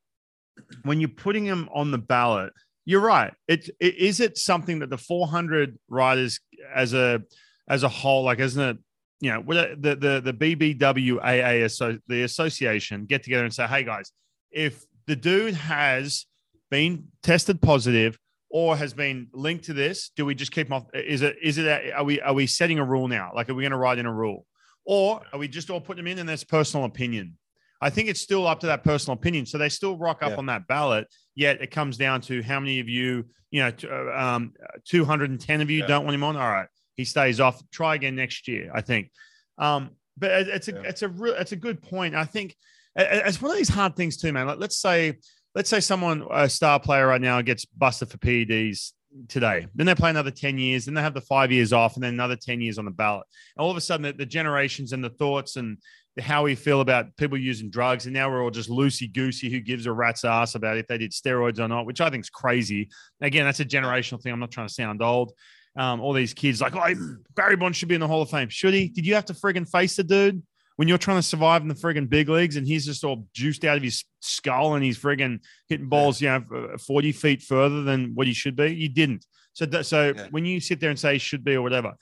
when 0.84 1.00
you're 1.00 1.10
putting 1.10 1.46
them 1.46 1.70
on 1.74 1.92
the 1.92 1.98
ballot, 1.98 2.52
you're 2.86 3.02
right. 3.02 3.34
It, 3.48 3.70
it 3.80 3.96
is 3.96 4.20
it 4.20 4.38
something 4.38 4.80
that 4.80 4.90
the 4.90 4.98
400 4.98 5.78
riders 5.88 6.40
as 6.74 6.94
a 6.94 7.22
as 7.70 7.84
a 7.84 7.90
whole, 7.90 8.24
like 8.24 8.40
as 8.40 8.58
a 8.58 8.78
you 9.20 9.32
know, 9.32 9.42
the 9.42 9.96
the 10.00 10.22
the 10.24 10.34
BBWAA, 10.34 11.70
so 11.72 11.98
the 12.08 12.24
association, 12.24 13.06
get 13.06 13.24
together 13.24 13.44
and 13.44 13.54
say, 13.54 13.66
hey 13.68 13.84
guys, 13.84 14.12
if 14.52 14.86
the 15.08 15.16
dude 15.16 15.54
has 15.56 16.26
been 16.70 17.06
tested 17.24 17.62
positive 17.62 18.18
or 18.50 18.78
has 18.78 18.94
been 18.94 19.28
linked 19.34 19.66
to 19.66 19.74
this, 19.74 20.12
do 20.16 20.26
we 20.26 20.36
just 20.36 20.52
keep 20.52 20.68
him 20.68 20.74
off? 20.74 20.86
Is 20.94 21.22
it 21.22 21.38
is 21.42 21.58
it 21.58 21.94
are 21.94 22.04
we 22.04 22.22
are 22.22 22.34
we 22.34 22.48
setting 22.48 22.80
a 22.80 22.86
rule 22.86 23.08
now? 23.08 23.32
Like, 23.34 23.50
are 23.50 23.54
we 23.54 23.64
going 23.64 23.72
to 23.72 23.78
write 23.78 23.98
in 23.98 24.06
a 24.06 24.14
rule, 24.14 24.46
or 24.86 25.22
are 25.34 25.40
we 25.40 25.48
just 25.48 25.70
all 25.70 25.82
putting 25.82 26.04
them 26.04 26.12
in 26.12 26.20
and 26.20 26.30
that's 26.30 26.44
personal 26.44 26.86
opinion? 26.86 27.38
I 27.80 27.90
think 27.92 28.10
it's 28.10 28.22
still 28.22 28.48
up 28.48 28.60
to 28.62 28.68
that 28.68 28.84
personal 28.84 29.14
opinion. 29.18 29.46
So 29.46 29.58
they 29.60 29.70
still 29.70 29.98
rock 29.98 30.24
up 30.24 30.32
Yeah. 30.32 30.38
on 30.38 30.48
that 30.48 30.66
ballot. 30.68 31.08
Yet 31.36 31.62
it 31.62 31.70
comes 31.70 31.96
down 31.96 32.22
to 32.22 32.42
how 32.42 32.60
many 32.60 32.80
of 32.80 32.90
you, 32.90 33.26
you 33.52 33.62
know, 33.62 33.72
uh, 33.84 34.20
um, 34.20 34.54
210 34.86 35.62
of 35.62 35.70
you 35.70 35.82
Yeah. 35.82 35.86
don't 35.88 36.04
want 36.04 36.16
him 36.16 36.24
on. 36.24 36.36
All 36.36 36.50
right, 36.52 36.68
he 36.98 37.06
stays 37.06 37.40
off. 37.40 37.62
Try 37.72 37.96
again 37.96 38.16
next 38.16 38.48
year. 38.48 38.72
I 38.74 38.82
think. 38.82 39.12
Um, 39.58 39.92
but 40.18 40.32
it's 40.48 40.68
a 40.68 40.74
Yeah. 40.74 40.82
it's 40.84 41.04
a 41.04 41.08
real 41.08 41.36
it's 41.36 41.54
a 41.54 41.56
good 41.56 41.82
point. 41.82 42.16
I 42.16 42.26
think 42.26 42.56
it's 42.96 43.42
one 43.42 43.52
of 43.52 43.58
these 43.58 43.70
hard 43.70 43.96
things 43.96 44.18
too, 44.18 44.34
man. 44.34 44.48
Like, 44.48 44.60
let's 44.60 44.78
say 44.78 45.18
let's 45.56 45.70
say 45.70 45.80
someone 45.80 46.26
a 46.32 46.50
star 46.50 46.80
player 46.80 47.08
right 47.08 47.22
now 47.22 47.42
gets 47.42 47.66
busted 47.66 48.10
for 48.10 48.18
PEDs 48.18 48.92
today. 49.28 49.68
Then 49.74 49.88
they 49.88 49.96
play 49.96 50.10
another 50.10 50.32
10 50.32 50.58
years, 50.58 50.86
then 50.86 50.94
they 50.94 51.02
have 51.02 51.14
the 51.14 51.22
five 51.22 51.52
years 51.52 51.74
off, 51.74 51.96
and 51.96 52.04
then 52.04 52.14
another 52.14 52.36
10 52.36 52.62
years 52.62 52.78
on 52.78 52.86
the 52.86 52.92
ballot. 52.92 53.26
And 53.56 53.64
all 53.64 53.72
of 53.72 53.78
a 53.78 53.82
sudden, 53.82 54.04
the, 54.04 54.14
the 54.14 54.26
generations 54.26 54.94
and 54.94 55.04
the 55.04 55.10
thoughts 55.10 55.56
and 55.56 55.78
the, 56.16 56.22
how 56.22 56.44
we 56.44 56.54
feel 56.56 56.82
about 56.82 57.16
people 57.18 57.38
using 57.38 57.70
drugs, 57.72 58.06
and 58.06 58.14
now 58.14 58.30
we're 58.30 58.44
all 58.44 58.52
just 58.52 58.70
loosey 58.70 59.12
goosey 59.12 59.50
who 59.50 59.60
gives 59.60 59.86
a 59.86 59.92
rat's 59.92 60.26
ass 60.26 60.56
about 60.56 60.78
if 60.78 60.88
they 60.88 60.98
did 60.98 61.12
steroids 61.12 61.60
or 61.60 61.68
not, 61.68 61.86
which 61.86 62.02
I 62.02 62.10
think 62.10 62.24
is 62.26 62.30
crazy. 62.30 62.90
Again, 63.22 63.46
that's 63.46 63.60
a 63.60 63.66
generational 63.66 64.22
thing. 64.22 64.34
I'm 64.34 64.40
not 64.40 64.52
trying 64.52 64.68
to 64.68 64.74
sound 64.74 65.02
old. 65.02 65.32
Um, 65.78 66.02
all 66.02 66.14
these 66.14 66.34
kids 66.34 66.60
like, 66.60 66.76
oh, 66.76 67.16
Barry 67.36 67.56
Bonds 67.56 67.78
should 67.78 67.88
be 67.88 67.96
in 67.96 68.02
the 68.02 68.08
Hall 68.08 68.22
of 68.22 68.30
Fame. 68.30 68.50
Should 68.50 68.74
he? 68.74 68.88
Did 68.90 69.06
you 69.06 69.14
have 69.16 69.26
to 69.26 69.34
friggin' 69.34 69.70
face 69.70 69.96
the 69.96 70.04
dude? 70.04 70.42
when 70.78 70.88
you're 70.88 71.00
trying 71.00 71.18
to 71.18 71.24
survive 71.24 71.64
in 71.64 71.68
the 71.68 71.74
friggin' 71.74 72.08
big 72.08 72.30
leagues 72.30 72.56
and 72.56 72.68
he's 72.68 72.86
just 72.86 73.04
all 73.04 73.26
juiced 73.34 73.66
out 73.66 73.78
of 73.78 73.82
his 73.84 74.06
skull 74.22 74.76
and 74.76 74.84
he's 74.84 74.96
friggin' 74.98 75.40
hitting 75.68 75.90
balls, 75.90 76.22
you 76.22 76.28
know, 76.30 76.78
40 76.86 77.12
feet 77.14 77.42
further 77.42 77.82
than 77.82 78.12
what 78.14 78.28
he 78.28 78.34
should 78.34 78.56
be, 78.56 78.76
you 78.76 78.88
didn't. 78.88 79.26
So, 79.54 79.66
so 79.82 80.14
Yeah. 80.16 80.28
when 80.30 80.46
you 80.46 80.60
sit 80.60 80.80
there 80.80 80.92
and 80.92 81.00
say 81.00 81.14
he 81.14 81.18
should 81.20 81.44
be 81.44 81.56
or 81.56 81.64
whatever, 81.64 81.94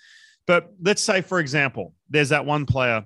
but 0.45 0.73
let's 0.81 1.01
say, 1.01 1.21
for 1.21 1.39
example, 1.39 1.93
there's 2.09 2.29
that 2.29 2.45
one 2.45 2.65
player 2.65 3.05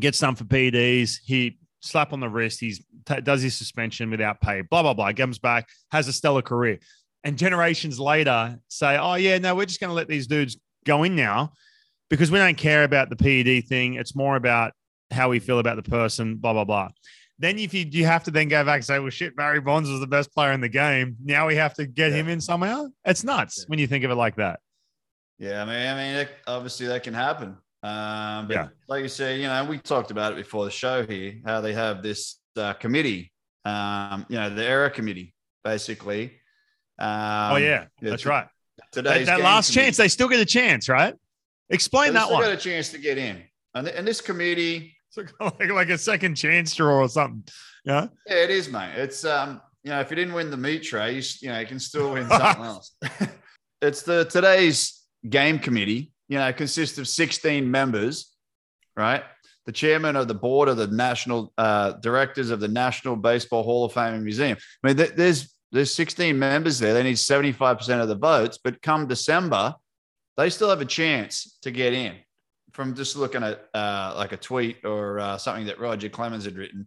gets 0.00 0.18
done 0.18 0.34
for 0.34 0.42
PEDs, 0.42 1.18
he 1.24 1.58
slap 1.80 2.12
on 2.12 2.18
the 2.18 2.28
wrist, 2.28 2.58
he's 2.58 2.84
t- 3.06 3.20
does 3.20 3.40
his 3.40 3.54
suspension 3.54 4.10
without 4.10 4.40
pay, 4.40 4.62
blah 4.62 4.82
blah 4.82 4.94
blah, 4.94 5.12
comes 5.12 5.38
back, 5.38 5.68
has 5.92 6.08
a 6.08 6.12
stellar 6.12 6.42
career, 6.42 6.80
and 7.24 7.36
generations 7.38 7.98
later 7.98 8.58
say, 8.68 8.96
oh 8.96 9.14
yeah, 9.14 9.38
no, 9.38 9.54
we're 9.54 9.66
just 9.66 9.80
going 9.80 9.90
to 9.90 9.94
let 9.94 10.08
these 10.08 10.26
dudes 10.26 10.56
go 10.84 11.02
in 11.04 11.16
now 11.16 11.52
because 12.10 12.30
we 12.30 12.38
don't 12.38 12.56
care 12.56 12.84
about 12.84 13.10
the 13.10 13.16
PED 13.16 13.68
thing. 13.68 13.94
It's 13.94 14.14
more 14.14 14.36
about 14.36 14.72
how 15.10 15.28
we 15.28 15.38
feel 15.38 15.58
about 15.58 15.76
the 15.76 15.88
person, 15.88 16.36
blah, 16.36 16.52
blah, 16.52 16.64
blah. 16.64 16.88
Then 17.40 17.58
if 17.58 17.72
you 17.72 17.86
you 17.88 18.04
have 18.04 18.24
to 18.24 18.32
then 18.32 18.48
go 18.48 18.64
back 18.64 18.76
and 18.76 18.84
say, 18.84 18.98
well, 18.98 19.10
shit, 19.10 19.36
Barry 19.36 19.60
Bonds 19.60 19.88
was 19.88 20.00
the 20.00 20.08
best 20.08 20.32
player 20.34 20.52
in 20.52 20.60
the 20.60 20.68
game. 20.68 21.16
Now 21.24 21.46
we 21.46 21.54
have 21.54 21.72
to 21.74 21.86
get 21.86 22.12
him 22.12 22.28
in 22.28 22.40
somehow. 22.40 22.86
It's 23.04 23.22
nuts 23.22 23.64
when 23.68 23.78
you 23.78 23.86
think 23.86 24.04
of 24.04 24.10
it 24.10 24.16
like 24.16 24.36
that. 24.36 24.58
Yeah, 25.38 25.62
I 25.62 25.64
mean, 25.64 25.86
I 25.86 25.94
mean, 25.94 26.14
it, 26.16 26.30
obviously 26.48 26.88
that 26.88 27.04
can 27.04 27.14
happen. 27.14 27.56
Um, 27.84 28.48
but 28.48 28.50
Yeah. 28.50 28.68
like 28.88 29.02
you 29.02 29.08
say, 29.08 29.36
you 29.40 29.46
know, 29.46 29.64
we 29.64 29.78
talked 29.78 30.10
about 30.10 30.32
it 30.32 30.36
before 30.36 30.64
the 30.64 30.70
show 30.72 31.06
here, 31.06 31.34
how 31.46 31.60
they 31.60 31.72
have 31.74 32.02
this 32.02 32.40
uh, 32.56 32.72
committee, 32.72 33.32
um, 33.64 34.26
you 34.28 34.36
know, 34.36 34.50
the 34.50 34.64
era 34.64 34.90
committee, 34.90 35.32
basically. 35.62 36.40
Um, 36.98 37.52
oh 37.52 37.56
yeah, 37.56 37.86
that's 38.00 38.26
right. 38.26 38.46
That, 38.78 38.92
Today's 38.92 39.26
that 39.26 39.36
game 39.36 39.44
last 39.44 39.72
committee. 39.72 39.86
chance, 39.86 39.96
they 39.96 40.08
still 40.08 40.28
get 40.28 40.40
a 40.40 40.44
chance, 40.46 40.88
right? 40.88 41.14
Explain 41.70 42.08
They 42.08 42.12
that 42.14 42.24
still 42.24 42.34
one. 42.38 42.44
got 42.44 42.52
a 42.52 42.56
chance 42.56 42.88
to 42.90 42.98
get 42.98 43.18
in, 43.18 43.42
and, 43.74 43.86
th- 43.86 43.96
and 43.98 44.06
this 44.06 44.20
committee, 44.20 44.94
It's 45.16 45.32
like, 45.40 45.70
like 45.70 45.88
a 45.90 45.98
second 45.98 46.34
chance 46.36 46.74
draw 46.74 46.96
or 47.00 47.08
something. 47.08 47.44
Yeah. 47.84 48.08
yeah, 48.26 48.34
it 48.44 48.50
is, 48.50 48.68
mate. 48.70 48.92
It's 48.96 49.24
um, 49.24 49.60
you 49.84 49.90
know, 49.90 50.00
if 50.00 50.10
you 50.10 50.16
didn't 50.16 50.34
win 50.34 50.50
the 50.50 50.56
meat 50.56 50.82
tray, 50.82 51.14
you, 51.14 51.22
you 51.40 51.48
know, 51.48 51.58
you 51.60 51.66
can 51.66 51.78
still 51.78 52.12
win 52.12 52.28
something 52.28 52.64
else. 52.64 52.94
it's 53.82 54.02
the 54.02 54.24
today's 54.24 55.02
game 55.28 55.58
committee. 55.58 56.12
You 56.28 56.38
know, 56.38 56.52
consists 56.52 56.98
of 56.98 57.08
16 57.08 57.70
members, 57.70 58.34
right? 58.96 59.22
The 59.64 59.72
chairman 59.72 60.14
of 60.16 60.28
the 60.28 60.34
board 60.34 60.68
of 60.68 60.76
the 60.76 60.86
national 60.88 61.52
uh, 61.56 61.92
directors 61.92 62.50
of 62.50 62.60
the 62.60 62.68
National 62.68 63.16
Baseball 63.16 63.62
Hall 63.62 63.84
of 63.86 63.92
Fame 63.94 64.14
and 64.14 64.24
Museum. 64.24 64.58
I 64.84 64.86
mean, 64.86 64.96
th- 64.98 65.12
there's 65.16 65.54
there's 65.72 65.92
16 65.92 66.38
members 66.38 66.78
there. 66.78 66.94
They 66.94 67.02
need 67.02 67.16
75% 67.16 68.00
of 68.00 68.08
the 68.08 68.14
votes, 68.14 68.58
but 68.62 68.80
come 68.82 69.06
December, 69.06 69.74
they 70.36 70.50
still 70.50 70.70
have 70.70 70.80
a 70.80 70.86
chance 70.86 71.58
to 71.62 71.70
get 71.70 71.92
in. 71.92 72.14
From 72.72 72.94
just 72.94 73.16
looking 73.16 73.42
at 73.42 73.66
uh, 73.74 74.14
like 74.16 74.32
a 74.32 74.36
tweet 74.36 74.84
or 74.84 75.18
uh, 75.18 75.36
something 75.36 75.66
that 75.66 75.80
Roger 75.80 76.08
Clemens 76.08 76.44
had 76.44 76.56
written, 76.56 76.86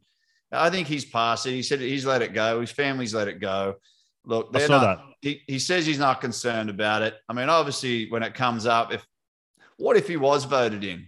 I 0.52 0.70
think 0.70 0.88
he's 0.88 1.04
passed 1.04 1.46
it. 1.48 1.52
He 1.52 1.63
said 1.63 1.80
he's 1.80 2.06
let 2.06 2.22
it 2.22 2.34
go. 2.34 2.62
His 2.62 2.72
family's 2.72 3.13
let 3.13 3.28
it 3.28 3.39
go. 3.39 3.76
Look, 4.24 4.54
they're 4.54 4.70
not, 4.70 5.04
he, 5.22 5.41
he 5.48 5.60
says 5.60 5.86
he's 5.86 6.00
not 6.00 6.22
concerned 6.22 6.70
about 6.70 7.02
it. 7.02 7.15
I 7.28 7.34
mean, 7.34 7.50
obviously, 7.50 8.10
when 8.10 8.24
it 8.24 8.36
comes 8.36 8.65
up, 8.65 8.94
if 8.94 9.06
what 9.78 9.98
if 9.98 10.08
he 10.08 10.15
was 10.15 10.46
voted 10.46 10.84
in? 10.84 11.08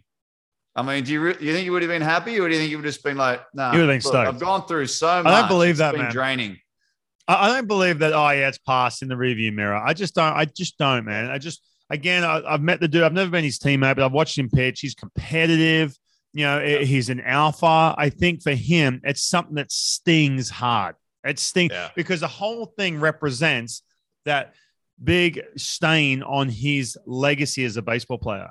I 0.76 0.82
mean, 0.82 1.04
do 1.04 1.14
you 1.14 1.22
re- 1.22 1.38
you 1.40 1.54
think 1.54 1.64
he 1.64 1.70
would 1.70 1.84
have 1.84 1.92
been 1.92 2.02
happy, 2.02 2.40
or 2.40 2.48
do 2.48 2.56
you 2.56 2.60
think 2.60 2.70
he 2.70 2.76
would 2.76 2.86
have 2.86 2.94
just 2.94 3.04
been 3.04 3.18
like, 3.18 3.42
"No, 3.54 3.70
He 3.70 3.78
would 3.78 3.88
have 3.88 3.94
been 3.94 4.02
stoked. 4.02 4.28
I've 4.28 4.40
gone 4.40 4.66
through 4.66 4.88
so 4.88 5.22
much. 5.22 5.32
I 5.32 5.42
don't 5.42 5.48
believe 5.48 5.72
it's 5.72 5.80
that, 5.80 5.92
been 5.92 6.02
man. 6.04 6.12
Draining. 6.12 6.58
I, 7.28 7.46
I 7.46 7.48
don't 7.56 7.68
believe 7.68 8.00
that. 8.00 8.14
Oh 8.14 8.30
yeah, 8.30 8.48
it's 8.50 8.58
passed 8.58 9.02
in 9.02 9.08
the 9.08 9.18
review 9.18 9.52
mirror. 9.52 9.76
I 9.76 9.94
just 9.94 10.16
don't. 10.16 10.34
I 10.34 10.46
just 10.46 10.78
don't, 10.78 11.06
man. 11.06 11.30
I 11.30 11.38
just 11.38 11.62
again, 11.90 12.24
I, 12.24 12.42
I've 12.46 12.62
met 12.62 12.80
the 12.80 12.88
dude. 12.88 13.04
I've 13.04 13.14
never 13.14 13.30
been 13.32 13.44
his 13.44 13.60
teammate, 13.60 13.96
but 13.96 14.00
I've 14.04 14.12
watched 14.12 14.38
him 14.38 14.50
pitch. 14.50 14.80
He's 14.82 14.96
competitive. 14.96 15.96
You 16.34 16.46
know, 16.46 16.58
eh, 16.60 16.84
he's 16.84 17.10
an 17.10 17.22
alpha. 17.22 17.94
I 17.98 18.10
think 18.10 18.42
for 18.42 18.54
him, 18.54 19.02
it's 19.04 19.22
something 19.24 19.56
that 19.56 19.72
stings 19.72 20.50
hard. 20.50 20.96
It 21.24 21.38
stings 21.40 21.72
Yeah. 21.72 21.90
because 21.96 22.22
the 22.22 22.28
whole 22.28 22.66
thing 22.78 23.00
represents 23.00 23.84
that 24.26 24.54
big 25.04 25.42
stain 25.58 26.24
on 26.24 26.50
his 26.50 26.98
legacy 27.06 27.64
as 27.66 27.78
a 27.78 27.82
baseball 27.82 28.18
player. 28.18 28.50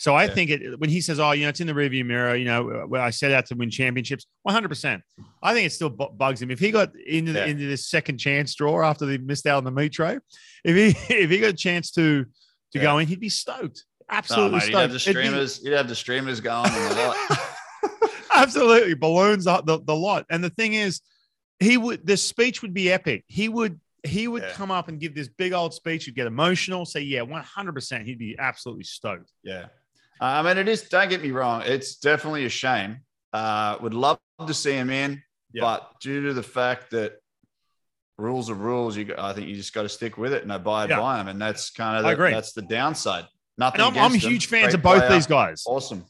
So 0.00 0.14
I 0.14 0.24
Yeah. 0.24 0.34
think 0.34 0.50
it 0.50 0.78
when 0.80 0.90
he 0.90 1.00
says, 1.00 1.18
"Oh, 1.20 1.32
you 1.32 1.42
know, 1.42 1.48
it's 1.50 1.60
in 1.60 1.66
the 1.66 1.72
rearview 1.72 2.06
mirror," 2.06 2.36
you 2.36 2.44
know, 2.44 2.70
uh, 2.70 2.86
where 2.86 3.00
I 3.02 3.10
set 3.10 3.32
out 3.32 3.46
to 3.46 3.54
win 3.56 3.68
championships, 3.70 4.26
one 4.42 4.54
hundred 4.54 4.68
percent. 4.68 5.02
I 5.42 5.52
think 5.54 5.66
it 5.66 5.72
still 5.72 5.90
bu- 5.90 6.12
bugs 6.12 6.40
him 6.40 6.50
if 6.50 6.58
he 6.60 6.70
got 6.70 6.92
into 6.96 7.32
the, 7.32 7.40
Yeah. 7.40 7.46
into 7.46 7.66
this 7.66 7.88
second 7.88 8.18
chance 8.18 8.54
draw 8.54 8.82
after 8.88 9.06
they 9.06 9.18
missed 9.18 9.46
out 9.46 9.58
on 9.58 9.64
the 9.64 9.70
meat 9.72 9.92
tray. 9.92 10.18
If 10.64 10.76
he 10.76 11.14
if 11.14 11.30
he 11.30 11.38
got 11.40 11.50
a 11.50 11.52
chance 11.52 11.90
to 11.92 12.24
to 12.24 12.30
Yeah. 12.78 12.82
go 12.82 12.98
in, 12.98 13.08
he'd 13.08 13.18
be 13.20 13.28
stoked. 13.28 13.84
Oh, 14.02 14.04
Absolutely 14.14 14.58
mate, 14.60 14.68
you'd 14.68 14.76
have 14.78 14.92
the 14.92 14.98
stoked. 15.00 15.16
It'd 15.18 15.22
be- 15.24 15.28
streamers. 15.30 15.60
You'd 15.64 15.74
have 15.76 15.88
the 15.88 15.94
streamers 15.94 16.40
going 16.40 16.70
and 16.72 16.98
a 16.98 17.06
lot. 17.08 17.38
absolutely 18.34 18.94
balloons 18.94 19.46
up 19.46 19.66
the, 19.66 19.80
the 19.84 19.94
lot. 19.96 20.26
And 20.30 20.42
the 20.42 20.50
thing 20.50 20.74
is, 20.74 21.00
he 21.60 21.76
would 21.76 22.06
the 22.06 22.16
speech 22.16 22.62
would 22.62 22.72
be 22.72 22.92
epic. 22.92 23.24
He 23.26 23.48
would 23.48 23.80
he 24.04 24.28
would 24.28 24.42
Yeah. 24.44 24.52
come 24.52 24.70
up 24.70 24.86
and 24.88 25.00
give 25.00 25.14
this 25.14 25.28
big 25.28 25.52
old 25.52 25.74
speech. 25.74 26.04
He'd 26.04 26.14
get 26.14 26.26
emotional. 26.28 26.84
Say, 26.86 27.00
yeah, 27.00 27.22
one 27.22 27.42
hundred 27.42 27.72
percent. 27.72 28.06
He'd 28.06 28.18
be 28.18 28.36
absolutely 28.38 28.84
stoked. 28.84 29.32
Yeah. 29.42 29.66
Uh, 30.20 30.24
I 30.24 30.42
mean, 30.42 30.58
it 30.58 30.68
is, 30.68 30.82
don't 30.88 31.08
get 31.08 31.22
me 31.22 31.30
wrong, 31.30 31.62
it's 31.64 31.96
definitely 31.96 32.44
a 32.44 32.48
shame. 32.48 32.98
Uh, 33.32 33.76
would 33.80 33.94
love 33.94 34.18
to 34.46 34.54
see 34.54 34.72
him 34.72 34.90
in, 34.90 35.22
Yeah. 35.52 35.62
but 35.62 35.92
due 36.00 36.22
to 36.26 36.32
the 36.34 36.42
fact 36.42 36.90
that 36.92 37.14
rules 38.16 38.50
are 38.50 38.54
rules, 38.54 38.96
you, 38.96 39.14
I 39.16 39.32
think 39.32 39.48
you 39.48 39.54
just 39.56 39.72
got 39.72 39.82
to 39.82 39.88
stick 39.88 40.18
with 40.18 40.32
it 40.32 40.42
and 40.42 40.50
abide 40.52 40.90
Yeah. 40.90 41.00
by 41.00 41.18
them. 41.18 41.28
And 41.28 41.40
that's 41.40 41.70
kind 41.70 41.98
of 41.98 42.04
I 42.04 42.08
the, 42.10 42.14
agree. 42.14 42.30
that's 42.32 42.52
the 42.52 42.62
downside. 42.62 43.26
Nothing. 43.56 43.80
And 43.80 43.96
I'm, 43.98 44.04
I'm 44.12 44.14
huge 44.14 44.46
fans 44.46 44.66
Great 44.66 44.74
of 44.74 44.82
both 44.82 44.98
player. 45.00 45.12
these 45.12 45.26
guys. 45.26 45.64
Awesome. 45.66 46.04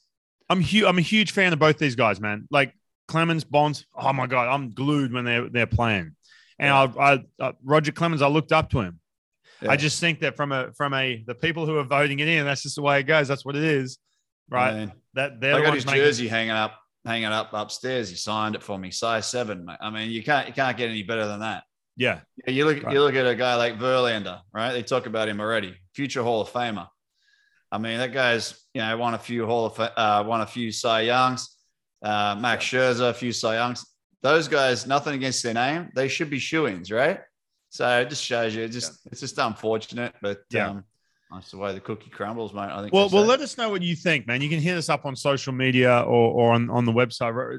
I'm 0.51 0.61
huge. 0.61 0.85
I'm 0.85 0.99
a 0.99 1.03
huge 1.03 1.33
fan 1.33 1.53
of 1.53 1.59
both 1.59 1.79
these 1.79 1.97
guys, 1.97 2.21
man. 2.21 2.47
Like 2.51 2.75
Clemens, 3.07 3.45
Bonds. 3.45 3.85
Oh 3.95 4.13
my 4.13 4.27
god, 4.27 4.49
I'm 4.49 4.71
glued 4.71 5.13
when 5.13 5.25
they're 5.25 5.49
they're 5.49 5.67
playing. 5.67 6.15
And 6.59 6.73
I, 6.73 6.85
I, 6.85 7.25
uh, 7.39 7.53
Roger 7.63 7.93
Clemens, 7.93 8.21
I 8.23 8.29
looked 8.29 8.53
up 8.53 8.71
to 8.71 8.81
him. 8.81 9.01
Yeah. 9.63 9.71
I 9.73 9.77
just 9.77 9.99
think 10.01 10.21
that 10.21 10.37
from 10.37 10.53
a 10.53 10.73
from 10.77 10.95
a 10.95 11.23
the 11.27 11.35
people 11.35 11.67
who 11.67 11.77
are 11.79 11.85
voting 11.85 12.21
it 12.21 12.29
in, 12.29 12.45
that's 12.45 12.63
just 12.63 12.77
the 12.77 12.83
way 12.83 13.01
it 13.01 13.05
goes. 13.05 13.27
That's 13.29 13.45
what 13.45 13.57
it 13.57 13.65
is, 13.65 13.99
right? 14.49 14.71
I 14.73 14.79
mean, 14.79 14.93
that 15.15 15.41
they're 15.41 15.55
I 15.55 15.59
the 15.59 15.65
got 15.65 15.75
his 15.75 15.87
making- 15.87 16.01
jersey 16.03 16.29
hanging 16.29 16.51
up, 16.53 16.79
hanging 17.05 17.27
up 17.27 17.51
upstairs. 17.53 18.09
He 18.11 18.17
signed 18.17 18.55
it 18.55 18.63
for 18.63 18.79
me, 18.79 18.91
size 18.91 19.27
seven. 19.27 19.65
Mate. 19.65 19.79
I 19.81 19.91
mean, 19.91 20.11
you 20.11 20.23
can't 20.23 20.47
you 20.47 20.53
can't 20.55 20.77
get 20.77 20.91
any 20.91 21.03
better 21.03 21.27
than 21.27 21.41
that. 21.41 21.65
Yeah, 21.97 22.21
Yeah, 22.47 22.53
you 22.53 22.65
look 22.65 22.85
Right. 22.85 22.93
you 22.93 23.01
look 23.01 23.17
at 23.17 23.27
a 23.27 23.35
guy 23.35 23.57
like 23.57 23.77
Verlander, 23.79 24.41
right? 24.53 24.73
They 24.73 24.85
talk 24.85 25.07
about 25.07 25.29
him 25.29 25.41
already, 25.41 25.75
future 25.95 26.23
Hall 26.23 26.41
of 26.41 26.49
Famer. 26.51 26.87
I 27.73 27.79
mean, 27.79 27.99
that 27.99 28.13
guy's 28.13 28.55
you 28.75 28.81
know 28.81 28.97
won 28.97 29.15
a 29.15 29.19
few 29.19 29.45
Hall 29.47 29.67
of 29.67 29.81
uh, 29.81 30.23
won 30.25 30.41
a 30.41 30.47
few 30.47 30.71
Cy 30.71 31.01
Youngs, 31.03 31.57
uh, 32.05 32.37
Max 32.39 32.65
Scherzer, 32.65 33.11
a 33.11 33.15
few 33.15 33.33
Cy 33.33 33.55
Youngs. 33.57 33.85
Those 34.23 34.47
guys, 34.47 34.87
nothing 34.87 35.15
against 35.15 35.43
their 35.43 35.55
name, 35.55 35.91
they 35.95 36.07
should 36.09 36.31
be 36.31 36.39
shoe-ins, 36.39 36.91
right? 36.93 37.21
So 37.71 38.01
it 38.01 38.09
just 38.09 38.25
shows 38.25 38.55
you, 38.55 38.67
just 38.69 39.07
it's 39.07 39.21
just 39.21 39.39
unfortunate, 39.39 40.15
but 40.23 40.41
Yeah. 40.51 40.71
um, 40.71 40.85
that's 41.31 41.51
the 41.51 41.59
way 41.59 41.75
the 41.75 41.81
cookie 41.81 42.09
crumbles, 42.09 42.55
mate. 42.55 42.71
I 42.71 42.81
think. 42.81 42.95
Well, 42.95 43.11
well, 43.11 43.25
let 43.25 43.41
us 43.41 43.59
know 43.59 43.69
what 43.69 43.83
you 43.83 43.95
think, 43.95 44.27
man. 44.27 44.41
You 44.41 44.49
can 44.49 44.61
hit 44.61 44.79
us 44.79 44.89
up 44.89 45.05
on 45.05 45.15
social 45.15 45.53
media 45.53 46.01
or, 46.01 46.33
or 46.33 46.53
on, 46.53 46.71
on 46.71 46.87
the 46.87 46.93
website. 46.93 47.59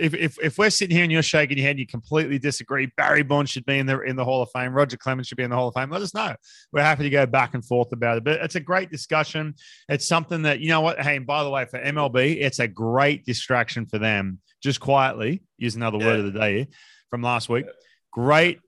If, 0.00 0.14
if, 0.14 0.38
if 0.42 0.56
we're 0.56 0.70
sitting 0.70 0.96
here 0.96 1.02
and 1.04 1.12
you're 1.12 1.22
shaking 1.22 1.58
your 1.58 1.66
head, 1.66 1.78
you 1.78 1.86
completely 1.86 2.38
disagree. 2.38 2.90
Barry 2.96 3.22
Bonds 3.22 3.50
should 3.50 3.66
be 3.66 3.78
in 3.78 3.84
the 3.84 4.00
in 4.00 4.16
the 4.16 4.24
Hall 4.24 4.40
of 4.40 4.48
Fame. 4.54 4.72
Roger 4.72 4.96
Clemens 4.96 5.26
should 5.26 5.36
be 5.36 5.42
in 5.42 5.50
the 5.50 5.56
Hall 5.56 5.68
of 5.68 5.74
Fame. 5.74 5.90
Let 5.90 6.00
us 6.00 6.14
know. 6.14 6.34
We're 6.72 6.80
happy 6.80 7.02
to 7.02 7.10
go 7.10 7.26
back 7.26 7.52
and 7.52 7.62
forth 7.62 7.92
about 7.92 8.16
it. 8.16 8.24
But 8.24 8.40
it's 8.40 8.54
a 8.54 8.60
great 8.60 8.90
discussion. 8.90 9.54
It's 9.90 10.08
something 10.08 10.42
that 10.42 10.60
you 10.60 10.68
know 10.68 10.80
what. 10.80 10.98
Hey, 10.98 11.16
and 11.16 11.26
by 11.26 11.44
the 11.44 11.50
way, 11.50 11.66
for 11.66 11.78
MLB, 11.78 12.40
it's 12.40 12.58
a 12.58 12.68
great 12.68 13.26
distraction 13.26 13.84
for 13.84 13.98
them. 13.98 14.40
Just 14.62 14.80
quietly 14.80 15.42
use 15.58 15.76
another 15.76 15.98
word 15.98 16.20
of 16.20 16.32
the 16.32 16.40
day 16.40 16.68
from 17.10 17.20
last 17.20 17.50
week. 17.50 17.66
Great 18.12 18.60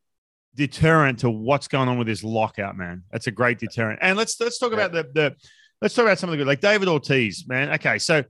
deterrent 0.56 1.20
to 1.20 1.30
what's 1.30 1.68
going 1.68 1.88
on 1.88 1.98
with 1.98 2.06
this 2.06 2.24
lockout, 2.24 2.76
man. 2.76 3.02
That's 3.12 3.26
a 3.26 3.30
great 3.30 3.58
deterrent. 3.58 3.98
And 4.02 4.16
let's 4.18 4.40
let's 4.40 4.58
talk 4.58 4.72
about 4.72 4.92
the 4.92 5.04
the 5.14 5.36
let's 5.80 5.94
talk 5.94 6.04
about 6.04 6.18
some 6.18 6.28
of 6.28 6.32
the 6.32 6.38
good, 6.38 6.46
like 6.46 6.60
David 6.60 6.88
Ortiz, 6.88 7.44
man. 7.46 7.70
Okay, 7.74 7.98
so 7.98 8.24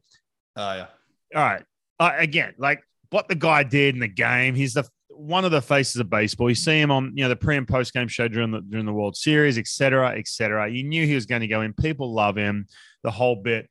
oh 0.56 0.72
yeah, 0.74 0.86
all 1.34 1.42
right, 1.42 1.64
uh, 2.00 2.12
again, 2.16 2.54
like 2.58 2.82
what 3.10 3.28
the 3.28 3.34
guy 3.34 3.62
did 3.62 3.94
in 3.94 4.00
the 4.00 4.08
game. 4.08 4.54
He's 4.54 4.74
the 4.74 4.84
one 5.10 5.46
of 5.46 5.50
the 5.50 5.62
faces 5.62 5.96
of 5.96 6.10
baseball. 6.10 6.50
You 6.50 6.54
see 6.54 6.78
him 6.78 6.90
on 6.90 7.12
you 7.14 7.22
know 7.22 7.28
the 7.30 7.36
pre 7.36 7.56
and 7.56 7.66
post 7.66 7.94
game 7.94 8.08
show 8.08 8.28
during 8.28 8.50
the 8.50 8.60
during 8.60 8.84
the 8.86 8.92
World 8.92 9.16
Series, 9.16 9.56
et 9.56 9.66
cetera, 9.66 10.18
et 10.18 10.28
cetera. 10.28 10.68
You 10.68 10.82
knew 10.84 11.06
he 11.06 11.14
was 11.14 11.24
going 11.26 11.40
to 11.40 11.46
go 11.48 11.62
in. 11.62 11.72
People 11.72 12.12
love 12.12 12.36
him, 12.36 12.66
the 13.02 13.10
whole 13.10 13.36
bit. 13.36 13.70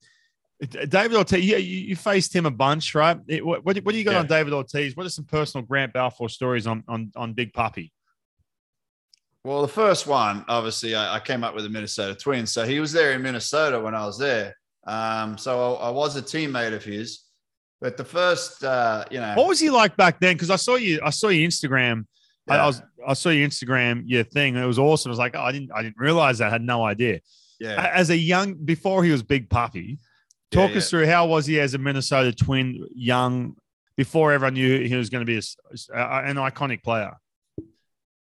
David 0.88 1.18
Ortiz, 1.18 1.44
yeah, 1.46 1.58
you, 1.58 1.80
you 1.80 1.96
faced 1.98 2.34
him 2.34 2.46
a 2.46 2.52
bunch, 2.52 2.96
right? 2.96 3.20
It- 3.28 3.46
what, 3.46 3.66
what, 3.66 3.76
what 3.80 3.92
do 3.92 3.98
you 3.98 4.06
got 4.06 4.14
Yeah. 4.14 4.20
on 4.20 4.28
David 4.28 4.54
Ortiz? 4.54 4.96
What 4.96 5.06
are 5.06 5.10
some 5.10 5.26
personal 5.26 5.66
Grant 5.68 5.92
Balfour 5.92 6.30
stories 6.30 6.66
on 6.66 6.82
on 6.88 7.12
on 7.16 7.34
Big 7.34 7.52
Papi? 7.52 7.92
Well, 9.46 9.62
the 9.62 9.68
first 9.68 10.08
one, 10.08 10.44
obviously, 10.48 10.96
I, 10.96 11.18
I 11.18 11.20
came 11.20 11.44
up 11.44 11.54
with 11.54 11.66
the 11.66 11.70
Minnesota 11.70 12.16
Twins. 12.16 12.52
So 12.52 12.66
he 12.66 12.80
was 12.80 12.92
there 12.92 13.12
in 13.12 13.22
Minnesota 13.22 13.80
when 13.80 13.94
I 13.94 14.04
was 14.04 14.18
there. 14.18 14.56
Um, 14.88 15.38
so 15.38 15.76
I, 15.76 15.88
I 15.88 15.90
was 15.92 16.16
a 16.16 16.22
teammate 16.24 16.74
of 16.74 16.84
his. 16.84 17.26
But 17.80 17.96
the 17.96 18.06
first, 18.06 18.64
uh, 18.64 19.06
you 19.12 19.20
know, 19.20 19.36
What 19.36 19.48
was 19.48 19.60
he 19.60 19.70
like 19.70 19.96
back 19.98 20.20
then? 20.20 20.34
Because 20.36 20.50
I 20.50 20.56
saw 20.56 20.78
you, 20.78 21.00
I 21.04 21.12
saw 21.12 21.28
your 21.28 21.48
Instagram. 21.48 22.08
I, 22.50 22.58
I 22.58 22.66
was, 22.66 22.82
I 23.08 23.14
saw 23.14 23.30
your 23.30 23.48
Instagram, 23.48 24.02
your 24.08 24.24
thing. 24.24 24.56
It 24.56 24.66
was 24.66 24.80
awesome. 24.80 25.10
I 25.10 25.12
was 25.12 25.20
like, 25.20 25.36
oh, 25.36 25.42
I 25.42 25.52
didn't, 25.52 25.72
I 25.76 25.84
didn't 25.84 25.98
realize 26.00 26.40
that. 26.40 26.48
I 26.48 26.50
had 26.50 26.64
no 26.64 26.84
idea. 26.84 27.20
yeah, 27.60 27.92
As 27.94 28.10
a 28.10 28.18
young, 28.18 28.56
before 28.56 29.04
he 29.04 29.12
was 29.12 29.22
Big 29.22 29.48
Papi, 29.48 30.00
talk 30.50 30.72
Yeah, 30.72 30.78
us 30.78 30.90
through 30.90 31.06
how 31.06 31.28
was 31.28 31.46
he 31.46 31.60
as 31.60 31.76
a 31.76 31.78
Minnesota 31.78 32.32
Twin, 32.34 32.88
young, 32.96 33.56
before 33.96 34.34
everyone 34.34 34.56
knew 34.56 34.88
he 34.88 34.96
was 34.96 35.12
going 35.12 35.24
to 35.24 35.32
be 35.32 35.38
a 35.38 35.42
an 35.94 36.38
iconic 36.38 36.82
player. 36.84 37.14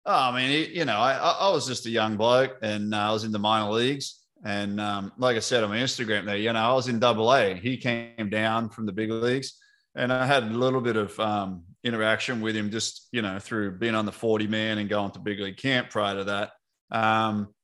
Oh, 0.07 0.13
I 0.13 0.37
mean, 0.37 0.51
he- 0.51 0.79
you 0.79 0.85
know, 0.85 0.97
I, 0.99 1.13
I 1.15 1.31
I 1.49 1.51
was 1.51 1.67
just 1.67 1.87
a 1.87 1.91
young 1.91 2.17
bloke 2.17 2.57
and 2.63 2.95
uh, 2.95 2.99
I 2.99 3.13
was 3.13 3.25
in 3.25 3.33
the 3.33 3.39
minor 3.39 3.71
leagues. 3.73 4.21
And 4.45 4.79
um, 4.79 5.11
like 5.17 5.37
I 5.37 5.41
said 5.41 5.65
on 5.65 5.71
my 5.71 5.79
Instagram 5.79 6.27
there, 6.27 6.37
you 6.37 6.53
know, 6.53 6.61
I 6.61 6.75
was 6.75 6.89
in 6.89 6.99
double 6.99 7.33
A. 7.35 7.55
He 7.55 7.79
came 7.79 8.29
down 8.29 8.69
from 8.69 8.85
the 8.85 8.93
big 8.93 9.11
leagues 9.11 9.55
and 9.95 10.13
I 10.13 10.27
had 10.27 10.43
a 10.43 10.47
little 10.51 10.83
bit 10.83 10.97
of 10.97 11.19
um, 11.19 11.63
interaction 11.83 12.43
with 12.43 12.55
him 12.55 12.71
just, 12.71 13.09
you 13.13 13.23
know, 13.23 13.39
through 13.39 13.79
being 13.79 13.95
on 13.95 14.05
the 14.05 14.13
40 14.13 14.47
man 14.47 14.77
and 14.79 14.89
going 14.91 15.13
to 15.13 15.19
big 15.19 15.41
league 15.41 15.57
camp 15.57 15.89
prior 15.89 16.17
to 16.17 16.25
that. 16.25 16.51
Um, 16.91 17.55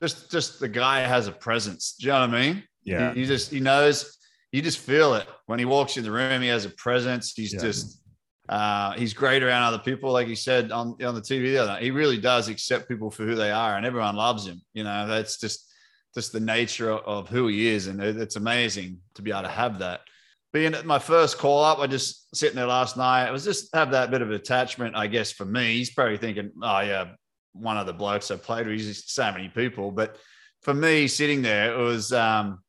just, 0.00 0.30
just 0.30 0.60
the 0.60 0.68
guy 0.68 1.00
has 1.00 1.26
a 1.26 1.32
presence. 1.32 1.96
Do 1.98 2.06
you 2.06 2.12
know 2.12 2.20
what 2.20 2.30
I 2.30 2.40
mean? 2.40 2.62
Yeah. 2.84 3.12
He, 3.14 3.20
he 3.22 3.26
just, 3.26 3.50
he 3.50 3.58
knows, 3.58 4.16
you 4.52 4.62
just 4.62 4.78
feel 4.78 5.14
it 5.14 5.26
when 5.46 5.58
he 5.58 5.64
walks 5.64 5.96
in 5.96 6.04
the 6.04 6.10
room. 6.12 6.40
He 6.40 6.48
has 6.48 6.64
a 6.66 6.70
presence. 6.70 7.32
He's 7.32 7.52
Yeah. 7.54 7.60
just, 7.62 8.00
uh, 8.48 8.92
he's 8.92 9.12
great 9.12 9.42
around 9.42 9.62
other 9.62 9.78
people, 9.78 10.10
like 10.10 10.26
he 10.26 10.34
said 10.34 10.72
on 10.72 10.96
on 11.04 11.14
the 11.14 11.20
TV 11.20 11.42
the 11.50 11.58
other 11.58 11.72
night. 11.72 11.82
He 11.82 11.90
really 11.90 12.18
does 12.18 12.48
accept 12.48 12.88
people 12.88 13.10
for 13.10 13.24
who 13.24 13.34
they 13.34 13.50
are, 13.50 13.76
and 13.76 13.84
everyone 13.84 14.16
loves 14.16 14.46
him. 14.46 14.62
You 14.72 14.84
know, 14.84 15.06
that's 15.06 15.38
just 15.38 15.70
just 16.14 16.32
the 16.32 16.40
nature 16.40 16.90
of, 16.90 17.28
who 17.28 17.48
he 17.48 17.68
is, 17.68 17.86
and 17.86 18.00
it's 18.02 18.36
amazing 18.36 18.98
to 19.14 19.22
be 19.22 19.30
able 19.30 19.42
to 19.42 19.48
have 19.48 19.80
that. 19.80 20.00
Being 20.52 20.74
at 20.74 20.86
my 20.86 20.98
first 20.98 21.36
call 21.36 21.62
up, 21.62 21.78
I 21.78 21.86
just 21.86 22.34
sitting 22.34 22.56
there 22.56 22.66
last 22.66 22.96
night. 22.96 23.26
I 23.26 23.30
was 23.30 23.44
just 23.44 23.74
have 23.74 23.90
that 23.90 24.10
bit 24.10 24.22
of 24.22 24.30
attachment, 24.30 24.96
I 24.96 25.06
guess, 25.06 25.30
for 25.30 25.44
me. 25.44 25.76
He's 25.76 25.90
probably 25.90 26.16
thinking, 26.16 26.50
"Oh 26.62 26.80
yeah, 26.80 27.12
one 27.52 27.76
of 27.76 27.86
the 27.86 27.92
blokes 27.92 28.30
I 28.30 28.36
played 28.36 28.66
with. 28.66 28.76
He's 28.80 29.04
so 29.12 29.30
many 29.30 29.48
people," 29.48 29.90
but 29.90 30.16
for 30.62 30.72
me, 30.72 31.06
sitting 31.08 31.42
there, 31.42 31.74
it 31.74 31.82
was. 31.82 32.12
um 32.12 32.60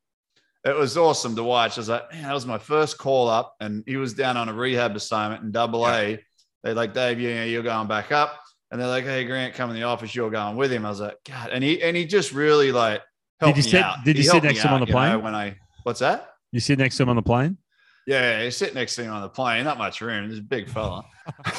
it 0.66 0.76
was 0.76 0.98
awesome 0.98 1.36
to 1.36 1.44
watch. 1.44 1.78
I 1.78 1.82
was 1.82 1.90
like, 1.90 2.12
man, 2.12 2.24
that 2.24 2.34
was 2.34 2.46
my 2.46 2.58
first 2.58 2.98
call 2.98 3.30
up, 3.30 3.56
and 3.60 3.84
he 3.86 3.98
was 3.98 4.14
down 4.14 4.38
on 4.38 4.50
a 4.50 4.54
rehab 4.54 4.96
assignment 4.96 5.44
in 5.44 5.52
Double 5.52 5.88
A. 5.88 6.20
They're 6.64 6.74
like, 6.74 6.94
Dave, 6.94 7.20
yeah, 7.20 7.46
you're 7.46 7.64
going 7.64 7.88
back 7.88 8.12
up, 8.12 8.40
and 8.72 8.80
they're 8.80 8.88
like, 8.88 9.06
hey, 9.06 9.24
Grant, 9.24 9.54
come 9.54 9.70
in 9.70 9.76
the 9.76 9.84
office. 9.84 10.14
You're 10.14 10.30
going 10.30 10.58
with 10.58 10.72
him. 10.72 10.86
I 10.86 10.90
was 10.90 11.00
like, 11.00 11.18
God, 11.26 11.50
and 11.52 11.64
he 11.64 11.82
and 11.82 11.96
he 11.96 12.06
just 12.06 12.34
really 12.34 12.72
like 12.72 13.02
helped 13.40 13.58
you 13.58 13.64
me 13.64 13.70
sit- 13.70 13.84
out. 13.84 14.04
did 14.04 14.18
you 14.18 14.24
sit 14.24 14.44
next 14.44 14.62
to 14.62 14.68
him 14.68 14.74
on 14.74 14.82
the 14.82 14.88
you 14.88 14.94
know, 14.94 15.00
plane? 15.00 15.24
when 15.24 15.36
I 15.36 15.56
what's 15.84 16.00
that? 16.00 16.30
You 16.52 16.60
sit 16.60 16.78
next 16.78 16.98
to 16.98 17.04
him 17.04 17.10
on 17.10 17.16
the 17.16 17.22
plane. 17.22 17.58
Yeah, 18.06 18.44
he's 18.44 18.58
sitting 18.58 18.76
next 18.76 18.96
to 18.96 19.04
him 19.04 19.14
on 19.14 19.22
the 19.22 19.30
plane. 19.30 19.64
Not 19.64 19.78
much 19.78 20.02
room. 20.02 20.30
He's 20.30 20.40
a 20.40 20.42
big 20.42 20.68
fella. 20.68 21.06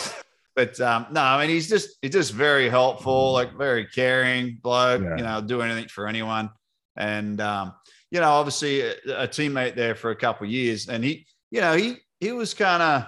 but 0.57 0.81
um, 0.81 1.07
no, 1.13 1.23
I 1.23 1.41
mean 1.41 1.55
he's 1.55 1.69
just 1.69 1.97
he's 2.03 2.11
just 2.11 2.33
very 2.33 2.69
helpful, 2.69 3.33
like 3.33 3.57
very 3.57 3.87
caring 3.87 4.59
bloke. 4.61 5.03
Yeah. 5.03 5.17
You 5.17 5.23
know, 5.23 5.41
do 5.41 5.63
anything 5.63 5.89
for 5.89 6.07
anyone. 6.07 6.51
And 6.97 7.41
um, 7.41 7.75
you 8.11 8.21
know, 8.21 8.31
obviously 8.31 8.81
a, 8.83 8.93
a 9.09 9.29
teammate 9.29 9.75
there 9.77 9.95
for 9.95 10.11
a 10.11 10.17
couple 10.17 10.47
of 10.47 10.53
years, 10.53 10.89
and 10.89 11.05
he, 11.05 11.27
you 11.51 11.61
know, 11.61 11.77
he 11.77 11.97
he 12.19 12.33
was 12.33 12.55
kind 12.55 12.83
of 12.83 13.07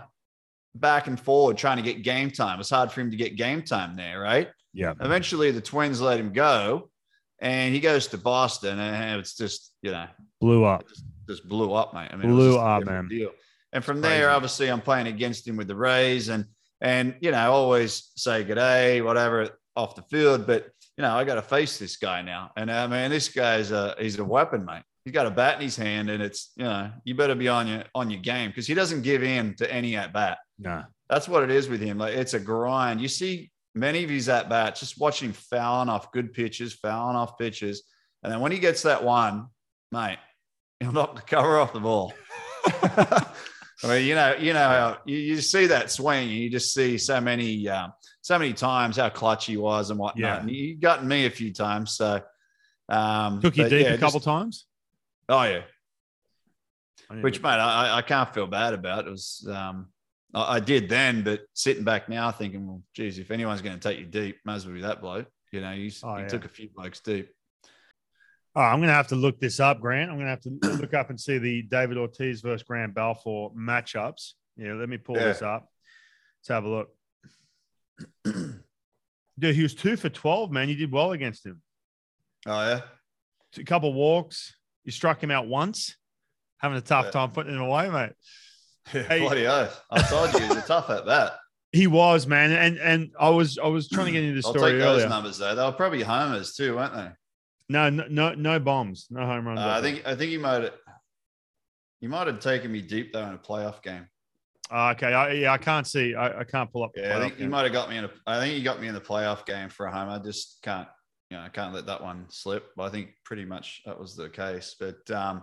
back 0.74 1.06
and 1.06 1.18
forward 1.20 1.56
trying 1.56 1.76
to 1.76 1.82
get 1.82 2.02
game 2.02 2.30
time. 2.30 2.60
It's 2.60 2.70
hard 2.70 2.90
for 2.92 3.00
him 3.00 3.10
to 3.10 3.16
get 3.16 3.36
game 3.36 3.62
time 3.62 3.94
there, 3.96 4.20
right? 4.20 4.48
Yeah. 4.72 4.94
Eventually, 5.00 5.50
the 5.50 5.60
Twins 5.60 6.00
let 6.00 6.18
him 6.18 6.32
go, 6.32 6.90
and 7.40 7.74
he 7.74 7.80
goes 7.80 8.06
to 8.08 8.18
Boston, 8.18 8.78
and 8.78 9.20
it's 9.20 9.36
just 9.36 9.74
you 9.82 9.90
know 9.90 10.06
Blew 10.40 10.64
up. 10.64 10.84
just 11.28 11.48
blew 11.48 11.72
up, 11.72 11.94
mate. 11.94 12.08
I 12.12 12.16
mean, 12.16 12.30
Blew 12.30 12.52
just 12.54 12.64
up, 12.64 12.84
man. 12.84 13.08
Deal. 13.08 13.30
And 13.72 13.84
from 13.84 14.00
Crazy. 14.00 14.18
there, 14.18 14.30
obviously, 14.30 14.68
I'm 14.70 14.80
playing 14.80 15.06
against 15.06 15.46
him 15.46 15.56
with 15.56 15.68
the 15.68 15.76
Rays, 15.76 16.28
and 16.28 16.46
and 16.80 17.14
you 17.20 17.30
know, 17.30 17.52
always 17.52 18.10
say 18.16 18.44
good 18.44 18.56
day, 18.56 19.02
whatever, 19.02 19.50
off 19.76 19.94
the 19.94 20.02
field. 20.02 20.46
But 20.46 20.70
you 20.96 21.02
know, 21.02 21.14
I 21.14 21.24
got 21.24 21.36
to 21.36 21.42
face 21.42 21.78
this 21.78 21.96
guy 21.96 22.22
now, 22.22 22.50
and 22.56 22.70
uh, 22.70 22.74
I 22.74 22.86
mean, 22.86 23.10
this 23.10 23.28
guy's 23.28 23.70
a 23.72 23.94
he's 23.98 24.18
a 24.18 24.24
weapon, 24.24 24.64
mate. 24.64 24.82
He's 25.04 25.12
got 25.12 25.26
a 25.26 25.30
bat 25.30 25.56
in 25.56 25.62
his 25.62 25.76
hand, 25.76 26.10
and 26.10 26.22
it's 26.22 26.52
you 26.56 26.64
know, 26.64 26.90
you 27.04 27.14
better 27.14 27.34
be 27.34 27.48
on 27.48 27.66
your 27.66 27.84
on 27.94 28.10
your 28.10 28.20
game 28.20 28.50
because 28.50 28.66
he 28.66 28.74
doesn't 28.74 29.02
give 29.02 29.22
in 29.22 29.54
to 29.56 29.72
any 29.72 29.96
at 29.96 30.12
bat. 30.12 30.38
No. 30.58 30.84
That's 31.10 31.28
what 31.28 31.42
it 31.42 31.50
is 31.50 31.68
with 31.68 31.80
him. 31.80 31.98
Like 31.98 32.14
it's 32.14 32.34
a 32.34 32.40
grind. 32.40 33.00
You 33.00 33.08
see 33.08 33.50
many 33.74 34.04
of 34.04 34.10
his 34.10 34.28
at 34.28 34.48
bats, 34.48 34.80
just 34.80 35.00
watching 35.00 35.30
him 35.30 35.32
fouling 35.34 35.88
off 35.88 36.12
good 36.12 36.32
pitches, 36.32 36.72
fouling 36.72 37.16
off 37.16 37.36
pitches, 37.38 37.82
and 38.22 38.32
then 38.32 38.40
when 38.40 38.52
he 38.52 38.58
gets 38.58 38.82
that 38.82 39.02
one, 39.02 39.46
mate, 39.90 40.18
he'll 40.80 40.92
knock 40.92 41.16
the 41.16 41.22
cover 41.22 41.58
off 41.58 41.72
the 41.72 41.80
ball. 41.80 42.14
I 42.64 43.88
mean, 43.88 44.06
you 44.06 44.14
know, 44.14 44.36
you 44.38 44.52
know 44.52 44.68
how 44.68 44.98
you, 45.04 45.16
you 45.16 45.40
see 45.40 45.66
that 45.66 45.90
swing, 45.90 46.28
and 46.28 46.30
you 46.38 46.48
just 46.48 46.72
see 46.72 46.96
so 46.98 47.20
many, 47.20 47.68
um, 47.68 47.92
so 48.20 48.38
many 48.38 48.52
times 48.52 48.96
how 48.96 49.08
clutch 49.08 49.46
he 49.46 49.56
was 49.56 49.90
and 49.90 49.98
whatnot. 49.98 50.20
Yeah. 50.20 50.40
And 50.40 50.48
he 50.48 50.74
gotten 50.74 51.08
me 51.08 51.26
a 51.26 51.30
few 51.30 51.52
times, 51.52 51.96
so 51.96 52.20
Um, 52.88 53.40
Took 53.40 53.56
you 53.56 53.68
deep 53.68 53.86
yeah, 53.86 53.94
a 53.94 53.98
couple 53.98 54.20
just- 54.20 54.24
times. 54.24 54.66
Oh 55.32 55.42
yeah, 55.44 55.62
which 57.22 57.42
mate, 57.42 57.48
I, 57.58 57.96
I 57.98 58.02
can't 58.02 58.32
feel 58.34 58.46
bad 58.46 58.74
about. 58.74 59.06
It 59.06 59.10
was 59.10 59.48
um, 59.50 59.86
I, 60.34 60.56
I 60.56 60.60
did 60.60 60.88
then, 60.90 61.22
but 61.24 61.40
sitting 61.54 61.84
back 61.84 62.08
now, 62.08 62.30
thinking, 62.30 62.66
well, 62.66 62.82
geez, 62.94 63.18
if 63.18 63.30
anyone's 63.30 63.62
going 63.62 63.78
to 63.78 63.88
take 63.88 63.98
you 63.98 64.04
deep, 64.06 64.36
might 64.44 64.56
as 64.56 64.66
well 64.66 64.74
be 64.74 64.82
that 64.82 65.00
bloke. 65.00 65.26
You 65.50 65.60
know, 65.62 65.72
you, 65.72 65.90
Oh, 66.02 66.16
he 66.16 66.22
yeah. 66.22 66.28
took 66.28 66.44
a 66.44 66.48
few 66.48 66.68
blokes 66.74 67.00
deep. 67.00 67.28
Oh, 68.54 68.60
I'm 68.60 68.78
going 68.80 68.88
to 68.88 68.94
have 68.94 69.08
to 69.08 69.16
look 69.16 69.40
this 69.40 69.60
up, 69.60 69.80
Grant. 69.80 70.10
I'm 70.10 70.16
going 70.18 70.26
to 70.26 70.30
have 70.30 70.40
to 70.42 70.50
look 70.82 70.92
up 70.94 71.08
and 71.10 71.18
see 71.18 71.38
the 71.38 71.62
David 71.62 71.96
Ortiz 71.96 72.42
versus 72.42 72.62
Grant 72.62 72.94
Balfour 72.94 73.52
matchups. 73.54 74.32
Yeah, 74.58 74.74
let 74.74 74.88
me 74.90 74.98
pull 74.98 75.16
Yeah. 75.16 75.24
this 75.28 75.40
up. 75.42 75.66
Let's 76.40 76.48
have 76.48 76.64
a 76.64 76.68
look. 76.68 76.88
Dude, 79.38 79.54
he 79.56 79.62
was 79.62 79.74
two 79.74 79.96
for 79.96 80.08
12, 80.10 80.50
man. 80.50 80.68
You 80.68 80.74
did 80.74 80.92
well 80.92 81.12
against 81.12 81.46
him. 81.46 81.62
Oh 82.46 82.60
yeah, 82.68 82.80
A 83.58 83.64
couple 83.64 83.92
walks. 83.94 84.54
You 84.84 84.92
struck 84.92 85.22
him 85.22 85.30
out 85.30 85.46
once. 85.46 85.96
Having 86.58 86.78
a 86.78 86.82
tough 86.82 87.06
Yeah. 87.06 87.10
time 87.12 87.30
putting 87.30 87.54
him 87.54 87.60
away, 87.60 87.90
mate. 87.90 88.12
yeah 88.94 89.02
Hey. 89.02 89.20
bloody 89.20 89.46
oath. 89.46 89.80
I 89.90 90.02
told 90.02 90.32
you, 90.34 90.40
he's 90.40 90.56
a 90.56 90.62
tough 90.62 90.90
at 90.90 91.06
that. 91.06 91.34
He 91.72 91.86
was, 91.86 92.26
man. 92.26 92.52
And 92.52 92.78
and 92.78 93.10
I 93.18 93.30
was 93.30 93.58
I 93.58 93.66
was 93.68 93.88
trying 93.88 94.06
to 94.06 94.12
get 94.12 94.22
into 94.24 94.40
the 94.40 94.46
I'll 94.46 94.52
story 94.54 94.72
take 94.72 94.80
those 94.80 94.96
earlier. 94.98 95.08
numbers 95.08 95.38
though. 95.38 95.54
They 95.54 95.62
were 95.64 95.72
probably 95.72 96.02
homers 96.02 96.54
too, 96.54 96.76
weren't 96.76 96.94
they? 96.94 97.08
No, 97.68 97.88
no, 97.88 98.04
no, 98.10 98.34
no 98.34 98.58
bombs, 98.58 99.06
no 99.10 99.24
home 99.24 99.46
runs. 99.46 99.60
Uh, 99.60 99.68
I 99.68 99.80
think 99.80 100.06
I 100.06 100.14
think 100.14 100.30
he 100.30 100.36
might 100.38 100.62
have 100.64 100.74
he 102.00 102.08
might 102.08 102.26
have 102.26 102.40
taken 102.40 102.70
me 102.70 102.82
deep 102.82 103.12
though 103.12 103.24
in 103.26 103.32
a 103.34 103.38
playoff 103.38 103.82
game. 103.82 104.06
Oh, 104.70 104.88
okay, 104.90 105.12
I, 105.12 105.32
yeah, 105.32 105.52
I 105.52 105.58
can't 105.58 105.86
see. 105.86 106.14
I, 106.14 106.40
I 106.40 106.44
can't 106.44 106.70
pull 106.72 106.82
up. 106.82 106.92
Yeah, 106.96 107.16
I 107.16 107.20
think 107.20 107.34
playoff 107.34 107.38
he 107.38 107.46
might 107.46 107.62
have 107.64 107.72
got 107.72 107.88
me 107.90 107.96
in 107.98 108.04
a. 108.04 108.10
I 108.26 108.38
think 108.40 108.54
he 108.54 108.62
got 108.62 108.80
me 108.80 108.88
in 108.88 108.94
the 108.94 109.00
playoff 109.00 109.46
game 109.46 109.68
for 109.68 109.86
a 109.86 109.92
home. 109.92 110.08
I 110.10 110.18
just 110.18 110.58
can't, 110.62 110.88
you 111.32 111.38
know, 111.38 111.44
I 111.44 111.48
can't 111.48 111.72
let 111.72 111.86
that 111.86 112.02
one 112.02 112.26
slip. 112.28 112.72
But 112.76 112.82
I 112.82 112.88
think 112.90 113.14
pretty 113.24 113.46
much 113.46 113.80
that 113.86 113.98
was 113.98 114.14
the 114.14 114.28
case. 114.28 114.76
But 114.78 115.10
um, 115.10 115.42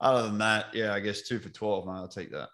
other 0.00 0.22
than 0.22 0.38
that, 0.38 0.74
yeah, 0.74 0.94
I 0.94 1.00
guess 1.00 1.22
two 1.28 1.38
for 1.38 1.50
twelve. 1.50 1.86
Man, 1.86 1.96
I'll 1.96 2.08
take 2.08 2.30
that. 2.30 2.48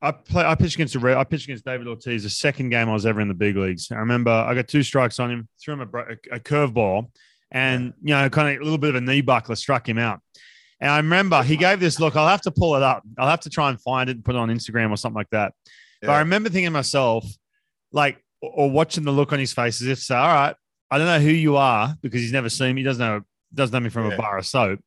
I 0.00 0.12
play. 0.12 0.42
I 0.42 0.54
pitched 0.54 0.76
against 0.76 0.94
Red. 0.96 1.18
I 1.18 1.24
pitched 1.24 1.44
against 1.44 1.66
David 1.66 1.86
Ortiz. 1.86 2.22
The 2.22 2.30
second 2.30 2.70
game 2.70 2.88
I 2.88 2.94
was 2.94 3.04
ever 3.04 3.20
in 3.20 3.28
the 3.28 3.34
big 3.34 3.56
leagues. 3.56 3.92
I 3.92 3.96
remember 3.96 4.30
I 4.30 4.54
got 4.54 4.68
two 4.68 4.82
strikes 4.82 5.20
on 5.20 5.30
him. 5.30 5.48
Threw 5.62 5.74
him 5.74 5.82
a, 5.82 5.98
a, 5.98 6.36
a 6.36 6.40
curveball, 6.40 7.10
and 7.50 7.92
you 8.02 8.14
know, 8.14 8.30
kind 8.30 8.56
of 8.56 8.62
a 8.62 8.64
little 8.64 8.78
bit 8.78 8.88
of 8.88 8.96
a 8.96 9.00
knee 9.02 9.20
buckler 9.20 9.54
struck 9.54 9.86
him 9.86 9.98
out. 9.98 10.20
And 10.80 10.90
I 10.90 10.96
remember 10.96 11.42
he 11.42 11.58
gave 11.58 11.78
this 11.78 12.00
look. 12.00 12.16
I'll 12.16 12.28
have 12.28 12.42
to 12.42 12.50
pull 12.50 12.74
it 12.74 12.82
up. 12.82 13.02
I'll 13.18 13.28
have 13.28 13.40
to 13.40 13.50
try 13.50 13.68
and 13.68 13.78
find 13.78 14.08
it 14.08 14.16
and 14.16 14.24
put 14.24 14.34
it 14.34 14.38
on 14.38 14.48
Instagram 14.48 14.90
or 14.90 14.96
something 14.96 15.16
like 15.16 15.30
that. 15.30 15.52
But 16.00 16.10
I 16.10 16.18
remember 16.20 16.48
thinking 16.48 16.66
to 16.66 16.70
myself, 16.70 17.26
like, 17.92 18.22
or 18.42 18.70
watching 18.70 19.04
the 19.04 19.12
look 19.12 19.32
on 19.32 19.38
his 19.38 19.54
face 19.54 19.80
as 19.80 19.88
if, 19.88 19.98
so, 20.00 20.16
all 20.16 20.28
right, 20.28 20.54
I 20.94 20.98
don't 20.98 21.06
know 21.08 21.18
who 21.18 21.30
you 21.32 21.56
are 21.56 21.96
because 22.02 22.20
he's 22.20 22.32
never 22.32 22.48
seen 22.48 22.74
me. 22.76 22.82
He 22.82 22.84
doesn't 22.84 23.04
know 23.04 23.22
doesn't 23.52 23.72
know 23.72 23.80
me 23.80 23.90
from 23.90 24.12
a 24.12 24.16
bar 24.16 24.38
of 24.38 24.46
soap. 24.46 24.78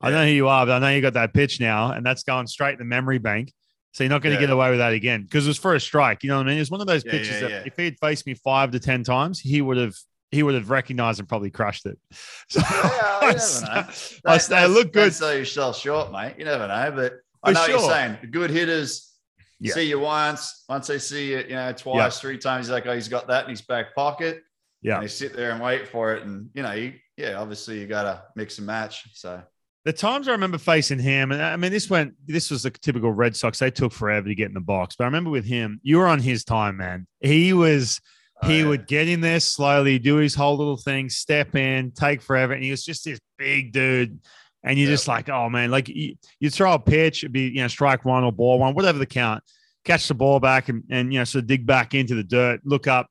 I 0.00 0.10
Yeah. 0.10 0.16
know 0.16 0.24
who 0.26 0.30
you 0.32 0.48
are, 0.48 0.66
but 0.66 0.72
I 0.72 0.78
know 0.78 0.94
you 0.94 1.00
got 1.00 1.14
that 1.14 1.32
pitch 1.32 1.58
now, 1.60 1.92
and 1.92 2.04
that's 2.04 2.22
going 2.22 2.46
straight 2.46 2.72
in 2.72 2.78
the 2.78 2.84
memory 2.84 3.18
bank. 3.18 3.52
So 3.92 4.04
you're 4.04 4.10
not 4.10 4.20
going 4.22 4.34
to 4.36 4.40
Yeah. 4.40 4.46
get 4.48 4.52
away 4.52 4.68
with 4.70 4.78
that 4.80 4.92
again 4.92 5.22
because 5.22 5.46
it 5.46 5.48
was 5.48 5.58
for 5.58 5.74
a 5.74 5.80
strike. 5.80 6.22
You 6.22 6.28
know 6.28 6.36
what 6.36 6.46
I 6.46 6.50
mean? 6.50 6.58
It's 6.58 6.70
one 6.70 6.80
of 6.82 6.86
those 6.86 7.04
Yeah, 7.04 7.10
pitches 7.12 7.30
yeah, 7.36 7.40
that 7.40 7.50
yeah. 7.50 7.62
if 7.66 7.76
he 7.76 7.84
had 7.86 7.98
faced 7.98 8.26
me 8.26 8.34
five 8.34 8.70
to 8.72 8.78
ten 8.80 9.02
times, 9.04 9.40
he 9.40 9.62
would 9.62 9.78
have 9.78 9.94
he 10.30 10.42
would 10.42 10.54
have 10.54 10.68
recognized 10.68 11.18
and 11.20 11.28
probably 11.28 11.50
crushed 11.50 11.86
it. 11.86 11.98
So 12.50 12.60
Yeah, 12.60 13.18
I, 13.22 13.36
st- 13.38 14.20
I, 14.26 14.36
st- 14.38 14.58
I 14.60 14.66
look 14.66 14.92
good. 14.92 15.14
Sell 15.14 15.34
yourself 15.34 15.78
short, 15.78 16.12
mate. 16.12 16.34
You 16.38 16.44
never 16.44 16.68
know. 16.68 16.92
But 16.94 17.14
I 17.42 17.52
know 17.52 17.60
what 17.60 17.70
you're 17.70 17.80
saying. 17.90 18.18
Good 18.30 18.50
hitters 18.50 19.10
Yeah. 19.58 19.72
see 19.72 19.84
you 19.88 19.98
once. 20.00 20.64
Once 20.68 20.86
they 20.88 20.98
see 20.98 21.30
you, 21.32 21.38
you 21.38 21.54
know, 21.54 21.72
twice, 21.72 22.20
three 22.20 22.36
times, 22.38 22.66
he's 22.66 22.72
like, 22.72 22.86
oh, 22.86 22.94
he's 22.94 23.08
got 23.08 23.26
that 23.28 23.44
in 23.44 23.50
his 23.50 23.62
back 23.62 23.94
pocket. 23.94 24.42
Yeah. 24.82 24.94
And 24.94 25.04
they 25.04 25.08
sit 25.08 25.34
there 25.34 25.50
and 25.50 25.60
wait 25.62 25.88
for 25.88 26.14
it. 26.14 26.22
And, 26.24 26.50
you 26.54 26.62
know, 26.62 26.72
you, 26.72 26.94
yeah, 27.16 27.34
obviously 27.34 27.80
you 27.80 27.86
got 27.86 28.02
to 28.04 28.22
mix 28.36 28.58
and 28.58 28.66
match. 28.66 29.08
So, 29.14 29.42
The 29.84 29.92
times 29.92 30.28
I 30.28 30.32
remember 30.32 30.58
facing 30.58 30.98
him, 30.98 31.32
and 31.32 31.42
I 31.42 31.56
mean, 31.56 31.72
this 31.72 31.90
went, 31.90 32.14
this 32.26 32.50
was 32.50 32.62
the 32.62 32.70
typical 32.70 33.12
Red 33.12 33.34
Sox. 33.36 33.58
They 33.58 33.70
took 33.70 33.92
forever 33.92 34.28
to 34.28 34.34
get 34.34 34.48
in 34.48 34.54
the 34.54 34.60
box. 34.60 34.94
But 34.96 35.04
I 35.04 35.06
remember 35.08 35.30
with 35.30 35.44
him, 35.46 35.80
you 35.82 35.98
were 35.98 36.06
on 36.06 36.20
his 36.20 36.44
time, 36.44 36.76
man. 36.76 37.06
He 37.20 37.52
was, 37.52 38.00
oh, 38.42 38.48
he 38.48 38.60
yeah. 38.60 38.68
would 38.68 38.86
get 38.86 39.08
in 39.08 39.20
there 39.20 39.40
slowly, 39.40 39.98
do 39.98 40.16
his 40.16 40.34
whole 40.34 40.56
little 40.56 40.76
thing, 40.76 41.08
step 41.08 41.56
in, 41.56 41.90
take 41.90 42.22
forever. 42.22 42.52
And 42.52 42.62
he 42.62 42.70
was 42.70 42.84
just 42.84 43.04
this 43.04 43.18
big 43.36 43.72
dude. 43.72 44.20
And 44.64 44.78
you're 44.78 44.88
Yeah. 44.88 44.94
just 44.94 45.08
like, 45.08 45.28
oh, 45.28 45.48
man, 45.48 45.70
like 45.70 45.88
you, 45.88 46.14
you 46.40 46.50
throw 46.50 46.74
a 46.74 46.78
pitch, 46.78 47.24
it'd 47.24 47.32
be, 47.32 47.48
you 47.48 47.62
know, 47.62 47.68
strike 47.68 48.04
one 48.04 48.24
or 48.24 48.32
ball 48.32 48.58
one, 48.58 48.74
whatever 48.74 48.98
the 48.98 49.06
count, 49.06 49.42
catch 49.84 50.08
the 50.08 50.14
ball 50.14 50.40
back 50.40 50.68
and, 50.68 50.82
and, 50.90 51.12
you 51.12 51.18
know, 51.20 51.24
sort 51.24 51.42
of 51.42 51.48
dig 51.48 51.64
back 51.64 51.94
into 51.94 52.14
the 52.14 52.24
dirt, 52.24 52.60
look 52.64 52.86
up. 52.86 53.08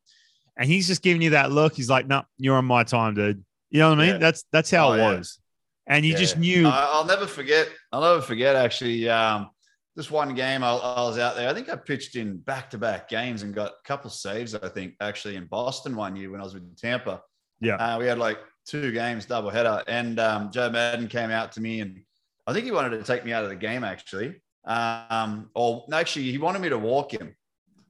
And 0.58 0.70
he's 0.70 0.88
just 0.88 1.02
giving 1.04 1.22
you 1.22 1.32
that 1.32 1.52
look. 1.52 1.76
He's 1.76 1.90
like, 1.90 2.08
no, 2.08 2.24
you're 2.38 2.56
on 2.58 2.66
my 2.66 2.84
time, 2.84 3.14
dude. 3.14 3.44
You 3.70 3.80
know 3.80 3.90
what 3.90 4.00
I 4.00 4.02
mean? 4.02 4.10
Yeah. 4.14 4.18
That's, 4.18 4.44
that's 4.52 4.72
how 4.72 4.90
Oh, 4.90 4.94
it 4.94 4.98
yeah. 4.98 5.18
was. 5.18 5.40
And 5.86 6.06
you 6.06 6.14
Yeah. 6.14 6.18
just 6.18 6.38
knew. 6.38 6.68
I'll 6.68 7.06
never 7.06 7.28
forget. 7.28 7.70
I'll 7.92 8.02
never 8.02 8.22
forget 8.22 8.56
actually. 8.56 9.08
Um, 9.10 9.50
this 9.96 10.12
one 10.12 10.36
game 10.36 10.64
I, 10.64 10.70
I 10.72 11.02
was 11.02 11.18
out 11.18 11.36
there. 11.36 11.50
I 11.50 11.54
think 11.54 11.70
I 11.70 11.76
pitched 11.76 12.16
in 12.16 12.38
back 12.38 12.70
to 12.72 12.78
back 12.78 13.10
games 13.10 13.42
and 13.44 13.54
got 13.54 13.72
a 13.72 13.88
couple 13.88 14.10
saves. 14.10 14.54
I 14.56 14.70
think 14.70 14.94
actually 15.00 15.36
in 15.36 15.46
Boston 15.46 15.96
one 15.96 16.16
year 16.16 16.30
when 16.32 16.40
I 16.42 16.44
was 16.44 16.54
with 16.54 16.76
Tampa. 16.78 17.22
Yeah. 17.62 17.76
Uh, 17.76 17.98
we 18.00 18.06
had 18.06 18.18
like 18.20 18.38
two 18.66 18.92
games 18.92 19.26
double 19.26 19.50
header, 19.50 19.84
and 19.88 20.20
um, 20.20 20.52
Joe 20.52 20.70
Maddon 20.70 21.08
came 21.08 21.32
out 21.32 21.52
to 21.54 21.62
me 21.62 21.80
and 21.82 22.02
I 22.46 22.54
think 22.54 22.66
he 22.66 22.72
wanted 22.72 22.92
to 22.98 23.04
take 23.04 23.26
me 23.26 23.34
out 23.34 23.44
of 23.44 23.50
the 23.50 23.56
game 23.56 23.84
actually. 23.84 24.42
Um, 24.66 25.50
or 25.56 25.86
no, 25.88 25.98
actually, 25.98 26.32
he 26.32 26.38
wanted 26.38 26.62
me 26.62 26.70
to 26.70 26.78
walk 26.78 27.12
him. 27.14 27.36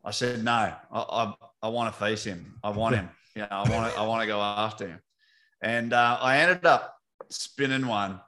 I 0.05 0.11
said 0.11 0.43
no. 0.43 0.51
I 0.51 0.73
I, 0.93 1.33
I 1.67 1.69
want 1.69 1.93
to 1.93 1.99
face 1.99 2.23
him. 2.23 2.57
I 2.63 2.69
want 2.69 2.95
him. 2.95 3.09
Yeah, 3.35 3.47
I 3.51 3.69
want 3.69 3.93
to. 3.93 3.99
I 3.99 4.07
want 4.07 4.21
to 4.21 4.27
go 4.27 4.39
after 4.41 4.87
him. 4.87 5.01
And 5.61 5.91
uh, 5.91 6.17
I 6.21 6.37
ended 6.37 6.65
up 6.65 6.95
spinning 7.29 7.87
one. 7.87 8.21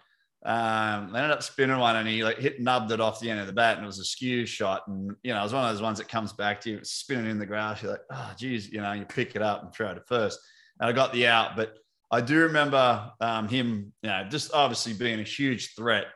Um, 0.45 1.15
I 1.15 1.21
ended 1.21 1.31
up 1.31 1.41
spinning 1.41 1.77
one, 1.77 1.95
and 1.95 2.07
he 2.07 2.21
like 2.21 2.37
hit 2.37 2.59
nubbed 2.59 2.91
it 2.91 2.99
off 2.99 3.21
the 3.21 3.31
end 3.31 3.39
of 3.39 3.47
the 3.47 3.53
bat, 3.53 3.77
and 3.77 3.85
it 3.85 3.87
was 3.87 3.99
a 3.99 4.03
skew 4.03 4.45
shot. 4.45 4.85
And 4.87 5.15
you 5.23 5.33
know, 5.33 5.39
it 5.39 5.43
was 5.43 5.53
one 5.53 5.63
of 5.63 5.71
those 5.71 5.81
ones 5.81 5.99
that 5.99 6.09
comes 6.09 6.33
back 6.33 6.59
to 6.61 6.69
you, 6.69 6.79
spinning 6.83 7.31
in 7.31 7.39
the 7.39 7.45
grass. 7.45 7.81
You're 7.81 7.93
like, 7.93 8.01
oh, 8.11 8.33
geez, 8.37 8.69
you 8.69 8.81
know, 8.81 8.91
you 8.91 9.05
pick 9.05 9.37
it 9.37 9.41
up 9.41 9.63
and 9.63 9.73
throw 9.73 9.89
it 9.91 9.97
at 9.97 10.07
first. 10.07 10.37
And 10.81 10.89
I 10.89 10.91
got 10.91 11.13
the 11.13 11.27
out, 11.27 11.55
but 11.55 11.77
I 12.11 12.19
do 12.19 12.39
remember 12.39 13.09
um, 13.21 13.47
him, 13.47 13.93
you 14.03 14.09
know, 14.09 14.25
just 14.29 14.53
obviously 14.53 14.93
being 14.93 15.21
a 15.21 15.23
huge 15.23 15.75
threat. 15.75 16.07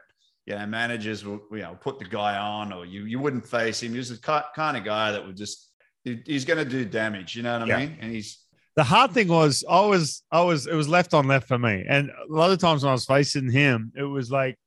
You 0.45 0.55
know, 0.55 0.65
managers 0.65 1.23
will, 1.23 1.39
you 1.53 1.59
know, 1.59 1.77
put 1.79 1.99
the 1.99 2.05
guy 2.05 2.37
on, 2.37 2.73
or 2.73 2.85
you 2.85 3.05
you 3.05 3.19
wouldn't 3.19 3.47
face 3.47 3.81
him. 3.81 3.93
He 3.93 3.97
was 3.97 4.09
the 4.09 4.43
kind 4.53 4.75
of 4.75 4.83
guy 4.83 5.13
that 5.13 5.25
would 5.25 5.37
just 5.37 5.72
he's 6.03 6.45
going 6.45 6.57
to 6.59 6.65
do 6.65 6.85
damage. 6.85 7.35
You 7.35 7.43
know 7.43 7.59
what 7.59 7.63
I 7.63 7.67
Yeah. 7.67 7.79
mean? 7.79 7.97
And 8.01 8.11
he's 8.11 8.39
the 8.75 8.83
hard 8.83 9.11
thing 9.11 9.27
was 9.27 9.63
I 9.69 9.81
was 9.81 10.23
I 10.31 10.41
was 10.41 10.65
it 10.67 10.73
was 10.73 10.89
left 10.89 11.13
on 11.13 11.27
left 11.27 11.47
for 11.47 11.59
me. 11.59 11.85
And 11.87 12.09
a 12.09 12.33
lot 12.33 12.51
of 12.51 12.59
times 12.59 12.83
when 12.83 12.89
I 12.89 12.93
was 12.93 13.05
facing 13.05 13.51
him, 13.51 13.91
it 13.95 14.03
was 14.03 14.31
like 14.31 14.57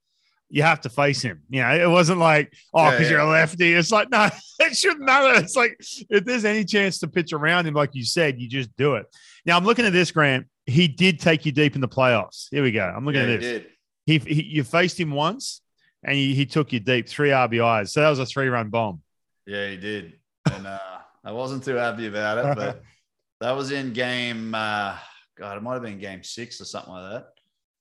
you 0.48 0.62
have 0.62 0.80
to 0.82 0.88
face 0.88 1.22
him. 1.22 1.42
You 1.50 1.62
know, 1.62 1.74
it 1.74 1.90
wasn't 1.90 2.20
like, 2.20 2.52
oh, 2.72 2.90
because 2.90 3.06
yeah. 3.06 3.16
you're 3.16 3.20
a 3.20 3.28
lefty. 3.28 3.74
It's 3.74 3.90
like, 3.90 4.08
no, 4.12 4.28
it 4.60 4.76
shouldn't 4.76 5.04
matter. 5.04 5.40
It's 5.42 5.56
like 5.56 5.76
if 6.08 6.24
there's 6.24 6.44
any 6.44 6.64
chance 6.64 7.00
to 7.00 7.08
pitch 7.08 7.32
around 7.32 7.66
him, 7.66 7.74
like 7.74 7.94
you 7.94 8.04
said, 8.04 8.40
you 8.40 8.48
just 8.48 8.74
do 8.76 8.94
it. 8.94 9.06
Now 9.44 9.56
I'm 9.56 9.64
looking 9.64 9.84
at 9.84 9.92
this, 9.92 10.10
Grant. 10.10 10.46
He 10.66 10.88
did 10.88 11.20
take 11.20 11.46
you 11.46 11.52
deep 11.52 11.74
in 11.74 11.80
the 11.80 11.88
playoffs. 11.88 12.46
Here 12.50 12.62
we 12.62 12.72
go. 12.72 12.84
I'm 12.84 13.04
looking 13.04 13.22
yeah, 13.22 13.34
at 13.34 13.40
this. 13.40 13.62
did. 13.62 13.66
He, 14.04 14.18
he 14.18 14.42
you 14.44 14.64
faced 14.64 14.98
him 14.98 15.10
once 15.10 15.60
and 16.04 16.14
he, 16.14 16.34
he 16.34 16.46
took 16.46 16.72
you 16.72 16.78
deep, 16.80 17.08
three 17.08 17.30
RBIs. 17.30 17.90
So 17.90 18.00
that 18.00 18.10
was 18.10 18.20
a 18.20 18.26
three 18.26 18.48
run 18.48 18.70
bomb. 18.70 19.02
Yeah, 19.46 19.68
he 19.68 19.76
did. 19.76 20.14
And 20.52 20.66
uh, 20.66 20.78
I 21.26 21.32
wasn't 21.32 21.64
too 21.64 21.74
happy 21.74 22.06
about 22.06 22.38
it, 22.38 22.56
but 22.56 22.82
that 23.40 23.50
was 23.50 23.72
in 23.72 23.92
game. 23.92 24.54
Uh, 24.54 24.96
God, 25.36 25.56
it 25.56 25.62
might 25.62 25.74
have 25.74 25.82
been 25.82 25.98
game 25.98 26.22
six 26.22 26.60
or 26.60 26.64
something 26.64 26.92
like 26.92 27.12
that. 27.12 27.26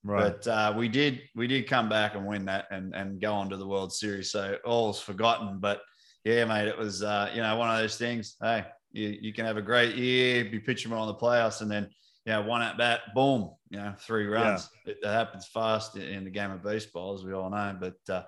Right. 0.03 0.35
But 0.43 0.47
uh, 0.47 0.73
we 0.75 0.89
did 0.89 1.21
we 1.35 1.47
did 1.47 1.67
come 1.67 1.87
back 1.87 2.15
and 2.15 2.25
win 2.25 2.45
that 2.45 2.65
and 2.71 2.93
and 2.95 3.21
go 3.21 3.33
on 3.33 3.49
to 3.49 3.57
the 3.57 3.67
World 3.67 3.93
Series. 3.93 4.31
So 4.31 4.57
all's 4.65 4.99
forgotten. 4.99 5.59
But 5.59 5.81
yeah, 6.23 6.43
mate, 6.45 6.67
it 6.67 6.77
was 6.77 7.03
uh, 7.03 7.31
you 7.33 7.41
know 7.41 7.55
one 7.55 7.69
of 7.69 7.77
those 7.77 7.97
things. 7.97 8.35
Hey, 8.41 8.65
you, 8.91 9.17
you 9.21 9.33
can 9.33 9.45
have 9.45 9.57
a 9.57 9.61
great 9.61 9.95
year, 9.95 10.45
be 10.45 10.59
pitching 10.59 10.91
well 10.91 11.03
in 11.03 11.07
the 11.07 11.15
playoffs, 11.15 11.61
and 11.61 11.71
then 11.71 11.89
you 12.25 12.33
know 12.33 12.41
one 12.41 12.61
at 12.61 12.77
bat, 12.77 13.01
boom, 13.13 13.51
you 13.69 13.77
know 13.77 13.93
three 13.99 14.25
runs. 14.25 14.69
It, 14.85 14.97
it 15.01 15.07
happens 15.07 15.47
fast 15.47 15.95
in, 15.95 16.03
in 16.03 16.23
the 16.23 16.31
game 16.31 16.51
of 16.51 16.63
baseball, 16.63 17.13
as 17.13 17.23
we 17.23 17.33
all 17.33 17.49
know. 17.49 17.77
But 17.79 18.13
uh, 18.13 18.23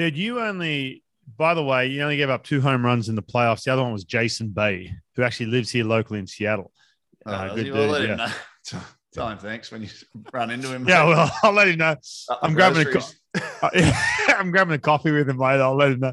Dude, 0.00 0.16
you 0.16 0.40
only, 0.40 1.04
by 1.36 1.54
the 1.54 1.62
way, 1.64 1.86
you 1.86 2.02
only 2.02 2.16
gave 2.16 2.30
up 2.30 2.44
two 2.44 2.60
home 2.60 2.84
runs 2.84 3.08
in 3.08 3.14
the 3.14 3.22
playoffs. 3.22 3.64
The 3.64 3.72
other 3.72 3.82
one 3.82 3.92
was 3.92 4.04
Jason 4.04 4.48
Bay, 4.48 4.92
who 5.16 5.22
actually 5.22 5.46
lives 5.46 5.70
here 5.70 5.84
locally 5.84 6.18
in 6.18 6.26
Seattle. 6.26 6.72
uh, 7.26 7.30
Uh, 7.30 7.54
good 7.54 7.72
we'll 7.72 7.82
dude, 7.82 7.90
let 7.92 8.02
yeah. 8.02 8.08
him 8.08 8.16
know. 8.18 8.80
Tell 9.12 9.28
him 9.28 9.38
thanks 9.38 9.72
when 9.72 9.82
you 9.82 9.88
run 10.32 10.50
into 10.50 10.68
him. 10.72 10.86
Yeah, 10.88 11.04
well, 11.04 11.30
I'll 11.42 11.52
let 11.52 11.66
him 11.68 11.78
know. 11.78 11.96
I'm 12.42 12.54
grabbing 12.54 12.86
a 12.86 12.92
co- 12.92 13.00
I'm 14.38 14.50
grabbing 14.52 14.74
a 14.74 14.78
coffee 14.78 15.10
with 15.10 15.28
him 15.28 15.36
later. 15.38 15.62
I'll 15.64 15.74
let 15.76 15.92
him 15.92 16.00
know. 16.00 16.12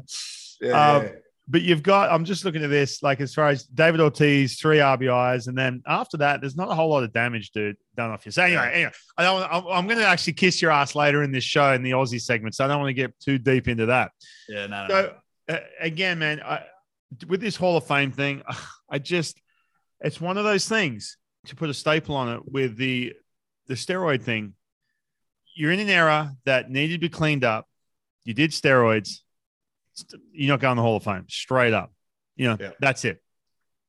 Yeah, 0.60 0.96
Um, 0.96 1.02
yeah. 1.04 1.10
But 1.50 1.62
you've 1.62 1.82
got, 1.82 2.12
I'm 2.12 2.26
just 2.26 2.44
looking 2.44 2.62
at 2.62 2.68
this, 2.68 3.02
like 3.02 3.22
as 3.22 3.32
far 3.32 3.48
as 3.48 3.64
David 3.64 4.00
Ortiz, 4.00 4.60
three 4.60 4.78
RBIs. 4.78 5.48
And 5.48 5.56
then 5.56 5.82
after 5.86 6.18
that, 6.18 6.42
there's 6.42 6.56
not 6.56 6.70
a 6.70 6.74
whole 6.74 6.90
lot 6.90 7.04
of 7.04 7.12
damage, 7.12 7.52
dude, 7.52 7.76
done 7.96 8.10
off 8.10 8.26
you. 8.26 8.32
So 8.32 8.42
anyway, 8.42 8.70
anyway 8.74 8.92
I 9.16 9.22
don't, 9.22 9.50
I'm, 9.50 9.86
going 9.86 9.98
to 9.98 10.06
actually 10.06 10.34
kiss 10.34 10.60
your 10.60 10.70
ass 10.70 10.94
later 10.94 11.22
in 11.22 11.32
this 11.32 11.44
show 11.44 11.72
in 11.72 11.82
the 11.82 11.92
Aussie 11.92 12.20
segment. 12.20 12.54
So 12.54 12.66
I 12.66 12.68
don't 12.68 12.80
want 12.80 12.90
to 12.90 12.94
get 12.94 13.18
too 13.18 13.38
deep 13.38 13.66
into 13.66 13.86
that. 13.86 14.12
yeah, 14.48 14.66
no, 14.66 14.86
no. 14.86 14.88
So 14.88 15.14
uh, 15.48 15.60
again, 15.80 16.18
man, 16.18 16.42
I, 16.42 16.64
with 17.26 17.40
this 17.40 17.56
Hall 17.56 17.76
of 17.76 17.86
Fame 17.86 18.12
thing, 18.12 18.42
I 18.90 18.98
just 18.98 19.40
it's 20.00 20.20
one 20.20 20.38
of 20.38 20.44
those 20.44 20.68
things 20.68 21.16
to 21.46 21.56
put 21.56 21.70
a 21.70 21.74
staple 21.74 22.14
on 22.14 22.28
it 22.36 22.50
with 22.50 22.76
the 22.76 23.14
the 23.66 23.74
steroid 23.74 24.22
thing. 24.22 24.54
you're 25.56 25.72
in 25.72 25.80
an 25.80 25.88
era 25.88 26.34
that 26.44 26.70
needed 26.70 26.94
to 26.94 26.98
be 27.00 27.08
cleaned 27.08 27.44
up. 27.44 27.66
You 28.24 28.34
did 28.34 28.50
steroids. 28.50 29.20
Not 30.34 30.60
going 30.60 30.76
to 30.76 30.80
the 30.80 30.82
Hall 30.82 30.96
of 30.96 31.04
Fame. 31.04 31.26
Straight 31.28 31.72
up. 31.74 31.92
You 32.36 32.48
know, 32.48 32.56
Yeah. 32.60 32.70
that's 32.80 33.04
it. 33.04 33.22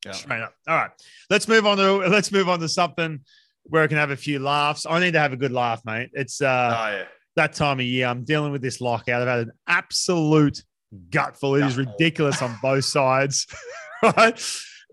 Yeah. 0.05 0.11
Straight 0.13 0.41
up. 0.41 0.53
All 0.67 0.75
right. 0.75 0.91
Let's 1.29 1.47
move 1.47 1.65
on 1.65 1.77
to 1.77 1.97
let's 2.07 2.31
move 2.31 2.47
on 2.49 2.59
to 2.59 2.69
something 2.69 3.19
where 3.63 3.83
I 3.83 3.87
can 3.87 3.97
have 3.97 4.11
a 4.11 4.17
few 4.17 4.39
laughs. 4.39 4.85
I 4.89 4.99
need 4.99 5.11
to 5.13 5.19
have 5.19 5.33
a 5.33 5.37
good 5.37 5.51
laugh, 5.51 5.81
mate. 5.85 6.09
It's 6.13 6.41
uh 6.41 6.45
Oh 6.77 6.97
yeah. 6.97 7.03
that 7.35 7.53
time 7.53 7.79
of 7.79 7.85
year. 7.85 8.07
I'm 8.07 8.23
dealing 8.23 8.51
with 8.51 8.61
this 8.61 8.79
lockout. 8.81 9.21
I've 9.21 9.27
had 9.27 9.39
an 9.39 9.51
absolute 9.67 10.63
gutful. 11.11 11.55
It 11.55 11.65
is 11.65 11.77
ridiculous 11.77 12.41
on 12.41 12.57
both 12.61 12.85
sides, 12.97 13.45
right? 14.03 14.41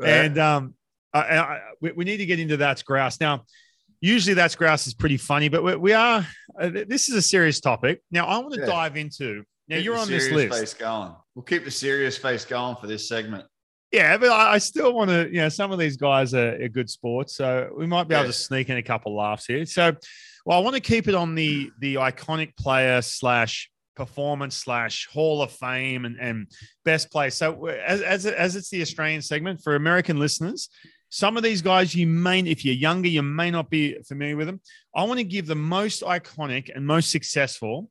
Yeah. 0.00 0.22
And 0.22 0.38
um, 0.38 0.74
I, 1.14 1.20
I, 1.38 1.60
we, 1.80 1.92
we 1.92 2.04
need 2.04 2.18
to 2.18 2.26
get 2.26 2.38
into 2.40 2.56
that's 2.58 2.82
grouse 2.82 3.18
now. 3.20 3.44
Usually, 4.02 4.34
that's 4.34 4.54
grouse 4.56 4.86
is 4.86 4.92
pretty 4.92 5.16
funny, 5.16 5.48
but 5.48 5.62
we, 5.64 5.74
we 5.76 5.92
are. 5.94 6.26
Uh, 6.60 6.68
this 6.68 7.08
is 7.08 7.14
a 7.14 7.22
serious 7.22 7.60
topic. 7.60 8.02
Now, 8.10 8.26
I 8.26 8.38
want 8.38 8.52
to 8.54 8.60
Yeah. 8.60 8.66
dive 8.66 8.96
into. 8.98 9.44
Now, 9.68 9.78
you're 9.78 9.96
on 9.96 10.08
this 10.08 10.30
list, 10.30 10.58
Face 10.58 10.74
going. 10.74 11.12
We'll 11.34 11.42
keep 11.42 11.64
the 11.64 11.70
serious 11.70 12.16
face 12.16 12.44
going 12.44 12.76
for 12.76 12.86
this 12.86 13.08
segment. 13.08 13.44
yeah, 13.92 14.16
but 14.16 14.30
I, 14.30 14.54
I 14.54 14.58
still 14.58 14.92
want 14.94 15.10
to. 15.10 15.28
You 15.28 15.42
know, 15.42 15.48
some 15.48 15.72
of 15.72 15.78
these 15.78 15.96
guys 15.96 16.34
are, 16.34 16.62
are 16.62 16.68
good 16.68 16.88
sports, 16.88 17.36
so 17.36 17.72
we 17.76 17.86
might 17.86 18.08
be 18.08 18.14
able 18.14 18.26
to 18.26 18.32
sneak 18.32 18.70
in 18.70 18.76
a 18.76 18.82
couple 18.82 19.16
laughs 19.16 19.46
here. 19.46 19.66
So, 19.66 19.92
well, 20.44 20.58
I 20.58 20.60
want 20.62 20.74
to 20.74 20.80
keep 20.80 21.08
it 21.08 21.14
on 21.14 21.34
the 21.34 21.70
the 21.80 21.96
iconic 21.96 22.56
player 22.56 23.02
slash 23.02 23.70
performance 23.96 24.54
slash 24.56 25.08
Hall 25.08 25.42
of 25.42 25.50
Fame 25.50 26.04
and, 26.04 26.16
and 26.20 26.46
best 26.84 27.10
play. 27.10 27.30
So, 27.30 27.66
as, 27.66 28.02
as 28.02 28.26
as 28.26 28.54
it's 28.54 28.70
the 28.70 28.82
Australian 28.82 29.22
segment 29.22 29.62
for 29.62 29.74
American 29.74 30.18
listeners, 30.18 30.68
some 31.08 31.36
of 31.36 31.42
these 31.42 31.62
guys 31.62 31.94
you 31.94 32.06
may, 32.06 32.40
if 32.40 32.64
you're 32.64 32.74
younger, 32.74 33.08
you 33.08 33.22
may 33.22 33.50
not 33.50 33.70
be 33.70 33.96
familiar 34.06 34.36
with 34.36 34.46
them. 34.46 34.60
I 34.94 35.04
want 35.04 35.18
to 35.18 35.24
give 35.24 35.46
the 35.46 35.54
most 35.54 36.02
iconic 36.02 36.70
and 36.74 36.86
most 36.86 37.10
successful 37.10 37.90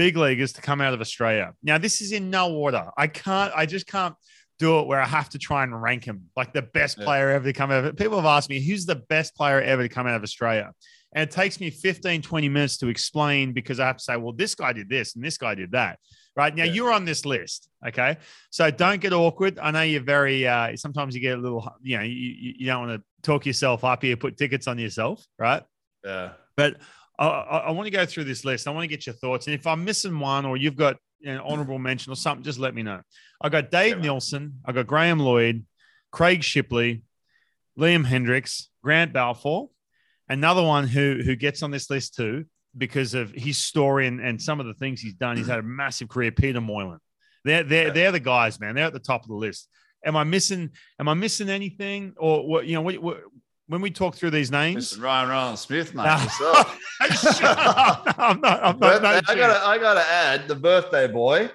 big 0.00 0.16
leaguers 0.16 0.52
to 0.54 0.62
come 0.62 0.80
out 0.80 0.94
of 0.94 1.00
Australia. 1.02 1.52
Now, 1.62 1.76
this 1.76 2.00
is 2.00 2.12
in 2.12 2.30
no 2.30 2.54
order. 2.54 2.84
I 2.96 3.06
can't. 3.06 3.52
I 3.54 3.66
just 3.66 3.86
can't 3.86 4.14
do 4.58 4.78
it 4.78 4.86
where 4.86 4.98
I 4.98 5.06
have 5.06 5.28
to 5.30 5.38
try 5.38 5.62
and 5.62 5.72
rank 5.88 6.04
him 6.04 6.22
like 6.36 6.54
the 6.54 6.62
best 6.62 6.96
Yeah. 6.96 7.04
player 7.04 7.28
ever 7.30 7.44
to 7.44 7.52
come 7.52 7.70
out 7.70 7.80
of 7.80 7.84
it. 7.84 7.98
People 7.98 8.16
have 8.16 8.24
asked 8.24 8.48
me, 8.48 8.60
who's 8.66 8.86
the 8.86 9.00
best 9.14 9.34
player 9.36 9.60
ever 9.60 9.82
to 9.82 9.90
come 9.90 10.06
out 10.06 10.14
of 10.16 10.22
Australia? 10.22 10.72
And 11.14 11.22
it 11.28 11.30
takes 11.30 11.60
me 11.60 11.68
15, 11.68 12.22
20 12.22 12.48
minutes 12.48 12.78
to 12.78 12.88
explain 12.88 13.52
because 13.52 13.78
I 13.78 13.86
have 13.88 13.98
to 13.98 14.02
say, 14.02 14.16
well, 14.16 14.32
this 14.32 14.54
guy 14.54 14.72
did 14.72 14.88
this 14.88 15.16
and 15.16 15.22
this 15.24 15.36
guy 15.36 15.54
did 15.54 15.72
that. 15.72 15.98
Right 16.34 16.54
now, 16.54 16.64
Yeah. 16.64 16.72
you're 16.72 16.92
on 16.92 17.04
this 17.04 17.26
list. 17.26 17.68
Okay. 17.86 18.16
So 18.50 18.70
don't 18.70 19.02
get 19.02 19.12
awkward. 19.12 19.58
I 19.58 19.70
know 19.70 19.82
you're 19.82 20.00
very, 20.16 20.46
uh, 20.48 20.76
sometimes 20.76 21.14
you 21.14 21.20
get 21.20 21.36
a 21.36 21.40
little, 21.42 21.62
you 21.82 21.98
know, 21.98 22.04
you, 22.04 22.14
you 22.44 22.50
you 22.60 22.66
don't 22.66 22.86
want 22.88 22.98
to 23.00 23.04
talk 23.22 23.44
yourself 23.44 23.84
up 23.84 24.02
here, 24.02 24.16
put 24.16 24.38
tickets 24.38 24.66
on 24.66 24.78
yourself. 24.78 25.22
Right. 25.38 25.62
Yeah. 26.04 26.30
But 26.56 26.76
I, 27.20 27.26
I, 27.26 27.58
I 27.58 27.70
want 27.70 27.86
to 27.86 27.90
go 27.90 28.04
through 28.06 28.24
this 28.24 28.44
list. 28.44 28.66
I 28.66 28.70
want 28.70 28.82
to 28.84 28.88
get 28.88 29.06
your 29.06 29.14
thoughts. 29.14 29.46
And 29.46 29.54
if 29.54 29.66
I'm 29.66 29.84
missing 29.84 30.18
one 30.18 30.44
or 30.46 30.56
you've 30.56 30.76
got 30.76 30.96
an 31.24 31.38
honorable 31.38 31.78
mention 31.78 32.12
or 32.12 32.16
something, 32.16 32.42
just 32.42 32.58
let 32.58 32.74
me 32.74 32.82
know. 32.82 33.00
I 33.42 33.48
got 33.50 33.70
Dave 33.70 33.96
Yeah. 33.98 34.02
Nilsson. 34.02 34.54
I 34.64 34.72
got 34.72 34.86
Graham 34.86 35.18
Lloyd, 35.20 35.64
Craig 36.10 36.42
Shipley, 36.42 37.02
Liam 37.78 38.04
Hendriks, 38.06 38.64
Grant 38.82 39.12
Balfour. 39.12 39.68
Another 40.28 40.62
one 40.62 40.86
who 40.86 41.20
who 41.24 41.36
gets 41.36 41.62
on 41.62 41.70
this 41.70 41.90
list 41.90 42.14
too 42.14 42.44
because 42.76 43.14
of 43.14 43.32
his 43.32 43.58
story 43.58 44.06
and, 44.06 44.20
and 44.20 44.40
some 44.40 44.60
of 44.60 44.66
the 44.66 44.74
things 44.74 45.00
he's 45.00 45.14
done. 45.14 45.36
He's 45.36 45.48
had 45.48 45.58
a 45.58 45.62
massive 45.62 46.08
career. 46.08 46.30
Peter 46.32 46.60
Moylan. 46.60 47.00
They're 47.44 47.64
they're 47.64 47.86
Yeah. 47.88 47.92
they're 47.92 48.12
the 48.12 48.20
guys, 48.20 48.60
man. 48.60 48.74
They're 48.76 48.86
at 48.86 48.92
the 48.92 48.98
top 49.00 49.22
of 49.22 49.28
the 49.28 49.34
list. 49.34 49.68
Am 50.04 50.16
I 50.16 50.24
missing? 50.24 50.70
Am 50.98 51.08
I 51.08 51.14
missing 51.14 51.50
anything? 51.50 52.14
Or 52.16 52.46
what? 52.48 52.66
You 52.66 52.74
know, 52.74 52.82
what, 52.82 52.96
what, 52.98 53.20
when 53.70 53.80
we 53.80 53.90
talk 53.90 54.16
through 54.16 54.30
these 54.30 54.50
names. 54.50 54.98
Ryan 54.98 55.28
Rowland-Smith, 55.28 55.94
mate. 55.94 56.04
No. 56.04 56.16
yourself. 56.16 56.78
Shut 57.38 57.58
up. 57.58 58.04
No, 58.04 58.12
I'm 58.18 58.40
not. 58.40 58.64
I'm 58.64 58.78
not. 58.78 59.00
Birthday- 59.00 59.32
I 59.32 59.36
gotta, 59.36 59.66
I 59.66 59.78
gotta 59.78 60.00
add 60.00 60.48
the 60.48 60.56
birthday 60.56 61.06
boy. 61.06 61.50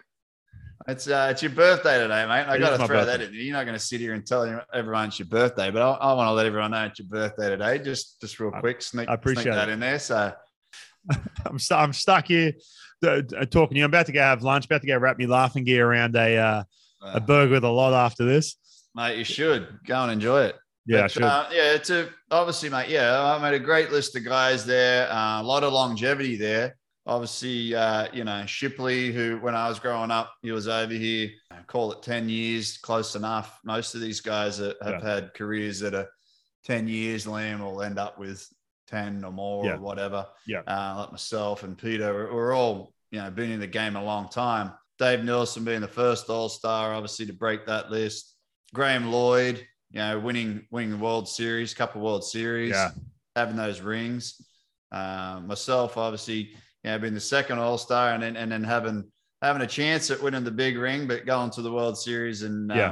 It's 0.87 1.09
uh, 1.09 1.27
it's 1.31 1.41
your 1.41 1.51
birthday 1.51 1.99
today, 1.99 2.25
mate. 2.25 2.45
I 2.47 2.57
got 2.57 2.69
to 2.69 2.77
throw 2.77 2.87
birthday. 2.87 3.17
that 3.17 3.21
in. 3.21 3.33
You're 3.33 3.53
not 3.53 3.65
going 3.65 3.77
to 3.77 3.83
sit 3.83 3.99
here 3.99 4.13
and 4.13 4.25
tell 4.25 4.61
everyone 4.71 5.07
it's 5.07 5.19
your 5.19 5.27
birthday, 5.27 5.71
but 5.71 5.81
I, 5.81 5.91
I 5.93 6.13
want 6.13 6.27
to 6.27 6.31
let 6.31 6.45
everyone 6.45 6.71
know 6.71 6.85
it's 6.85 6.99
your 6.99 7.07
birthday 7.07 7.49
today. 7.49 7.79
Just 7.79 8.21
just 8.21 8.39
real 8.39 8.51
quick, 8.51 8.81
sneak, 8.81 9.09
I 9.09 9.15
appreciate 9.15 9.43
sneak 9.43 9.55
that 9.55 9.69
in 9.69 9.79
there. 9.79 9.99
So 9.99 10.31
I'm, 11.45 11.59
stu- 11.59 11.75
I'm 11.75 11.91
stuck 11.91 12.27
here 12.27 12.53
uh, 13.03 13.21
uh, 13.35 13.45
talking 13.45 13.75
to 13.75 13.79
you. 13.79 13.83
I'm 13.83 13.89
about 13.89 14.05
to 14.05 14.11
go 14.11 14.21
have 14.21 14.43
lunch. 14.43 14.65
About 14.65 14.81
to 14.81 14.87
go 14.87 14.97
wrap 14.97 15.17
me 15.17 15.25
laughing 15.25 15.63
gear 15.63 15.89
around 15.89 16.15
a 16.15 16.37
uh, 16.37 16.63
a 17.01 17.19
burger 17.19 17.53
with 17.53 17.63
a 17.63 17.69
lot 17.69 17.93
after 17.93 18.23
this. 18.23 18.55
mate, 18.93 19.17
you 19.17 19.23
should 19.25 19.79
go 19.85 20.03
and 20.03 20.11
enjoy 20.11 20.43
it. 20.43 20.55
Yeah, 20.87 21.05
I 21.05 21.07
But, 21.13 21.23
uh, 21.23 21.47
yeah, 21.51 21.73
it's 21.73 21.89
a 21.89 22.09
obviously, 22.31 22.69
mate. 22.69 22.89
Yeah, 22.89 23.21
I 23.23 23.39
made 23.41 23.55
a 23.59 23.63
great 23.63 23.91
list 23.91 24.15
of 24.15 24.23
guys 24.23 24.65
there. 24.65 25.11
Uh, 25.11 25.41
a 25.41 25.43
lot 25.43 25.63
of 25.63 25.73
longevity 25.73 26.35
there. 26.35 26.77
Obviously, 27.07 27.75
uh, 27.75 28.07
you 28.13 28.23
know 28.23 28.45
Shipley, 28.45 29.11
who 29.11 29.37
when 29.39 29.55
I 29.55 29.67
was 29.69 29.79
growing 29.79 30.11
up, 30.11 30.33
he 30.41 30.51
was 30.51 30.67
over 30.67 30.93
here. 30.93 31.29
uh, 31.51 31.57
Call 31.67 31.91
it 31.91 32.01
ten 32.01 32.29
years, 32.29 32.77
close 32.77 33.15
enough. 33.15 33.59
Most 33.63 33.95
of 33.95 34.01
these 34.01 34.21
guys 34.21 34.59
are, 34.59 34.73
have 34.83 35.01
had 35.03 35.33
careers 35.33 35.79
that 35.81 35.93
are 35.93 36.09
ten 36.63 36.87
years. 36.87 37.25
Liam 37.25 37.59
will 37.59 37.81
end 37.83 37.99
up 37.99 38.17
with 38.19 38.47
ten 38.87 39.23
or 39.23 39.31
more 39.31 39.65
Yeah. 39.65 39.73
or 39.75 39.79
whatever. 39.81 40.25
Yeah. 40.47 40.61
uh, 40.67 40.95
like 40.97 41.11
myself 41.11 41.63
and 41.63 41.77
Peter, 41.77 42.13
we're, 42.13 42.33
we're 42.33 42.53
all 42.55 42.93
you 43.11 43.19
know 43.21 43.29
been 43.31 43.51
in 43.51 43.59
the 43.59 43.67
game 43.67 43.95
a 43.95 44.03
long 44.03 44.29
time. 44.29 44.71
Dave 44.97 45.23
Nilsson 45.23 45.63
being 45.63 45.81
the 45.81 45.87
first 45.87 46.29
All 46.29 46.49
Star, 46.49 46.93
obviously 46.93 47.25
to 47.27 47.33
break 47.33 47.65
that 47.67 47.91
list. 47.91 48.35
Graham 48.73 49.11
Lloyd, 49.11 49.63
you 49.95 50.01
know, 50.01 50.19
winning 50.19 50.67
winning 50.71 50.91
the 50.91 50.97
World 50.97 51.27
Series, 51.27 51.73
couple 51.73 52.01
World 52.01 52.25
Series, 52.25 52.71
Yeah. 52.71 52.91
having 53.35 53.55
those 53.55 53.79
rings. 53.79 54.45
Um, 54.91 55.47
myself, 55.47 55.97
obviously, 55.97 56.49
you 56.83 56.91
know, 56.91 56.99
being 56.99 57.13
the 57.13 57.19
second 57.21 57.59
All 57.59 57.77
Star, 57.77 58.13
and 58.13 58.21
then 58.21 58.35
and 58.35 58.51
then 58.51 58.63
having 58.63 59.09
having 59.41 59.61
a 59.61 59.67
chance 59.67 60.11
at 60.11 60.21
winning 60.21 60.43
the 60.43 60.51
big 60.51 60.77
ring, 60.77 61.07
but 61.07 61.25
going 61.25 61.49
to 61.51 61.61
the 61.61 61.71
World 61.71 61.97
Series, 61.97 62.41
and 62.43 62.69
um, 62.71 62.77
Yeah. 62.77 62.89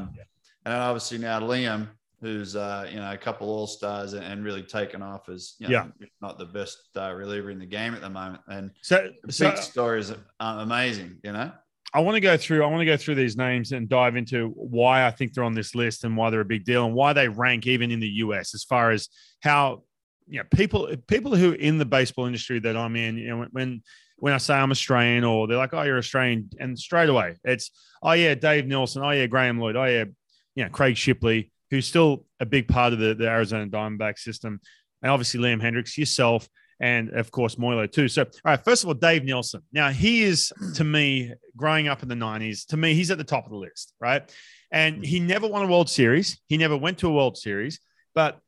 and 0.66 0.74
then 0.74 0.80
obviously 0.80 1.18
now 1.18 1.42
Liam, 1.42 1.90
who's 2.22 2.56
uh, 2.56 2.88
you 2.90 2.98
know 2.98 3.12
a 3.12 3.18
couple 3.18 3.50
All 3.50 3.68
Stars 3.68 4.14
and, 4.14 4.24
and 4.24 4.46
really 4.46 4.64
taken 4.64 5.02
off 5.02 5.28
as 5.28 5.56
you 5.60 5.68
know, 5.68 5.74
Yeah. 6.00 6.08
not 6.22 6.40
the 6.40 6.46
best 6.46 6.88
uh, 6.96 7.12
reliever 7.12 7.50
in 7.52 7.60
the 7.60 7.66
game 7.66 7.94
at 7.94 8.00
the 8.02 8.10
moment, 8.10 8.42
and 8.48 8.72
So, 8.82 9.10
the 9.24 9.34
so 9.34 9.50
big 9.50 9.58
stories 9.58 10.10
are 10.10 10.62
amazing, 10.62 11.20
you 11.22 11.34
know. 11.34 11.52
I 11.94 12.00
want 12.00 12.16
to 12.16 12.22
go 12.22 12.38
through. 12.38 12.64
I 12.64 12.68
want 12.68 12.82
to 12.82 12.86
go 12.86 12.98
through 12.98 13.16
these 13.16 13.38
names 13.38 13.72
and 13.72 13.88
dive 13.88 14.16
into 14.16 14.48
why 14.56 15.06
I 15.06 15.12
think 15.12 15.34
they're 15.34 15.44
on 15.44 15.54
this 15.54 15.76
list 15.76 16.04
and 16.04 16.18
why 16.18 16.30
they're 16.30 16.42
a 16.42 16.46
big 16.46 16.66
deal 16.66 16.86
and 16.86 16.96
why 16.96 17.14
they 17.14 17.28
rank 17.28 17.68
even 17.68 17.92
in 17.92 18.00
the 18.00 18.08
US 18.08 18.56
as 18.56 18.64
far 18.64 18.92
as 18.92 19.10
how 19.42 19.84
you 20.28 20.40
know 20.40 20.46
people 20.56 20.90
people 21.08 21.36
who 21.36 21.52
are 21.52 21.56
in 21.56 21.78
the 21.78 21.86
baseball 21.86 22.26
industry 22.26 22.60
that 22.60 22.76
I'm 22.76 22.96
in. 22.96 23.18
You 23.18 23.28
know, 23.30 23.48
when 23.52 23.84
when 24.18 24.34
I 24.34 24.38
say 24.38 24.56
I'm 24.56 24.72
Australian 24.72 25.24
or 25.24 25.48
they're 25.48 25.58
like, 25.58 25.74
oh, 25.74 25.84
you're 25.84 25.98
Australian, 25.98 26.50
and 26.60 26.78
straight 26.78 27.10
away 27.10 27.36
it's 27.44 27.72
oh 28.02 28.14
yeah, 28.14 28.36
Dave 28.36 28.66
Nilsson, 28.66 29.04
oh 29.04 29.12
yeah, 29.12 29.28
Graham 29.28 29.60
Lloyd, 29.60 29.76
oh 29.76 29.86
yeah, 29.86 30.06
you 30.56 30.64
know, 30.64 30.70
Craig 30.70 30.98
Shipley, 30.98 31.52
who's 31.70 31.86
still 31.86 32.26
a 32.40 32.46
big 32.46 32.68
part 32.68 32.94
of 32.94 33.00
the, 33.00 33.14
the 33.14 33.28
Arizona 33.28 33.68
Diamondback 33.68 34.18
system, 34.18 34.60
and 35.02 35.12
obviously 35.12 35.40
Liam 35.40 35.62
Hendriks, 35.62 35.98
yourself, 35.98 36.48
and 36.80 37.10
of 37.12 37.32
course 37.32 37.56
Moylo 37.56 37.92
too. 37.92 38.08
So, 38.08 38.24
all 38.24 38.30
right, 38.46 38.64
first 38.64 38.84
of 38.84 38.90
all, 38.90 38.94
Dave 38.94 39.24
Nilsson. 39.24 39.62
Now 39.72 39.90
he 39.90 40.24
is 40.24 40.52
to 40.76 40.84
me, 40.84 41.34
growing 41.56 41.88
up 41.88 42.04
in 42.04 42.10
the 42.10 42.16
'90s, 42.16 42.66
to 42.68 42.78
me 42.78 42.94
he's 42.94 43.12
at 43.12 43.18
the 43.18 43.24
top 43.24 43.46
of 43.46 43.52
the 43.52 43.58
list, 43.58 43.94
right? 44.00 44.30
And 44.72 45.06
he 45.06 45.18
mm-hmm. 45.18 45.28
never 45.28 45.48
won 45.48 45.64
a 45.64 45.68
World 45.68 45.90
Series. 45.90 46.40
He 46.48 46.58
never 46.58 46.76
went 46.76 46.98
to 47.00 47.08
a 47.08 47.12
World 47.12 47.38
Series, 47.38 47.80
but 48.16 48.40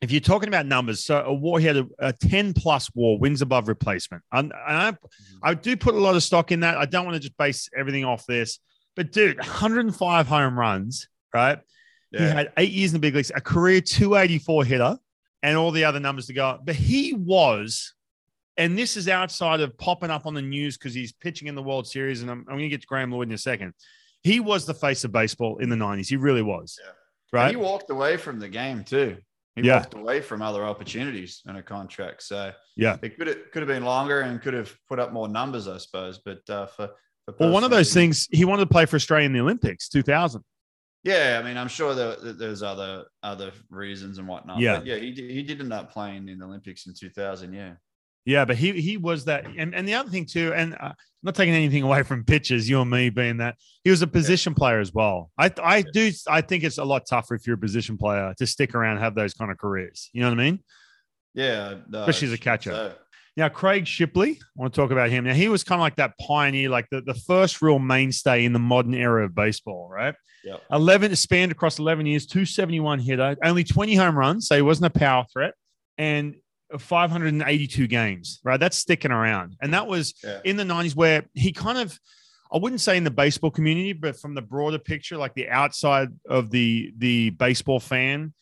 if 0.00 0.10
you're 0.10 0.20
talking 0.20 0.48
about 0.48 0.64
numbers, 0.66 1.04
so 1.04 1.22
a 1.22 1.32
war, 1.32 1.60
he 1.60 1.66
had 1.66 1.76
a, 1.76 1.86
a 1.98 2.12
10 2.12 2.54
plus 2.54 2.90
war, 2.94 3.18
wins 3.18 3.42
above 3.42 3.68
replacement. 3.68 4.22
And, 4.32 4.50
and 4.50 4.76
I, 4.76 4.92
mm-hmm. 4.92 5.38
I 5.42 5.54
do 5.54 5.76
put 5.76 5.94
a 5.94 5.98
lot 5.98 6.16
of 6.16 6.22
stock 6.22 6.52
in 6.52 6.60
that. 6.60 6.78
I 6.78 6.86
don't 6.86 7.04
want 7.04 7.16
to 7.16 7.20
just 7.20 7.36
base 7.36 7.68
everything 7.76 8.06
off 8.06 8.24
this, 8.24 8.60
but 8.96 9.12
dude, 9.12 9.36
105 9.38 10.26
home 10.26 10.58
runs, 10.58 11.08
right? 11.34 11.58
He 12.12 12.18
had 12.18 12.52
eight 12.56 12.72
years 12.72 12.90
in 12.90 12.94
the 12.94 12.98
big 13.00 13.14
leagues, 13.14 13.30
a 13.32 13.40
career 13.40 13.80
284 13.80 14.64
hitter, 14.64 14.98
and 15.42 15.56
all 15.56 15.70
the 15.70 15.84
other 15.84 16.00
numbers 16.00 16.26
to 16.26 16.32
go. 16.32 16.46
up. 16.48 16.66
But 16.66 16.74
he 16.76 17.14
was, 17.14 17.94
and 18.56 18.76
this 18.78 18.96
is 18.96 19.08
outside 19.08 19.60
of 19.60 19.76
popping 19.78 20.10
up 20.10 20.26
on 20.26 20.34
the 20.34 20.42
news 20.42 20.76
because 20.76 20.94
he's 20.94 21.12
pitching 21.12 21.48
in 21.48 21.54
the 21.54 21.62
World 21.62 21.86
Series. 21.86 22.22
And 22.22 22.30
I'm, 22.30 22.40
I'm 22.40 22.54
going 22.56 22.60
to 22.60 22.68
get 22.68 22.82
to 22.82 22.86
Graham 22.86 23.10
Lloyd 23.12 23.28
in 23.28 23.34
a 23.34 23.38
second. 23.38 23.72
He 24.22 24.38
was 24.40 24.66
the 24.66 24.74
face 24.74 25.04
of 25.04 25.12
baseball 25.12 25.58
in 25.58 25.68
the 25.70 25.76
90s. 25.76 26.08
He 26.08 26.16
really 26.16 26.42
was. 26.42 26.78
Yeah. 26.84 26.92
Right. 27.32 27.50
He 27.50 27.56
walked 27.56 27.90
away 27.90 28.16
from 28.16 28.38
the 28.38 28.48
game 28.48 28.84
too. 28.84 29.16
He 29.56 29.62
Yeah. 29.62 29.78
walked 29.78 29.94
away 29.94 30.20
from 30.20 30.42
other 30.42 30.64
opportunities 30.64 31.42
in 31.48 31.56
a 31.56 31.62
contract. 31.62 32.22
So 32.22 32.52
Yeah. 32.76 32.96
it 33.02 33.16
could 33.16 33.28
have 33.28 33.50
could 33.52 33.62
have 33.62 33.68
been 33.68 33.84
longer 33.84 34.20
and 34.20 34.40
could 34.42 34.54
have 34.54 34.74
put 34.88 34.98
up 34.98 35.12
more 35.12 35.28
numbers, 35.28 35.66
I 35.68 35.78
suppose. 35.78 36.18
But 36.24 36.40
uh, 36.50 36.66
for, 36.66 36.88
for 37.26 37.34
Well, 37.38 37.50
one 37.52 37.64
of 37.64 37.70
those 37.70 37.94
things, 37.94 38.28
he 38.30 38.44
wanted 38.44 38.64
to 38.64 38.70
play 38.70 38.84
for 38.86 38.96
Australia 38.96 39.26
in 39.26 39.32
the 39.32 39.40
Olympics 39.40 39.88
2000. 39.88 40.42
Yeah, 41.02 41.40
I 41.42 41.46
mean, 41.46 41.56
I'm 41.56 41.68
sure 41.68 41.94
that 41.94 42.38
there's 42.38 42.62
other 42.62 43.04
other 43.22 43.52
reasons 43.70 44.18
and 44.18 44.28
whatnot. 44.28 44.60
Yeah. 44.60 44.76
but 44.78 44.86
yeah, 44.86 44.96
he 44.96 45.12
did, 45.12 45.30
he 45.30 45.42
did 45.42 45.60
end 45.60 45.72
up 45.72 45.90
playing 45.92 46.28
in 46.28 46.38
the 46.38 46.44
Olympics 46.44 46.86
in 46.86 46.92
2000. 46.94 47.52
Yeah, 47.54 47.74
Yeah, 48.26 48.44
but 48.44 48.56
he 48.56 48.72
he 48.80 48.96
was 48.98 49.24
that, 49.24 49.46
and, 49.46 49.74
and 49.74 49.88
the 49.88 49.94
other 49.94 50.10
thing 50.10 50.26
too, 50.26 50.52
and 50.54 50.76
uh, 50.78 50.92
not 51.22 51.34
taking 51.34 51.54
anything 51.54 51.82
away 51.84 52.02
from 52.02 52.24
pitchers, 52.24 52.68
you 52.68 52.80
and 52.82 52.90
me 52.90 53.08
being 53.08 53.38
that 53.38 53.56
he 53.82 53.90
was 53.90 54.02
a 54.02 54.06
position 54.06 54.54
player 54.54 54.78
as 54.78 54.92
well. 54.92 55.30
I 55.38 55.50
I 55.62 55.82
do 55.82 56.10
I 56.28 56.42
think 56.42 56.64
it's 56.64 56.76
a 56.78 56.84
lot 56.84 57.06
tougher 57.08 57.34
if 57.34 57.46
you're 57.46 57.56
a 57.56 57.58
position 57.58 57.96
player 57.96 58.34
to 58.36 58.46
stick 58.46 58.74
around 58.74 58.96
and 58.96 59.00
have 59.04 59.14
those 59.14 59.32
kind 59.32 59.50
of 59.50 59.56
careers. 59.56 60.10
You 60.12 60.20
know 60.20 60.28
what 60.28 60.38
I 60.40 60.42
mean? 60.44 60.62
yeah, 61.34 61.74
no, 61.88 62.00
Especially 62.00 62.28
as 62.28 62.34
a 62.34 62.38
catcher. 62.38 62.72
so- 62.72 62.94
Now, 63.40 63.48
Craig 63.48 63.86
Shipley, 63.86 64.32
I 64.32 64.44
want 64.54 64.74
to 64.74 64.78
talk 64.80 64.90
about 64.90 65.08
him. 65.08 65.24
Now, 65.24 65.32
he 65.32 65.48
was 65.48 65.64
kind 65.64 65.78
of 65.78 65.82
like 65.82 65.96
that 65.96 66.12
pioneer, 66.20 66.68
like 66.68 66.86
the, 66.90 67.00
the 67.00 67.14
first 67.14 67.62
real 67.62 67.78
mainstay 67.78 68.44
in 68.44 68.52
the 68.52 68.58
modern 68.58 68.92
era 68.92 69.24
of 69.24 69.34
baseball, 69.34 69.88
right? 69.90 70.14
Yep. 70.44 70.62
11 70.70 71.16
spanned 71.16 71.50
across 71.50 71.78
11 71.78 72.04
years, 72.04 72.26
271 72.26 72.98
hitter, 72.98 73.36
only 73.42 73.64
20 73.64 73.94
home 73.94 74.14
runs. 74.18 74.46
So 74.46 74.56
he 74.56 74.60
wasn't 74.62 74.94
a 74.94 74.98
power 74.98 75.24
threat. 75.32 75.54
And 75.96 76.34
582 76.78 77.86
games, 77.86 78.40
right? 78.44 78.60
That's 78.60 78.76
sticking 78.76 79.10
around. 79.10 79.56
And 79.62 79.72
that 79.72 79.86
was 79.86 80.12
Yeah. 80.22 80.40
in 80.44 80.56
the 80.56 80.64
90s 80.64 80.94
where 80.94 81.24
he 81.32 81.52
kind 81.52 81.78
of, 81.78 81.98
I 82.52 82.58
wouldn't 82.58 82.82
say 82.82 82.98
in 82.98 83.04
the 83.04 83.10
baseball 83.10 83.50
community, 83.50 83.94
but 83.94 84.16
from 84.20 84.34
the 84.34 84.42
broader 84.42 84.78
picture, 84.78 85.16
like 85.16 85.32
the 85.34 85.48
outside 85.48 86.08
of 86.28 86.50
the 86.50 86.92
the 86.98 87.30
baseball 87.30 87.80
fan, 87.80 88.34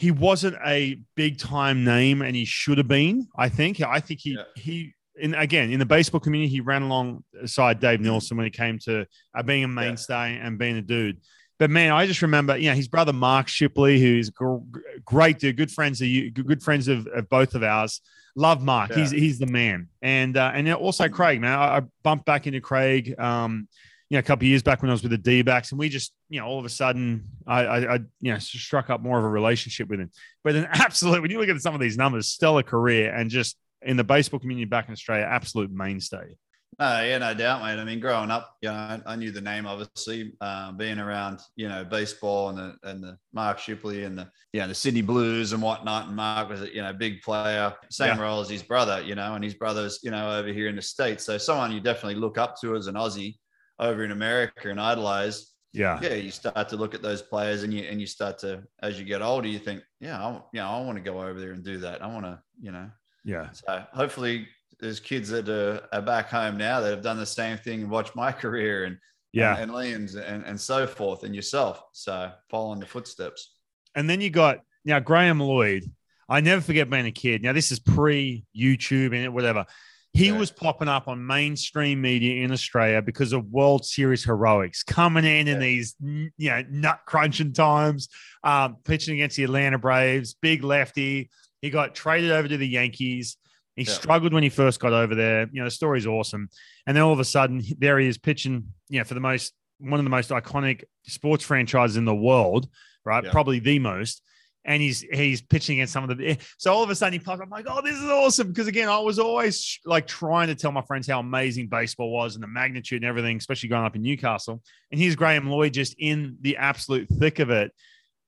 he 0.00 0.10
wasn't 0.10 0.56
a 0.64 0.98
big 1.14 1.38
time 1.38 1.84
name 1.84 2.22
and 2.22 2.34
he 2.34 2.46
should 2.46 2.78
have 2.78 2.88
been. 2.88 3.26
I 3.36 3.50
think. 3.50 3.80
I 3.82 4.00
think 4.00 4.20
he 4.20 4.30
Yeah. 4.32 4.44
he 4.56 4.94
in 5.16 5.34
again 5.34 5.70
in 5.70 5.78
the 5.78 5.84
baseball 5.86 6.20
community, 6.20 6.50
he 6.50 6.60
ran 6.60 6.82
alongside 6.82 7.80
Dave 7.80 8.00
Nilsson 8.00 8.38
when 8.38 8.46
it 8.46 8.54
came 8.54 8.78
to 8.80 9.04
uh, 9.34 9.42
being 9.42 9.64
a 9.64 9.68
mainstay 9.68 10.38
and 10.42 10.58
being 10.58 10.78
a 10.78 10.82
dude. 10.82 11.18
But 11.58 11.68
man, 11.68 11.92
I 11.92 12.06
just 12.06 12.22
remember, 12.22 12.56
you 12.56 12.70
know, 12.70 12.74
his 12.74 12.88
brother 12.88 13.12
Mark 13.12 13.46
Shipley, 13.48 14.00
who's 14.00 14.30
gr- 14.30 14.56
great 15.04 15.38
dude, 15.38 15.58
good 15.58 15.70
friends 15.70 16.00
of 16.00 16.06
you, 16.08 16.30
good 16.30 16.62
friends 16.62 16.88
of, 16.88 17.06
of 17.08 17.28
both 17.28 17.54
of 17.54 17.62
ours. 17.62 18.00
Love 18.34 18.62
Mark. 18.62 18.94
He's 18.94 19.10
he's 19.10 19.38
the 19.38 19.46
man. 19.46 19.88
And 20.00 20.38
uh, 20.38 20.52
and 20.54 20.72
also 20.72 21.08
Craig, 21.10 21.40
man. 21.42 21.58
I, 21.58 21.76
I 21.78 21.80
bumped 22.02 22.24
back 22.24 22.46
into 22.46 22.62
Craig, 22.62 23.14
um, 23.18 23.68
you 24.10 24.16
know, 24.16 24.18
a 24.18 24.22
couple 24.22 24.44
of 24.44 24.48
years 24.48 24.62
back 24.62 24.82
when 24.82 24.90
I 24.90 24.92
was 24.92 25.02
with 25.02 25.12
the 25.12 25.18
D 25.18 25.42
backs, 25.42 25.70
and 25.70 25.78
we 25.78 25.88
just, 25.88 26.12
you 26.28 26.40
know, 26.40 26.46
all 26.46 26.58
of 26.58 26.64
a 26.64 26.68
sudden, 26.68 27.24
I, 27.46 27.64
I, 27.64 27.94
I, 27.94 27.98
you 28.20 28.32
know, 28.32 28.38
struck 28.38 28.90
up 28.90 29.00
more 29.00 29.18
of 29.18 29.24
a 29.24 29.28
relationship 29.28 29.88
with 29.88 30.00
him. 30.00 30.10
But 30.42 30.56
an 30.56 30.66
absolute, 30.72 31.22
when 31.22 31.30
you 31.30 31.38
look 31.38 31.48
at 31.48 31.60
some 31.60 31.74
of 31.74 31.80
these 31.80 31.96
numbers, 31.96 32.26
stellar 32.26 32.64
career, 32.64 33.14
and 33.14 33.30
just 33.30 33.56
in 33.82 33.96
the 33.96 34.04
baseball 34.04 34.40
community 34.40 34.64
back 34.64 34.88
in 34.88 34.92
Australia, 34.92 35.26
absolute 35.30 35.70
mainstay. 35.70 36.36
No, 36.78 37.02
yeah, 37.02 37.18
no 37.18 37.34
doubt, 37.34 37.62
mate. 37.62 37.78
I 37.80 37.84
mean, 37.84 38.00
growing 38.00 38.30
up, 38.30 38.56
you 38.62 38.68
know, 38.68 39.00
I, 39.04 39.14
knew 39.14 39.30
the 39.30 39.40
name 39.40 39.66
obviously, 39.66 40.32
uh, 40.40 40.72
being 40.72 40.98
around, 40.98 41.40
you 41.54 41.68
know, 41.68 41.84
baseball 41.84 42.48
and 42.48 42.58
the 42.58 42.76
and 42.88 43.02
the 43.02 43.18
Mark 43.32 43.58
Shipley 43.58 44.04
and 44.04 44.18
the 44.18 44.28
yeah 44.52 44.66
the 44.66 44.74
Sydney 44.74 45.02
Blues 45.02 45.52
and 45.52 45.62
whatnot. 45.62 46.06
And 46.06 46.16
Mark 46.16 46.48
was 46.48 46.62
a 46.62 46.74
you 46.74 46.80
know 46.80 46.92
big 46.92 47.22
player, 47.22 47.74
same 47.90 48.16
Yeah. 48.16 48.22
role 48.22 48.40
as 48.40 48.48
his 48.48 48.62
brother, 48.62 49.02
you 49.02 49.14
know, 49.14 49.34
and 49.34 49.44
his 49.44 49.54
brother's 49.54 50.00
you 50.02 50.10
know 50.10 50.38
over 50.38 50.48
here 50.48 50.68
in 50.68 50.76
the 50.76 50.82
states. 50.82 51.24
So 51.24 51.36
someone 51.38 51.70
you 51.70 51.80
definitely 51.80 52.14
look 52.14 52.38
up 52.38 52.58
to 52.62 52.74
as 52.76 52.86
an 52.86 52.94
Aussie 52.94 53.36
over 53.80 54.04
in 54.04 54.12
America 54.12 54.70
and 54.70 54.80
idolize. 54.80 55.52
Yeah. 55.72 55.98
Yeah, 56.02 56.14
you 56.14 56.30
start 56.30 56.68
to 56.68 56.76
look 56.76 56.94
at 56.94 57.02
those 57.02 57.22
players 57.22 57.62
and 57.62 57.72
you 57.72 57.84
and 57.84 58.00
you 58.00 58.06
start 58.06 58.38
to 58.40 58.62
as 58.82 58.98
you 58.98 59.04
get 59.04 59.22
older, 59.22 59.48
you 59.48 59.58
think, 59.58 59.82
yeah, 60.00 60.20
I, 60.24 60.32
you 60.52 60.60
know, 60.60 60.68
I 60.68 60.80
want 60.82 60.98
to 60.98 61.02
go 61.02 61.20
over 61.22 61.40
there 61.40 61.52
and 61.52 61.64
do 61.64 61.78
that. 61.78 62.02
I 62.02 62.06
want 62.06 62.24
to, 62.26 62.40
you 62.60 62.72
know, 62.72 62.90
Yeah. 63.24 63.50
so 63.52 63.84
hopefully 63.92 64.48
there's 64.80 64.98
kids 65.00 65.28
that 65.30 65.48
are, 65.48 65.80
are 65.92 66.02
back 66.02 66.28
home 66.28 66.56
now 66.56 66.80
that 66.80 66.90
have 66.90 67.02
done 67.02 67.18
the 67.18 67.26
same 67.26 67.56
thing 67.58 67.82
and 67.82 67.90
watched 67.90 68.16
my 68.16 68.32
career 68.32 68.84
and 68.84 68.98
Yeah. 69.32 69.52
and, 69.56 69.70
and 69.70 69.72
Liam's 69.72 70.16
and, 70.16 70.44
and 70.44 70.60
so 70.60 70.86
forth 70.86 71.22
and 71.22 71.34
yourself. 71.34 71.82
So 71.92 72.32
following 72.50 72.80
the 72.80 72.86
footsteps. 72.86 73.54
And 73.94 74.10
then 74.10 74.20
you 74.20 74.30
got 74.30 74.58
now 74.84 74.98
Graham 74.98 75.40
Lloyd. 75.40 75.84
I 76.28 76.40
never 76.40 76.62
forget 76.62 76.90
being 76.90 77.06
a 77.06 77.12
kid. 77.12 77.42
Now 77.42 77.52
this 77.52 77.70
is 77.72 77.78
pre 77.78 78.44
YouTube 78.56 79.14
and 79.14 79.32
whatever. 79.34 79.66
He 80.12 80.26
Yeah. 80.26 80.38
was 80.38 80.50
popping 80.50 80.88
up 80.88 81.06
on 81.06 81.24
mainstream 81.24 82.00
media 82.00 82.42
in 82.44 82.50
Australia 82.50 83.00
because 83.00 83.32
of 83.32 83.46
World 83.46 83.84
Series 83.86 84.24
heroics, 84.24 84.82
coming 84.82 85.24
in 85.24 85.46
in 85.46 85.60
these 85.60 85.94
you 86.00 86.30
know 86.38 86.64
nut 86.68 87.00
crunching 87.06 87.52
times, 87.52 88.08
um, 88.42 88.76
pitching 88.84 89.14
against 89.14 89.36
the 89.36 89.44
Atlanta 89.44 89.78
Braves, 89.78 90.34
big 90.34 90.64
lefty. 90.64 91.30
He 91.62 91.70
got 91.70 91.94
traded 91.94 92.32
over 92.32 92.48
to 92.48 92.56
the 92.56 92.66
Yankees. 92.68 93.36
He 93.76 93.84
Yeah. 93.84 93.92
struggled 93.92 94.32
when 94.32 94.42
he 94.42 94.48
first 94.48 94.80
got 94.80 94.92
over 94.92 95.14
there. 95.14 95.42
You 95.52 95.60
know 95.60 95.64
the 95.66 95.70
story's 95.70 96.06
awesome, 96.06 96.48
and 96.86 96.96
then 96.96 97.04
all 97.04 97.12
of 97.12 97.20
a 97.20 97.24
sudden 97.24 97.62
there 97.78 97.98
he 97.98 98.08
is 98.08 98.18
pitching. 98.18 98.72
You 98.88 98.98
know 98.98 99.04
for 99.04 99.14
the 99.14 99.20
most 99.20 99.54
one 99.78 99.98
of 100.00 100.04
the 100.04 100.10
most 100.10 100.30
iconic 100.30 100.84
sports 101.06 101.44
franchises 101.44 101.96
in 101.96 102.04
the 102.04 102.14
world, 102.14 102.68
right? 103.04 103.24
Yeah. 103.24 103.30
Probably 103.30 103.60
the 103.60 103.78
most 103.78 104.22
and 104.64 104.82
he's 104.82 105.00
he's 105.00 105.40
pitching 105.40 105.78
against 105.78 105.92
some 105.92 106.08
of 106.08 106.16
the 106.18 106.26
eh, 106.28 106.36
so 106.58 106.72
all 106.72 106.82
of 106.82 106.90
a 106.90 106.94
sudden 106.94 107.14
he 107.14 107.18
pops 107.18 107.40
up 107.40 107.44
I'm 107.46 107.50
like 107.50 107.66
oh 107.68 107.80
this 107.82 107.96
is 107.96 108.04
awesome 108.04 108.48
because 108.48 108.66
again 108.66 108.88
I 108.88 108.98
was 108.98 109.18
always 109.18 109.78
like 109.86 110.06
trying 110.06 110.48
to 110.48 110.54
tell 110.54 110.70
my 110.72 110.82
friends 110.82 111.06
how 111.06 111.20
amazing 111.20 111.68
baseball 111.68 112.10
was 112.12 112.34
and 112.34 112.42
the 112.42 112.48
magnitude 112.48 113.02
and 113.02 113.08
everything 113.08 113.36
especially 113.38 113.68
growing 113.70 113.86
up 113.86 113.96
in 113.96 114.02
Newcastle 114.02 114.62
and 114.90 115.00
here's 115.00 115.16
Graham 115.16 115.48
Lloyd 115.48 115.72
just 115.72 115.94
in 115.98 116.36
the 116.42 116.56
absolute 116.58 117.08
thick 117.08 117.38
of 117.38 117.48
it 117.50 117.72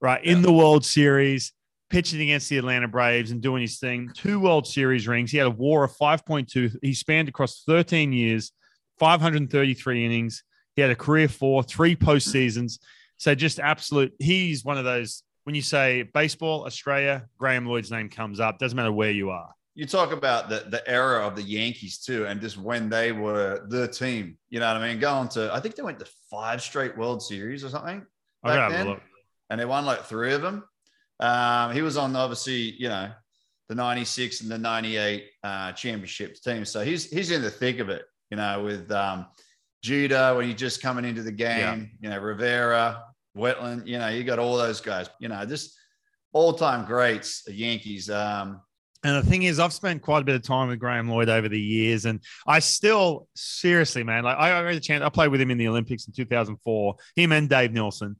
right 0.01 0.23
in 0.23 0.37
Yeah. 0.37 0.43
the 0.43 0.53
World 0.53 0.83
Series 0.85 1.53
pitching 1.91 2.21
against 2.21 2.49
the 2.49 2.57
Atlanta 2.57 2.87
Braves 2.87 3.29
and 3.29 3.39
doing 3.41 3.61
his 3.61 3.77
thing 3.77 4.09
two 4.15 4.39
World 4.39 4.65
Series 4.65 5.07
rings 5.07 5.29
he 5.31 5.37
had 5.37 5.45
a 5.47 5.51
WAR 5.51 5.83
of 5.83 5.95
5.2 5.95 6.77
he 6.81 6.93
spanned 6.95 7.29
across 7.29 7.63
13 7.67 8.11
years 8.11 8.51
533 8.99 10.05
innings 10.05 10.43
he 10.75 10.81
had 10.81 10.89
a 10.91 10.95
career 10.95 11.27
four 11.27 11.61
three 11.61 11.95
postseasons 11.95 12.79
so 13.17 13.35
just 13.35 13.59
absolute 13.59 14.11
he's 14.19 14.65
one 14.65 14.77
of 14.77 14.83
those 14.85 15.21
when 15.43 15.55
you 15.55 15.61
say 15.61 16.03
baseball, 16.03 16.65
Australia, 16.65 17.27
Graham 17.37 17.65
Lloyd's 17.65 17.91
name 17.91 18.09
comes 18.09 18.39
up. 18.39 18.59
Doesn't 18.59 18.75
matter 18.75 18.91
where 18.91 19.11
you 19.11 19.29
are. 19.29 19.53
You 19.75 19.85
talk 19.87 20.11
about 20.11 20.49
the, 20.49 20.65
the 20.69 20.87
era 20.87 21.25
of 21.25 21.35
the 21.35 21.41
Yankees 21.41 21.97
too, 21.97 22.25
and 22.25 22.39
just 22.39 22.57
when 22.57 22.89
they 22.89 23.11
were 23.11 23.65
the 23.69 23.87
team, 23.87 24.37
you 24.49 24.59
know 24.59 24.67
what 24.67 24.81
I 24.81 24.87
mean? 24.87 24.99
Going 24.99 25.27
to, 25.29 25.51
I 25.51 25.59
think 25.59 25.75
they 25.75 25.81
went 25.81 25.99
to 25.99 26.07
five 26.29 26.61
straight 26.61 26.95
World 26.95 27.23
Series 27.23 27.63
or 27.63 27.69
something. 27.69 28.05
Back 28.43 28.71
then. 28.71 28.97
and 29.49 29.59
they 29.59 29.65
won 29.65 29.85
like 29.85 30.03
three 30.03 30.33
of 30.33 30.41
them. 30.41 30.63
Um, 31.19 31.71
he 31.71 31.81
was 31.81 31.97
on 31.97 32.15
obviously, 32.15 32.75
you 32.77 32.89
know, 32.89 33.09
the 33.69 33.75
96 33.75 34.41
and 34.41 34.51
the 34.51 34.57
98 34.57 35.25
uh, 35.43 35.71
championship 35.71 36.35
team. 36.35 36.65
So 36.65 36.83
he's 36.83 37.09
he's 37.09 37.31
in 37.31 37.41
the 37.41 37.49
thick 37.49 37.79
of 37.79 37.89
it, 37.89 38.03
you 38.29 38.37
know, 38.37 38.61
with 38.63 38.91
um, 38.91 39.27
Jeter 39.81 40.35
when 40.35 40.47
he's 40.47 40.59
just 40.59 40.81
coming 40.81 41.05
into 41.05 41.23
the 41.23 41.31
game, 41.31 41.91
you 42.01 42.09
know, 42.09 42.19
Rivera, 42.19 43.03
Wetteland, 43.35 43.87
you 43.87 43.97
know, 43.97 44.09
you 44.09 44.23
got 44.23 44.39
all 44.39 44.57
those 44.57 44.81
guys, 44.81 45.09
you 45.19 45.27
know, 45.27 45.45
just 45.45 45.77
all 46.33 46.53
time 46.53 46.85
greats, 46.85 47.43
the 47.43 47.53
Yankees. 47.53 48.09
Um, 48.09 48.61
And 49.03 49.15
the 49.15 49.29
thing 49.29 49.43
is, 49.43 49.59
I've 49.59 49.73
spent 49.73 50.01
quite 50.01 50.21
a 50.21 50.25
bit 50.25 50.35
of 50.35 50.43
time 50.43 50.69
with 50.69 50.79
Graham 50.79 51.09
Lloyd 51.09 51.29
over 51.29 51.49
the 51.49 51.59
years, 51.59 52.05
and 52.05 52.21
I 52.47 52.59
still, 52.59 53.27
seriously, 53.35 54.03
man, 54.03 54.23
like 54.23 54.37
I 54.37 54.49
got 54.49 54.73
a 54.73 54.79
chance. 54.79 55.03
I 55.03 55.09
played 55.09 55.29
with 55.29 55.41
him 55.41 55.51
in 55.51 55.57
the 55.57 55.67
Olympics 55.67 56.07
in 56.07 56.13
2004. 56.13 56.95
Him 57.15 57.31
and 57.31 57.49
Dave 57.49 57.73
Nilsson. 57.73 58.15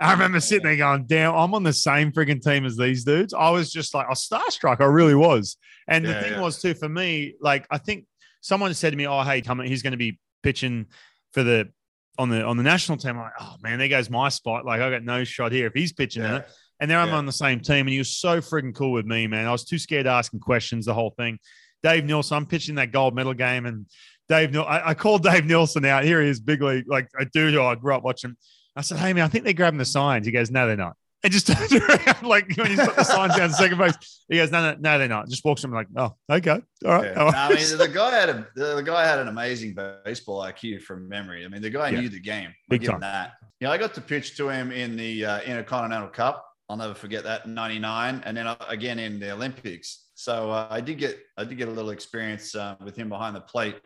I 0.00 0.12
remember 0.12 0.40
sitting 0.40 0.64
there 0.64 0.76
going, 0.76 1.06
"Damn, 1.06 1.34
I'm 1.34 1.54
on 1.54 1.62
the 1.62 1.72
same 1.72 2.12
freaking 2.12 2.42
team 2.42 2.64
as 2.64 2.76
these 2.76 3.04
dudes." 3.04 3.34
I 3.34 3.50
was 3.50 3.70
just 3.70 3.94
like, 3.94 4.06
I 4.06 4.10
was 4.10 4.26
starstruck. 4.26 4.80
I 4.80 4.86
really 4.86 5.14
was. 5.14 5.56
And 5.86 6.04
the 6.04 6.14
thing 6.14 6.32
yeah. 6.32 6.40
was 6.40 6.60
too 6.60 6.74
for 6.74 6.88
me, 6.88 7.34
like 7.40 7.66
I 7.70 7.78
think 7.78 8.06
someone 8.40 8.72
said 8.74 8.90
to 8.90 8.96
me, 8.96 9.06
"Oh, 9.06 9.22
hey, 9.22 9.42
come, 9.42 9.60
he's 9.60 9.82
going 9.82 9.92
to 9.92 9.98
be 9.98 10.18
pitching 10.42 10.86
for 11.32 11.42
the." 11.42 11.70
On 12.18 12.28
the 12.28 12.44
on 12.44 12.56
the 12.56 12.62
national 12.62 12.98
team, 12.98 13.12
I'm 13.12 13.22
like, 13.22 13.32
oh 13.40 13.56
man, 13.62 13.78
there 13.78 13.88
goes 13.88 14.10
my 14.10 14.28
spot. 14.28 14.66
Like 14.66 14.80
I 14.80 14.90
got 14.90 15.02
no 15.02 15.24
shot 15.24 15.50
here 15.52 15.66
if 15.66 15.72
he's 15.72 15.92
pitching 15.92 16.22
yeah. 16.22 16.38
it. 16.38 16.48
And 16.78 16.90
there 16.90 16.98
I'm 16.98 17.08
Yeah. 17.08 17.14
on 17.14 17.26
the 17.26 17.32
same 17.32 17.60
team, 17.60 17.80
and 17.86 17.90
he 17.90 17.98
was 17.98 18.16
so 18.16 18.40
freaking 18.40 18.74
cool 18.74 18.92
with 18.92 19.06
me, 19.06 19.26
man. 19.26 19.46
I 19.46 19.52
was 19.52 19.64
too 19.64 19.78
scared 19.78 20.04
to 20.04 20.10
ask 20.10 20.32
him 20.32 20.40
questions, 20.40 20.86
the 20.86 20.94
whole 20.94 21.14
thing. 21.16 21.38
Dave 21.82 22.04
Nilsson, 22.04 22.36
I'm 22.36 22.46
pitching 22.46 22.74
that 22.74 22.92
gold 22.92 23.14
medal 23.14 23.34
game, 23.34 23.66
and 23.66 23.86
Dave, 24.28 24.56
I, 24.56 24.88
I 24.88 24.94
called 24.94 25.22
Dave 25.30 25.46
Nilsson 25.46 25.84
out. 25.84 26.04
Here 26.04 26.20
he 26.22 26.28
is, 26.28 26.40
big 26.40 26.60
league, 26.60 26.84
like 26.88 27.08
a 27.18 27.24
dude 27.24 27.54
who 27.54 27.62
I 27.62 27.74
grew 27.76 27.94
up 27.94 28.02
watching. 28.02 28.36
I 28.76 28.82
said, 28.82 28.98
"Hey 28.98 29.12
man, 29.12 29.24
I 29.24 29.28
think 29.28 29.44
they're 29.44 29.52
grabbing 29.52 29.78
the 29.78 29.84
signs." 29.84 30.26
He 30.26 30.32
goes, 30.32 30.50
"No, 30.50 30.66
they're 30.66 30.76
not." 30.76 30.96
And 31.24 31.32
just 31.32 31.46
turns 31.46 31.72
around, 31.72 32.22
like 32.24 32.56
when 32.56 32.70
he 32.70 32.76
put 32.76 32.96
the 32.96 33.04
signs 33.04 33.36
down 33.36 33.50
second 33.52 33.78
base. 33.78 33.94
He 34.28 34.36
goes, 34.36 34.50
"No, 34.50 34.60
no, 34.72 34.76
no, 34.80 34.98
they're 34.98 35.06
not." 35.08 35.28
Just 35.28 35.44
walks 35.44 35.62
him 35.62 35.70
like, 35.72 35.86
"Oh, 35.96 36.14
okay, 36.30 36.50
all 36.50 36.60
right." 36.84 37.04
Yeah. 37.04 37.14
no 37.14 37.26
I 37.28 37.48
mean, 37.54 37.58
the 37.78 37.88
guy 37.88 38.10
had 38.10 38.28
a 38.28 38.46
the, 38.56 38.80
guy 38.82 39.06
had 39.06 39.18
an 39.20 39.28
amazing 39.28 39.76
baseball 40.04 40.40
IQ 40.40 40.82
from 40.82 41.08
memory. 41.08 41.44
I 41.44 41.48
mean, 41.48 41.62
the 41.62 41.70
guy 41.70 41.90
Yeah. 41.90 42.00
knew 42.00 42.08
the 42.08 42.18
game. 42.20 42.48
I'll 42.48 42.54
Big 42.70 42.84
time. 42.84 43.00
that. 43.00 43.34
Yeah, 43.60 43.70
I 43.70 43.78
got 43.78 43.94
to 43.94 44.00
pitch 44.00 44.36
to 44.38 44.48
him 44.48 44.72
in 44.72 44.96
the 44.96 45.24
uh, 45.24 45.40
Intercontinental 45.42 46.08
Cup. 46.08 46.44
I'll 46.68 46.76
never 46.76 46.94
forget 46.94 47.22
that 47.24 47.44
in 47.46 47.54
'99, 47.54 48.22
and 48.24 48.36
then 48.36 48.46
uh, 48.48 48.56
again 48.68 48.98
in 48.98 49.20
the 49.20 49.30
Olympics. 49.32 50.06
So 50.14 50.50
uh, 50.50 50.66
I 50.70 50.80
did 50.80 50.98
get 50.98 51.18
I 51.36 51.44
did 51.44 51.56
get 51.56 51.68
a 51.68 51.72
little 51.72 51.90
experience 51.90 52.54
uh, 52.56 52.74
with 52.84 52.96
him 52.96 53.08
behind 53.08 53.36
the 53.36 53.40
plate. 53.42 53.76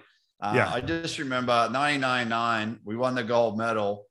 Uh, 0.40 0.52
Yeah. 0.54 0.70
I 0.72 0.80
just 0.82 1.18
remember 1.18 1.68
99-9, 1.72 2.78
we 2.84 2.96
won 2.96 3.14
the 3.14 3.24
gold 3.24 3.56
medal. 3.58 4.06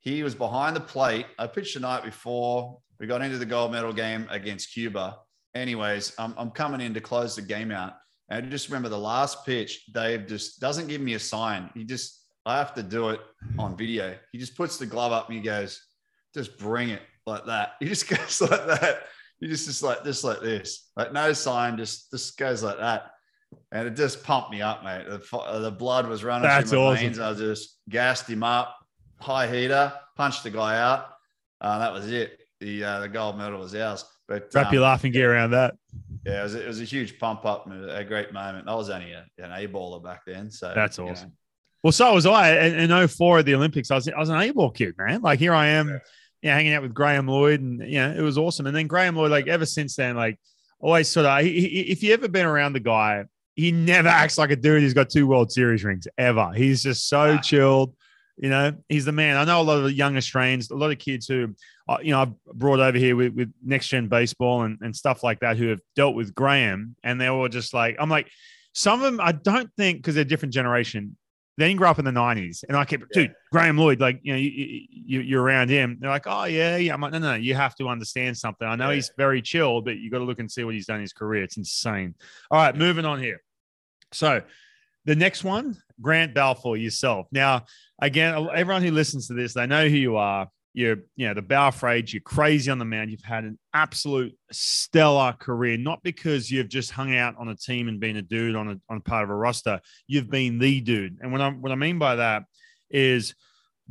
He 0.00 0.22
was 0.22 0.34
behind 0.34 0.74
the 0.74 0.80
plate. 0.80 1.26
I 1.38 1.46
pitched 1.46 1.74
the 1.74 1.80
night 1.80 2.04
before. 2.04 2.78
We 2.98 3.06
got 3.06 3.22
into 3.22 3.38
the 3.38 3.46
gold 3.46 3.72
medal 3.72 3.92
game 3.92 4.26
against 4.30 4.72
Cuba. 4.72 5.18
Anyways, 5.54 6.14
I'm, 6.18 6.34
I'm 6.36 6.50
coming 6.50 6.80
in 6.80 6.94
to 6.94 7.00
close 7.00 7.36
the 7.36 7.42
game 7.42 7.70
out. 7.70 7.94
And 8.28 8.46
I 8.46 8.48
just 8.48 8.68
remember 8.68 8.88
the 8.88 8.98
last 8.98 9.44
pitch, 9.44 9.86
Dave 9.92 10.26
just 10.26 10.60
doesn't 10.60 10.86
give 10.86 11.00
me 11.00 11.14
a 11.14 11.18
sign. 11.18 11.70
He 11.74 11.84
just, 11.84 12.20
I 12.46 12.56
have 12.58 12.74
to 12.74 12.82
do 12.82 13.10
it 13.10 13.20
on 13.58 13.76
video. 13.76 14.14
He 14.32 14.38
just 14.38 14.56
puts 14.56 14.78
the 14.78 14.86
glove 14.86 15.12
up 15.12 15.28
and 15.28 15.36
he 15.36 15.42
goes, 15.42 15.82
just 16.34 16.56
bring 16.58 16.90
it 16.90 17.02
like 17.26 17.44
that. 17.46 17.72
He 17.80 17.86
just 17.86 18.08
goes 18.08 18.40
like 18.40 18.66
that. 18.66 19.02
He 19.40 19.48
just, 19.48 19.66
just 19.66 19.82
like, 19.82 20.04
just 20.04 20.22
like 20.22 20.40
this, 20.40 20.90
like 20.96 21.12
no 21.12 21.32
sign, 21.32 21.76
just, 21.76 22.10
just 22.10 22.38
goes 22.38 22.62
like 22.62 22.78
that. 22.78 23.10
And 23.72 23.88
it 23.88 23.96
just 23.96 24.22
pumped 24.22 24.50
me 24.50 24.62
up, 24.62 24.84
mate. 24.84 25.06
The, 25.08 25.60
the 25.60 25.72
blood 25.72 26.06
was 26.06 26.22
running 26.22 26.48
That's 26.48 26.70
through 26.70 26.80
my 26.80 26.84
awesome. 26.86 27.04
veins. 27.04 27.18
I 27.18 27.34
just 27.34 27.78
gassed 27.88 28.28
him 28.28 28.44
up, 28.44 28.76
high 29.20 29.46
heater, 29.46 29.92
punched 30.16 30.42
the 30.44 30.50
guy 30.50 30.78
out. 30.78 31.06
Uh, 31.60 31.78
that 31.78 31.92
was 31.92 32.10
it. 32.10 32.38
The 32.60 32.84
uh, 32.84 33.00
the 33.00 33.08
gold 33.08 33.38
medal 33.38 33.60
was 33.60 33.74
ours. 33.74 34.04
But 34.28 34.48
Wrap 34.54 34.66
um, 34.68 34.74
your 34.74 34.82
laughing 34.82 35.12
gear 35.12 35.32
around 35.34 35.50
that. 35.52 35.74
yeah, 36.24 36.40
it 36.40 36.42
was, 36.44 36.54
it 36.54 36.66
was 36.66 36.80
a 36.80 36.84
huge 36.84 37.18
pump 37.18 37.44
up 37.44 37.66
a 37.70 38.04
great 38.04 38.32
moment. 38.32 38.68
I 38.68 38.74
was 38.74 38.88
only 38.88 39.12
a, 39.12 39.26
an 39.38 39.50
A 39.50 39.66
baller 39.66 40.02
back 40.02 40.20
then, 40.24 40.50
so 40.52 40.72
That's 40.74 40.98
you 40.98 41.04
know. 41.04 41.10
awesome. 41.10 41.32
Well, 41.82 41.92
so 41.92 42.14
was 42.14 42.26
I. 42.26 42.56
In, 42.66 42.90
in 42.90 43.08
04 43.08 43.38
at 43.40 43.44
the 43.46 43.54
Olympics, 43.54 43.90
I 43.90 43.96
was 43.96 44.08
I 44.08 44.18
was 44.18 44.28
an 44.28 44.36
A 44.40 44.50
ball 44.52 44.70
kid, 44.70 44.94
man. 44.98 45.22
Like 45.22 45.38
here 45.38 45.52
I 45.54 45.68
am, 45.68 45.88
Yeah. 45.88 45.98
yeah, 46.42 46.54
hanging 46.54 46.74
out 46.74 46.82
with 46.82 46.94
Graham 46.94 47.26
Lloyd, 47.26 47.60
and 47.60 47.80
yeah, 47.90 48.12
it 48.12 48.20
was 48.20 48.38
awesome. 48.38 48.66
And 48.66 48.76
then 48.76 48.86
Graham 48.86 49.16
Lloyd, 49.16 49.30
like 49.30 49.48
ever 49.48 49.66
since 49.66 49.96
then, 49.96 50.14
like 50.16 50.38
always 50.78 51.08
sort 51.08 51.26
of. 51.26 51.40
He, 51.40 51.60
he, 51.62 51.80
if 51.90 52.02
you 52.02 52.12
ever 52.12 52.28
been 52.28 52.46
around 52.46 52.74
the 52.74 52.80
guy, 52.80 53.24
he 53.56 53.72
never 53.72 54.08
acts 54.08 54.38
like 54.38 54.50
a 54.50 54.56
dude 54.56 54.82
who's 54.82 54.94
got 54.94 55.10
two 55.10 55.26
World 55.26 55.50
Series 55.50 55.82
rings 55.82 56.06
ever. 56.18 56.52
He's 56.54 56.82
just 56.82 57.08
so 57.08 57.36
chilled. 57.38 57.94
You 58.42 58.48
know, 58.48 58.72
he's 58.88 59.04
the 59.04 59.12
man. 59.12 59.36
I 59.36 59.44
know 59.44 59.60
a 59.60 59.62
lot 59.62 59.76
of 59.76 59.84
the 59.84 59.92
young 59.92 60.16
Australians, 60.16 60.70
a 60.70 60.74
lot 60.74 60.90
of 60.90 60.98
kids 60.98 61.28
who, 61.28 61.54
uh, 61.88 61.98
you 62.02 62.12
know, 62.12 62.22
I've 62.22 62.44
brought 62.54 62.80
over 62.80 62.96
here 62.96 63.14
with, 63.14 63.34
with 63.34 63.52
next 63.62 63.88
gen 63.88 64.08
baseball 64.08 64.62
and, 64.62 64.78
and 64.80 64.96
stuff 64.96 65.22
like 65.22 65.40
that 65.40 65.58
who 65.58 65.68
have 65.68 65.80
dealt 65.94 66.14
with 66.14 66.34
Graham, 66.34 66.96
and 67.04 67.20
they're 67.20 67.32
all 67.32 67.48
just 67.48 67.74
like, 67.74 67.96
I'm 67.98 68.08
like, 68.08 68.28
some 68.72 69.02
of 69.02 69.04
them, 69.04 69.20
I 69.20 69.32
don't 69.32 69.68
think 69.76 69.98
because 69.98 70.14
they're 70.14 70.22
a 70.22 70.24
different 70.24 70.54
generation. 70.54 71.16
They 71.58 71.68
didn't 71.68 71.78
grow 71.78 71.90
up 71.90 71.98
in 71.98 72.06
the 72.06 72.12
90s. 72.12 72.64
And 72.66 72.74
I 72.74 72.86
kept, 72.86 73.10
dude, 73.12 73.34
Graham 73.52 73.76
Lloyd, 73.76 74.00
like, 74.00 74.20
you 74.22 74.32
know, 74.32 74.38
you, 74.38 74.50
you, 74.90 75.20
you're 75.20 75.42
around 75.42 75.68
him. 75.68 75.98
They're 76.00 76.08
like, 76.08 76.26
oh, 76.26 76.44
yeah, 76.44 76.78
yeah. 76.78 76.94
I'm 76.94 77.02
like, 77.02 77.12
no, 77.12 77.18
no, 77.18 77.34
you 77.34 77.54
have 77.54 77.74
to 77.74 77.88
understand 77.88 78.38
something. 78.38 78.66
I 78.66 78.76
know 78.76 78.88
Yeah. 78.88 78.94
he's 78.94 79.10
very 79.18 79.42
chill, 79.42 79.82
but 79.82 79.98
you 79.98 80.10
got 80.10 80.18
to 80.18 80.24
look 80.24 80.38
and 80.38 80.50
see 80.50 80.64
what 80.64 80.72
he's 80.72 80.86
done 80.86 80.96
in 80.96 81.02
his 81.02 81.12
career. 81.12 81.42
It's 81.42 81.58
insane. 81.58 82.14
All 82.50 82.58
right, 82.58 82.74
moving 82.74 83.04
on 83.04 83.18
here. 83.20 83.42
So 84.12 84.40
the 85.04 85.16
next 85.16 85.44
one, 85.44 85.76
Grant 86.00 86.32
Balfour, 86.32 86.78
yourself. 86.78 87.26
Now, 87.30 87.66
again, 88.00 88.48
everyone 88.54 88.82
who 88.82 88.90
listens 88.90 89.28
to 89.28 89.34
this, 89.34 89.54
they 89.54 89.66
know 89.66 89.88
who 89.88 89.96
you 89.96 90.16
are. 90.16 90.48
You're, 90.72 90.98
you 91.16 91.26
know, 91.26 91.34
the 91.34 91.42
Balfour 91.42 91.88
Rage, 91.88 92.14
you're 92.14 92.22
crazy 92.22 92.70
on 92.70 92.78
the 92.78 92.84
mound. 92.84 93.10
You've 93.10 93.24
had 93.24 93.44
an 93.44 93.58
absolute 93.74 94.36
stellar 94.52 95.32
career, 95.32 95.76
not 95.76 96.00
because 96.04 96.48
you've 96.48 96.68
just 96.68 96.92
hung 96.92 97.16
out 97.16 97.34
on 97.38 97.48
a 97.48 97.56
team 97.56 97.88
and 97.88 97.98
been 97.98 98.16
a 98.16 98.22
dude 98.22 98.54
on 98.54 98.68
a, 98.68 98.80
on 98.88 98.98
a 98.98 99.00
part 99.00 99.24
of 99.24 99.30
a 99.30 99.34
roster. 99.34 99.80
You've 100.06 100.30
been 100.30 100.58
the 100.60 100.80
dude. 100.80 101.18
And 101.20 101.32
what 101.32 101.40
I, 101.40 101.50
what 101.50 101.72
I 101.72 101.74
mean 101.74 101.98
by 101.98 102.16
that 102.16 102.44
is 102.88 103.34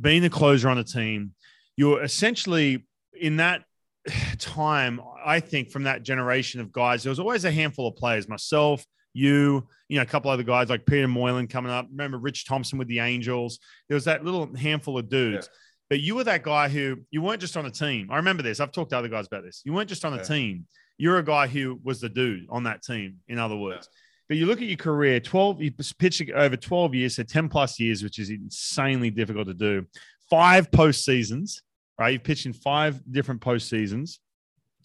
being 0.00 0.22
the 0.22 0.30
closer 0.30 0.70
on 0.70 0.78
a 0.78 0.84
team. 0.84 1.34
You're 1.76 2.02
essentially 2.02 2.86
in 3.12 3.36
that 3.36 3.64
time, 4.38 5.00
I 5.24 5.40
think, 5.40 5.70
from 5.70 5.84
that 5.84 6.02
generation 6.02 6.62
of 6.62 6.72
guys, 6.72 7.02
there 7.02 7.10
was 7.10 7.20
always 7.20 7.44
a 7.44 7.52
handful 7.52 7.88
of 7.88 7.96
players, 7.96 8.26
myself, 8.26 8.84
you, 9.12 9.66
you 9.88 9.96
know, 9.96 10.02
a 10.02 10.06
couple 10.06 10.30
other 10.30 10.42
guys 10.42 10.68
like 10.70 10.86
Peter 10.86 11.08
Moylan 11.08 11.46
coming 11.48 11.72
up. 11.72 11.86
Remember 11.90 12.18
Rich 12.18 12.46
Thompson 12.46 12.78
with 12.78 12.88
the 12.88 13.00
Angels? 13.00 13.58
There 13.88 13.94
was 13.94 14.04
that 14.04 14.24
little 14.24 14.54
handful 14.54 14.98
of 14.98 15.08
dudes. 15.08 15.48
But 15.88 16.00
you 16.00 16.14
were 16.14 16.22
that 16.24 16.44
guy 16.44 16.68
who 16.68 16.98
you 17.10 17.20
weren't 17.20 17.40
just 17.40 17.56
on 17.56 17.66
a 17.66 17.70
team. 17.70 18.08
I 18.12 18.16
remember 18.16 18.44
this. 18.44 18.60
I've 18.60 18.70
talked 18.70 18.90
to 18.90 18.98
other 18.98 19.08
guys 19.08 19.26
about 19.26 19.42
this. 19.42 19.62
You 19.64 19.72
weren't 19.72 19.88
just 19.88 20.04
on 20.04 20.12
a 20.12 20.18
Yeah. 20.18 20.22
team. 20.22 20.66
You're 20.98 21.18
a 21.18 21.24
guy 21.24 21.48
who 21.48 21.80
was 21.82 22.00
the 22.00 22.08
dude 22.08 22.46
on 22.48 22.62
that 22.64 22.82
team, 22.82 23.16
in 23.26 23.38
other 23.38 23.56
words. 23.56 23.88
But 24.28 24.36
you 24.36 24.46
look 24.46 24.62
at 24.62 24.68
your 24.68 24.76
career, 24.76 25.18
12, 25.18 25.60
you 25.60 25.72
pitched 25.98 26.22
over 26.30 26.56
12 26.56 26.94
years, 26.94 27.16
so 27.16 27.24
10 27.24 27.48
plus 27.48 27.80
years, 27.80 28.04
which 28.04 28.20
is 28.20 28.30
insanely 28.30 29.10
difficult 29.10 29.48
to 29.48 29.54
do. 29.54 29.86
Five 30.28 30.70
post 30.70 31.04
seasons, 31.04 31.60
right? 31.98 32.10
You've 32.10 32.22
pitched 32.22 32.46
in 32.46 32.52
five 32.52 33.00
different 33.10 33.40
postseasons. 33.40 34.18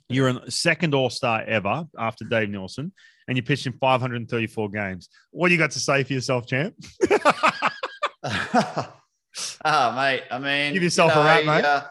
You're 0.09 0.29
a 0.29 0.51
second 0.51 0.93
All 0.93 1.09
Star 1.09 1.41
ever 1.43 1.85
after 1.97 2.25
Dave 2.25 2.49
Nilsson, 2.49 2.91
and 3.27 3.37
you 3.37 3.43
pitched 3.43 3.65
in 3.65 3.73
534 3.73 4.69
games. 4.69 5.09
What 5.31 5.47
do 5.47 5.53
you 5.55 5.59
got 5.59 5.71
to 5.71 5.79
say 5.79 6.03
for 6.03 6.13
yourself, 6.13 6.47
champ? 6.47 6.75
oh, 7.11 7.71
mate. 9.95 10.23
I 10.31 10.39
mean, 10.39 10.73
Give 10.73 10.83
yourself 10.83 11.15
a 11.15 11.19
rap, 11.19 11.45
mate. 11.45 11.65
uh, 11.65 11.85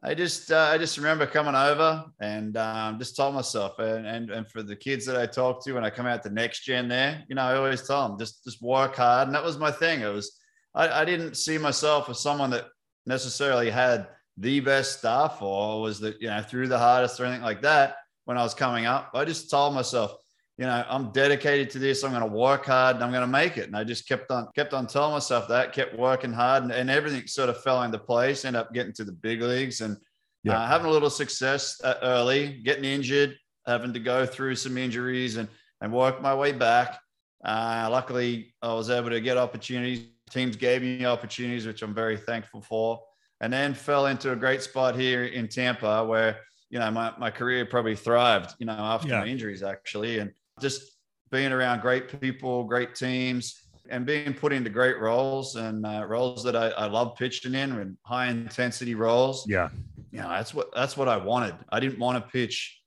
I 0.00 0.14
just, 0.14 0.52
uh, 0.52 0.70
I 0.72 0.78
just 0.78 0.96
remember 0.96 1.26
coming 1.26 1.56
over 1.56 2.04
and 2.20 2.56
um, 2.56 3.00
just 3.00 3.16
told 3.16 3.34
myself, 3.34 3.80
and, 3.80 4.06
and 4.06 4.30
and 4.30 4.48
for 4.48 4.62
the 4.62 4.76
kids 4.76 5.04
that 5.06 5.16
I 5.16 5.26
talk 5.26 5.64
to 5.64 5.72
when 5.72 5.84
I 5.84 5.90
come 5.90 6.06
out 6.06 6.22
the 6.22 6.30
next 6.30 6.60
gen, 6.64 6.86
there, 6.86 7.24
you 7.28 7.34
know, 7.34 7.42
I 7.42 7.56
always 7.56 7.84
tell 7.84 8.08
them 8.08 8.16
just 8.16 8.44
just 8.44 8.62
work 8.62 8.94
hard, 8.94 9.26
and 9.26 9.34
that 9.34 9.42
was 9.42 9.58
my 9.58 9.72
thing. 9.72 10.02
It 10.02 10.12
was, 10.12 10.38
I, 10.72 11.00
I 11.00 11.04
didn't 11.04 11.36
see 11.36 11.58
myself 11.58 12.08
as 12.08 12.20
someone 12.20 12.50
that 12.50 12.66
necessarily 13.06 13.70
had 13.70 14.06
the 14.38 14.60
best 14.60 14.98
stuff 14.98 15.42
or 15.42 15.80
was 15.80 15.98
the 16.00 16.16
you 16.20 16.28
know 16.28 16.42
through 16.42 16.68
the 16.68 16.78
hardest 16.78 17.18
or 17.20 17.24
anything 17.24 17.42
like 17.42 17.62
that 17.62 17.96
when 18.24 18.36
I 18.38 18.42
was 18.42 18.54
coming 18.54 18.86
up. 18.86 19.10
I 19.14 19.24
just 19.24 19.50
told 19.50 19.74
myself, 19.74 20.14
you 20.58 20.66
know, 20.66 20.84
I'm 20.88 21.10
dedicated 21.12 21.70
to 21.70 21.78
this. 21.78 22.04
I'm 22.04 22.10
going 22.10 22.22
to 22.28 22.36
work 22.36 22.66
hard 22.66 22.96
and 22.96 23.04
I'm 23.04 23.10
going 23.10 23.22
to 23.22 23.26
make 23.26 23.56
it. 23.56 23.66
And 23.68 23.76
I 23.76 23.84
just 23.84 24.06
kept 24.06 24.30
on, 24.30 24.48
kept 24.54 24.74
on 24.74 24.86
telling 24.86 25.12
myself 25.12 25.48
that, 25.48 25.72
kept 25.72 25.96
working 25.98 26.32
hard, 26.32 26.64
and, 26.64 26.72
and 26.72 26.90
everything 26.90 27.26
sort 27.26 27.48
of 27.48 27.62
fell 27.62 27.82
into 27.84 27.98
place. 27.98 28.44
Ended 28.44 28.60
up 28.60 28.74
getting 28.74 28.92
to 28.94 29.04
the 29.04 29.12
big 29.12 29.40
leagues 29.40 29.80
and 29.80 29.96
Yeah. 30.44 30.60
uh, 30.60 30.66
having 30.66 30.86
a 30.86 30.90
little 30.90 31.10
success 31.10 31.80
uh, 31.82 31.94
early, 32.02 32.60
getting 32.64 32.84
injured, 32.84 33.36
having 33.66 33.92
to 33.94 34.00
go 34.00 34.26
through 34.26 34.56
some 34.56 34.76
injuries 34.78 35.36
and 35.36 35.48
and 35.80 35.92
work 35.92 36.20
my 36.20 36.34
way 36.34 36.52
back. 36.52 36.98
Uh, 37.44 37.88
luckily, 37.90 38.52
I 38.60 38.72
was 38.74 38.90
able 38.90 39.10
to 39.10 39.20
get 39.20 39.36
opportunities. 39.36 40.00
Teams 40.30 40.56
gave 40.56 40.82
me 40.82 41.04
opportunities, 41.06 41.66
which 41.66 41.82
I'm 41.82 41.94
very 41.94 42.16
thankful 42.16 42.60
for. 42.60 43.00
And 43.40 43.52
then 43.52 43.72
fell 43.74 44.06
into 44.06 44.32
a 44.32 44.36
great 44.36 44.62
spot 44.62 44.96
here 44.96 45.24
in 45.24 45.46
Tampa, 45.48 46.04
where 46.04 46.40
you 46.70 46.78
know 46.78 46.90
my, 46.90 47.12
my 47.18 47.30
career 47.30 47.64
probably 47.66 47.94
thrived. 47.96 48.54
You 48.58 48.66
know 48.66 48.72
after 48.72 49.08
Yeah. 49.08 49.20
my 49.20 49.26
injuries 49.26 49.62
actually, 49.62 50.18
and 50.18 50.32
just 50.60 50.82
being 51.30 51.52
around 51.52 51.80
great 51.80 52.20
people, 52.20 52.64
great 52.64 52.94
teams, 52.94 53.62
and 53.90 54.04
being 54.04 54.34
put 54.34 54.52
into 54.52 54.70
great 54.70 54.98
roles 54.98 55.56
and 55.56 55.86
uh, 55.86 56.04
roles 56.08 56.42
that 56.44 56.56
I, 56.56 56.70
I 56.70 56.86
love 56.86 57.16
pitching 57.16 57.54
in 57.54 57.72
and 57.72 57.96
high 58.02 58.26
intensity 58.26 58.94
roles. 58.94 59.48
Yeah. 59.48 59.68
You 60.10 60.20
know, 60.20 60.28
that's 60.30 60.52
what 60.52 60.74
that's 60.74 60.96
what 60.96 61.08
I 61.08 61.16
wanted. 61.16 61.54
I 61.70 61.80
didn't 61.80 61.98
want 61.98 62.22
to 62.22 62.30
pitch 62.30 62.80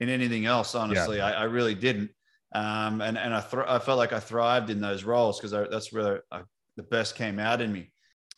in 0.00 0.08
anything 0.08 0.46
else. 0.46 0.74
Honestly, 0.74 1.20
I, 1.20 1.42
I 1.42 1.44
really 1.44 1.74
didn't. 1.74 2.10
Um, 2.54 3.02
and 3.02 3.18
and 3.18 3.34
I 3.34 3.40
thr- 3.40 3.68
I 3.68 3.78
felt 3.78 3.98
like 3.98 4.14
I 4.14 4.20
thrived 4.20 4.70
in 4.70 4.80
those 4.80 5.04
roles 5.04 5.38
because 5.38 5.50
that's 5.70 5.92
where 5.92 6.22
I, 6.32 6.42
the 6.76 6.82
best 6.84 7.14
came 7.14 7.38
out 7.38 7.60
in 7.60 7.72
me. 7.72 7.90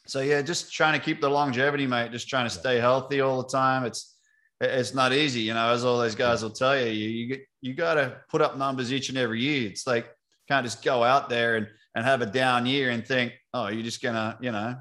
So 0.06 0.20
yeah, 0.20 0.42
just 0.42 0.72
trying 0.72 0.98
to 0.98 1.04
keep 1.04 1.20
the 1.20 1.28
longevity, 1.28 1.86
mate. 1.86 2.10
Just 2.12 2.28
trying 2.28 2.46
to 2.46 2.50
stay 2.50 2.78
healthy 2.78 3.20
all 3.20 3.42
the 3.42 3.48
time. 3.48 3.84
It's 3.84 4.16
it's 4.60 4.94
not 4.94 5.12
easy, 5.12 5.40
you 5.40 5.54
know. 5.54 5.70
As 5.72 5.84
all 5.84 5.98
those 5.98 6.14
guys 6.14 6.42
will 6.42 6.50
tell 6.50 6.78
you, 6.78 6.86
you 6.90 7.08
you, 7.08 7.26
get, 7.26 7.40
you 7.60 7.74
got 7.74 7.94
to 7.94 8.16
put 8.28 8.42
up 8.42 8.56
numbers 8.58 8.92
each 8.92 9.08
and 9.08 9.16
every 9.18 9.40
year. 9.40 9.68
It's 9.70 9.86
like 9.86 10.10
can't 10.48 10.64
just 10.66 10.82
go 10.84 11.02
out 11.04 11.28
there 11.28 11.56
and 11.56 11.68
and 11.94 12.04
have 12.04 12.22
a 12.22 12.26
down 12.26 12.66
year 12.66 12.90
and 12.90 13.06
think, 13.06 13.32
oh, 13.52 13.68
you're 13.68 13.82
just 13.82 14.02
gonna, 14.02 14.38
you 14.40 14.52
know, 14.52 14.76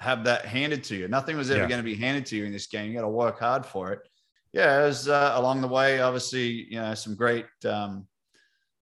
have 0.00 0.24
that 0.24 0.44
handed 0.46 0.82
to 0.84 0.96
you. 0.96 1.08
Nothing 1.08 1.36
was 1.36 1.50
ever 1.50 1.62
Yeah. 1.62 1.68
going 1.68 1.78
to 1.80 1.84
be 1.84 1.94
handed 1.94 2.26
to 2.26 2.36
you 2.36 2.44
in 2.44 2.52
this 2.52 2.66
game. 2.66 2.88
You 2.90 2.94
got 2.96 3.02
to 3.02 3.08
work 3.08 3.38
hard 3.38 3.64
for 3.66 3.92
it. 3.92 4.00
Yeah, 4.52 4.82
it 4.82 4.86
was 4.86 5.08
uh, 5.08 5.32
along 5.34 5.60
the 5.60 5.68
way. 5.68 6.00
Obviously, 6.00 6.66
you 6.72 6.78
know, 6.80 6.94
some 6.94 7.16
great 7.16 7.46
um, 7.66 8.06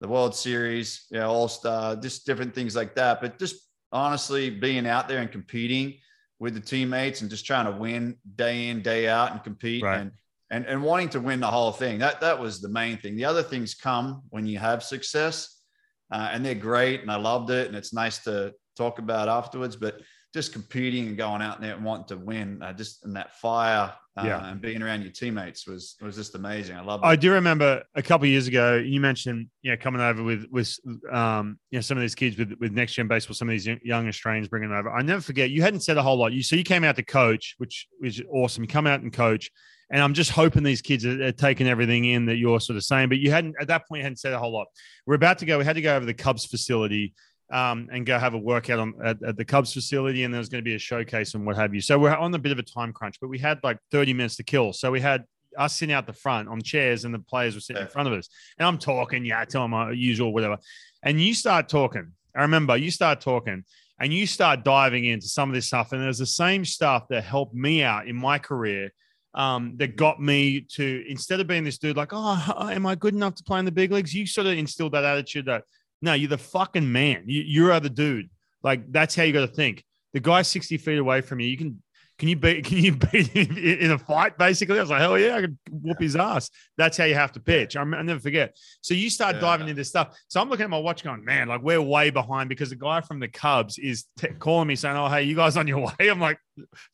the 0.01 0.09
World 0.09 0.35
Series, 0.35 1.07
you 1.11 1.19
know, 1.19 1.29
All 1.31 1.49
Star, 1.49 1.97
just 1.97 2.25
different 2.27 2.55
things 2.55 2.77
like 2.77 2.95
that. 2.97 3.21
But 3.21 3.39
just 3.39 3.57
honestly, 3.93 4.51
being 4.51 4.87
out 4.87 5.09
there 5.09 5.19
and 5.19 5.31
competing 5.31 5.99
with 6.39 6.55
the 6.55 6.61
teammates 6.61 7.21
and 7.21 7.31
just 7.31 7.47
trying 7.47 7.67
to 7.67 7.73
win 7.73 8.17
day 8.37 8.69
in, 8.69 8.83
day 8.83 9.09
out, 9.09 9.33
and 9.33 9.43
compete 9.45 9.83
Right. 9.83 10.01
and 10.01 10.13
and 10.51 10.67
and 10.67 10.83
wanting 10.83 11.09
to 11.11 11.21
win 11.21 11.41
the 11.41 11.47
whole 11.47 11.73
thing. 11.73 11.99
That 11.99 12.21
that 12.21 12.39
was 12.39 12.61
the 12.61 12.69
main 12.69 12.99
thing. 12.99 13.17
The 13.17 13.25
other 13.25 13.43
things 13.43 13.75
come 13.75 14.23
when 14.31 14.47
you 14.47 14.59
have 14.59 14.83
success, 14.83 15.63
uh, 16.11 16.29
and 16.33 16.45
they're 16.45 16.55
great, 16.55 17.01
and 17.01 17.11
I 17.11 17.17
loved 17.17 17.51
it, 17.51 17.69
and 17.69 17.77
it's 17.77 17.93
nice 17.95 18.23
to 18.25 18.53
talk 18.77 18.99
about 18.99 19.29
afterwards. 19.29 19.77
But 19.77 20.01
just 20.35 20.53
competing 20.53 21.07
and 21.09 21.17
going 21.17 21.43
out 21.43 21.61
there 21.61 21.75
and 21.75 21.85
wanting 21.85 22.07
to 22.07 22.17
win, 22.17 22.63
uh, 22.63 22.73
just 22.73 23.05
and 23.05 23.17
that 23.17 23.37
fire, 23.37 23.95
uh, 24.17 24.25
Yeah. 24.27 24.51
and 24.51 24.61
being 24.61 24.83
around 24.83 25.03
your 25.03 25.13
teammates 25.13 25.67
was 25.67 25.97
was 26.03 26.17
just 26.17 26.35
amazing. 26.35 26.77
I 26.77 26.83
love. 26.83 27.01
it. 27.03 27.07
I 27.07 27.17
do 27.17 27.33
remember 27.33 27.83
a 27.95 28.03
couple 28.03 28.25
of 28.27 28.31
years 28.31 28.47
ago, 28.47 28.77
you 28.77 29.01
mentioned, 29.01 29.49
you 29.63 29.71
know, 29.71 29.77
coming 29.77 30.01
over 30.01 30.23
with 30.23 30.47
with 30.51 30.79
um, 31.11 31.59
you 31.71 31.79
know, 31.79 31.81
some 31.83 31.97
of 31.97 32.03
these 32.03 32.15
kids 32.15 32.37
with 32.37 32.53
with 32.61 32.73
next 32.73 32.93
gen 32.95 33.09
baseball, 33.09 33.35
some 33.35 33.49
of 33.49 33.53
these 33.53 33.67
young 33.83 34.09
Australians 34.09 34.49
bringing 34.49 34.69
them 34.69 34.79
over. 34.79 34.91
I 34.91 35.03
never 35.03 35.21
forget. 35.23 35.51
You 35.51 35.63
hadn't 35.63 35.81
said 35.81 35.97
a 35.97 36.03
whole 36.03 36.17
lot. 36.19 36.33
You 36.33 36.43
so 36.43 36.57
you 36.57 36.65
came 36.65 36.85
out 36.85 36.97
to 36.97 37.03
coach, 37.03 37.55
which 37.59 37.87
was 38.01 38.21
awesome. 38.31 38.65
You 38.65 38.69
come 38.69 38.87
out 38.87 39.01
and 39.01 39.13
coach, 39.13 39.51
and 39.91 40.03
I'm 40.03 40.15
just 40.15 40.31
hoping 40.31 40.63
these 40.63 40.83
kids 40.83 41.07
are, 41.07 41.23
are 41.25 41.33
taking 41.33 41.67
everything 41.67 42.05
in 42.05 42.27
that 42.27 42.37
you're 42.37 42.61
sort 42.61 42.77
of 42.77 42.85
saying. 42.85 43.09
But 43.09 43.19
you 43.19 43.31
hadn't 43.31 43.55
at 43.61 43.69
that 43.69 43.89
point. 43.89 44.01
You 44.01 44.05
hadn't 44.05 44.19
said 44.19 44.33
a 44.35 44.39
whole 44.39 44.53
lot. 44.53 44.67
We're 45.07 45.15
about 45.15 45.39
to 45.39 45.47
go. 45.47 45.59
We 45.59 45.65
had 45.65 45.77
to 45.77 45.83
go 45.83 45.97
over 45.97 46.05
the 46.05 46.15
Cubs 46.15 46.45
facility. 46.45 47.15
Um, 47.53 47.91
and 47.93 48.07
go 48.07 48.19
have 48.19 48.33
a 48.33 48.39
workout 48.39 48.79
on 48.79 48.95
at, 49.05 49.23
at 49.23 49.37
the 49.37 49.45
Cubs 49.45 49.75
facility, 49.75 50.25
and 50.25 50.33
there's 50.33 50.49
going 50.49 50.65
to 50.65 50.69
be 50.69 50.75
a 50.75 50.79
showcase 50.79 51.35
and 51.35 51.45
what 51.45 51.55
have 51.57 51.75
you. 51.75 51.83
So 51.83 51.99
we're 51.99 52.15
on 52.15 52.35
a 52.35 52.39
bit 52.39 52.51
of 52.51 52.59
a 52.59 52.63
time 52.63 52.95
crunch, 52.95 53.21
but 53.21 53.29
we 53.29 53.39
had 53.39 53.61
like 53.63 53.77
30 53.91 54.15
minutes 54.15 54.37
to 54.37 54.43
kill. 54.43 54.73
So 54.73 54.91
we 54.91 55.03
had 55.03 55.25
us 55.59 55.77
sitting 55.77 55.95
out 55.95 56.07
the 56.07 56.13
front 56.13 56.49
on 56.49 56.63
chairs 56.63 57.05
and 57.05 57.15
the 57.15 57.19
players 57.19 57.55
were 57.55 57.61
sitting 57.61 57.83
in 57.83 57.89
front 57.89 58.09
of 58.09 58.15
us. 58.15 58.29
And 58.59 58.67
I'm 58.67 58.79
talking, 58.79 59.25
yeah, 59.25 59.41
I 59.41 59.45
tell 59.45 59.63
them 59.63 59.73
my 59.73 59.91
usual, 59.91 60.33
whatever. 60.33 60.59
And 61.03 61.21
you 61.21 61.35
start 61.35 61.69
talking. 61.69 62.13
I 62.35 62.43
remember 62.43 62.77
you 62.77 62.91
start 62.91 63.21
talking 63.21 63.65
and 63.99 64.13
you 64.13 64.27
start 64.27 64.65
diving 64.65 65.05
into 65.05 65.29
some 65.29 65.49
of 65.49 65.55
this 65.55 65.67
stuff. 65.67 65.93
And 65.93 66.03
there's 66.03 66.19
the 66.19 66.27
same 66.27 66.65
stuff 66.65 67.07
that 67.11 67.25
helped 67.25 67.55
me 67.55 67.83
out 67.83 68.09
in 68.09 68.17
my 68.17 68.39
career 68.39 68.93
um, 69.35 69.75
that 69.77 69.97
got 69.97 70.21
me 70.21 70.63
to, 70.73 71.05
instead 71.09 71.41
of 71.41 71.47
being 71.47 71.65
this 71.65 71.79
dude 71.79 71.97
like, 71.97 72.11
oh, 72.13 72.69
am 72.71 72.87
I 72.87 72.95
good 72.95 73.15
enough 73.15 73.35
to 73.37 73.45
play 73.45 73.59
in 73.59 73.65
the 73.65 73.73
big 73.73 73.93
leagues? 73.93 74.15
You 74.15 74.27
sort 74.27 74.47
of 74.47 74.59
instilled 74.59 74.93
that 74.93 75.05
attitude 75.05 75.47
that, 75.47 75.65
no, 76.03 76.13
you're 76.13 76.29
the 76.29 76.39
fucking 76.39 76.91
man. 76.91 77.23
You, 77.27 77.43
you 77.43 77.73
are 77.73 77.81
the 77.81 77.89
dude. 77.89 78.29
Like, 78.63 78.91
that's 78.93 79.15
how 79.15 79.23
you 79.23 79.33
got 79.33 79.41
to 79.41 79.55
think. 79.55 79.85
The 80.13 80.21
guy 80.21 80.43
60 80.43 80.77
feet 80.77 80.99
away 80.99 81.21
from 81.21 81.41
you, 81.41 81.47
you 81.47 81.57
can 81.57 81.83
Can 82.23 82.29
you 82.29 82.37
beat? 82.37 82.65
Can 82.65 82.79
you 82.79 82.93
beat 83.13 83.27
him 83.33 83.57
in 83.59 83.91
a 83.91 83.99
fight? 83.99 84.39
Basically, 84.39 84.79
I 84.79 84.83
was 84.83 84.91
like, 84.91 85.01
hell 85.01 85.19
yeah, 85.19 85.35
I 85.35 85.41
could 85.41 85.59
whoop 85.73 86.01
his 86.01 86.15
ass. 86.15 86.51
That's 86.79 86.97
how 86.97 87.03
you 87.03 87.17
have 87.17 87.33
to 87.33 87.41
pitch. 87.41 87.75
I 87.77 87.83
will 87.83 88.01
never 88.05 88.21
forget. 88.21 88.57
So 88.81 88.95
you 88.95 89.11
start 89.11 89.35
Yeah. 89.35 89.41
diving 89.41 89.67
into 89.67 89.85
stuff. 89.85 90.17
So 90.29 90.41
I'm 90.41 90.49
looking 90.49 90.63
at 90.63 90.71
my 90.71 90.79
watch, 90.79 91.03
going, 91.03 91.25
man, 91.25 91.49
like 91.49 91.63
we're 91.65 91.83
way 91.83 92.11
behind 92.11 92.49
because 92.49 92.71
the 92.71 92.77
guy 92.77 93.01
from 93.01 93.19
the 93.19 93.27
Cubs 93.27 93.77
is 93.77 94.05
t- 94.21 94.29
calling 94.39 94.69
me 94.69 94.77
saying, 94.77 94.97
oh 94.97 95.09
hey, 95.09 95.25
you 95.25 95.35
guys 95.35 95.57
on 95.57 95.67
your 95.67 95.81
way? 95.99 96.09
I'm 96.11 96.21
like, 96.21 96.39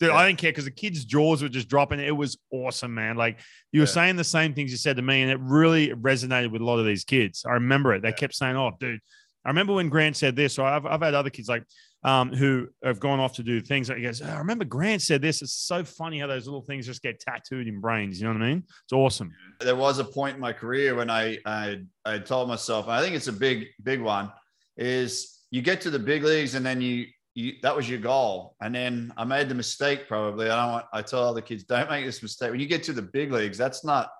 dude, 0.00 0.08
I 0.12 0.26
didn't 0.26 0.38
care 0.38 0.50
because 0.50 0.64
the 0.64 0.70
kids' 0.70 1.04
jaws 1.04 1.42
were 1.42 1.50
just 1.50 1.68
dropping. 1.68 2.00
It 2.00 2.16
was 2.16 2.38
awesome, 2.50 2.94
man. 2.94 3.16
Like 3.18 3.38
you 3.70 3.80
were 3.82 3.86
Yeah. 3.86 3.92
saying 3.92 4.16
the 4.16 4.24
same 4.24 4.54
things 4.54 4.70
you 4.70 4.78
said 4.78 4.96
to 4.96 5.02
me, 5.02 5.20
and 5.20 5.30
it 5.30 5.38
really 5.40 5.90
resonated 5.90 6.52
with 6.52 6.62
a 6.62 6.64
lot 6.64 6.78
of 6.78 6.86
these 6.86 7.04
kids. 7.04 7.44
I 7.46 7.52
remember 7.52 7.92
it. 7.92 8.00
They 8.00 8.08
Yeah. 8.08 8.14
kept 8.14 8.34
saying, 8.34 8.56
oh, 8.56 8.70
dude. 8.80 9.00
I 9.44 9.50
remember 9.50 9.74
when 9.74 9.88
Grant 9.88 10.16
said 10.16 10.36
this, 10.36 10.58
or 10.58 10.66
I've, 10.66 10.84
I've 10.84 11.00
had 11.00 11.14
other 11.14 11.30
kids 11.30 11.48
like 11.48 11.64
um, 12.04 12.32
who 12.32 12.68
have 12.84 13.00
gone 13.00 13.18
off 13.20 13.34
to 13.34 13.42
do 13.42 13.60
things. 13.60 13.88
Like 13.88 13.98
he 13.98 14.04
goes, 14.04 14.22
"Oh, 14.22 14.26
I 14.26 14.38
remember 14.38 14.64
Grant 14.64 15.02
said 15.02 15.20
this. 15.20 15.42
It's 15.42 15.52
so 15.52 15.82
funny 15.84 16.20
how 16.20 16.26
those 16.28 16.46
little 16.46 16.62
things 16.62 16.86
just 16.86 17.02
get 17.02 17.18
tattooed 17.20 17.66
in 17.66 17.80
brains. 17.80 18.20
You 18.20 18.28
know 18.28 18.34
what 18.34 18.42
I 18.42 18.48
mean? 18.48 18.62
It's 18.84 18.92
awesome. 18.92 19.32
there 19.60 19.76
was 19.76 19.98
a 19.98 20.04
point 20.04 20.36
in 20.36 20.40
my 20.40 20.52
career 20.52 20.94
when 20.94 21.10
I 21.10 21.38
I, 21.44 21.80
I 22.04 22.18
told 22.18 22.48
myself, 22.48 22.88
I 22.88 23.02
think 23.02 23.14
it's 23.16 23.28
a 23.28 23.32
big 23.32 23.66
big 23.82 24.00
one, 24.00 24.32
is 24.76 25.40
you 25.50 25.62
get 25.62 25.80
to 25.82 25.90
the 25.90 25.98
big 25.98 26.22
leagues 26.24 26.54
and 26.54 26.64
then 26.64 26.80
you 26.80 27.06
you 27.34 27.54
that 27.62 27.74
was 27.74 27.88
your 27.88 27.98
goal, 28.00 28.54
and 28.60 28.74
then 28.74 29.12
I 29.16 29.24
made 29.24 29.48
the 29.48 29.54
mistake 29.54 30.08
probably. 30.08 30.48
I 30.50 30.56
don't 30.62 30.72
want 30.72 30.86
I 30.92 31.02
tell 31.02 31.24
other 31.24 31.40
kids 31.40 31.64
don't 31.64 31.90
make 31.90 32.04
this 32.04 32.22
mistake. 32.22 32.50
When 32.50 32.60
you 32.60 32.66
get 32.66 32.82
to 32.84 32.92
the 32.92 33.02
big 33.02 33.32
leagues, 33.32 33.58
that's 33.58 33.84
not 33.84 34.10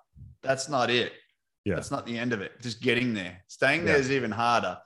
that's 0.41 0.69
not 0.69 0.89
it. 0.89 1.13
Yeah. 1.65 1.75
that's 1.75 1.91
not 1.91 2.05
the 2.05 2.17
end 2.17 2.31
of 2.33 2.41
it. 2.41 2.53
Just 2.61 2.81
getting 2.81 3.13
there, 3.13 3.43
staying 3.47 3.83
there 3.83 3.95
Yeah. 3.95 3.99
is 4.01 4.11
even 4.11 4.31
harder. 4.31 4.77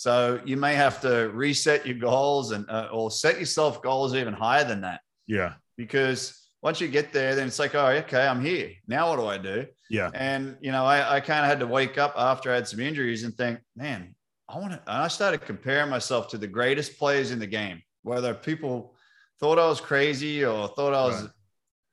So 0.00 0.40
you 0.46 0.56
may 0.56 0.74
have 0.76 1.02
to 1.02 1.28
reset 1.34 1.86
your 1.86 1.98
goals 1.98 2.52
and 2.52 2.64
uh, 2.70 2.88
or 2.90 3.10
set 3.10 3.38
yourself 3.38 3.82
goals 3.82 4.14
even 4.14 4.32
higher 4.32 4.64
than 4.64 4.80
that 4.80 5.02
Yeah. 5.26 5.52
because 5.76 6.48
once 6.62 6.80
you 6.80 6.88
get 6.88 7.12
there, 7.12 7.34
then 7.34 7.46
it's 7.46 7.58
like, 7.58 7.74
oh, 7.74 7.86
okay, 7.86 8.26
I'm 8.26 8.40
here. 8.42 8.70
Now 8.86 9.10
what 9.10 9.16
do 9.16 9.26
I 9.26 9.36
do? 9.36 9.66
Yeah. 9.90 10.10
And 10.14 10.56
you 10.62 10.72
know, 10.72 10.86
I, 10.86 11.16
I 11.16 11.20
kind 11.20 11.40
of 11.44 11.50
had 11.50 11.60
to 11.60 11.66
wake 11.66 11.98
up 11.98 12.14
after 12.16 12.50
I 12.50 12.54
had 12.54 12.66
some 12.66 12.80
injuries 12.80 13.24
and 13.24 13.36
think, 13.36 13.60
man, 13.76 14.14
I 14.48 14.58
want 14.58 14.72
to. 14.72 14.78
And 14.78 15.02
I 15.02 15.08
started 15.08 15.42
comparing 15.42 15.90
myself 15.90 16.28
to 16.28 16.38
the 16.38 16.46
greatest 16.46 16.98
players 16.98 17.30
in 17.30 17.38
the 17.38 17.46
game, 17.46 17.82
whether 18.02 18.32
people 18.32 18.94
thought 19.38 19.58
I 19.58 19.68
was 19.68 19.82
crazy 19.82 20.46
or 20.46 20.68
thought 20.68 20.94
I 20.94 21.04
was, 21.04 21.20
Right. 21.20 21.30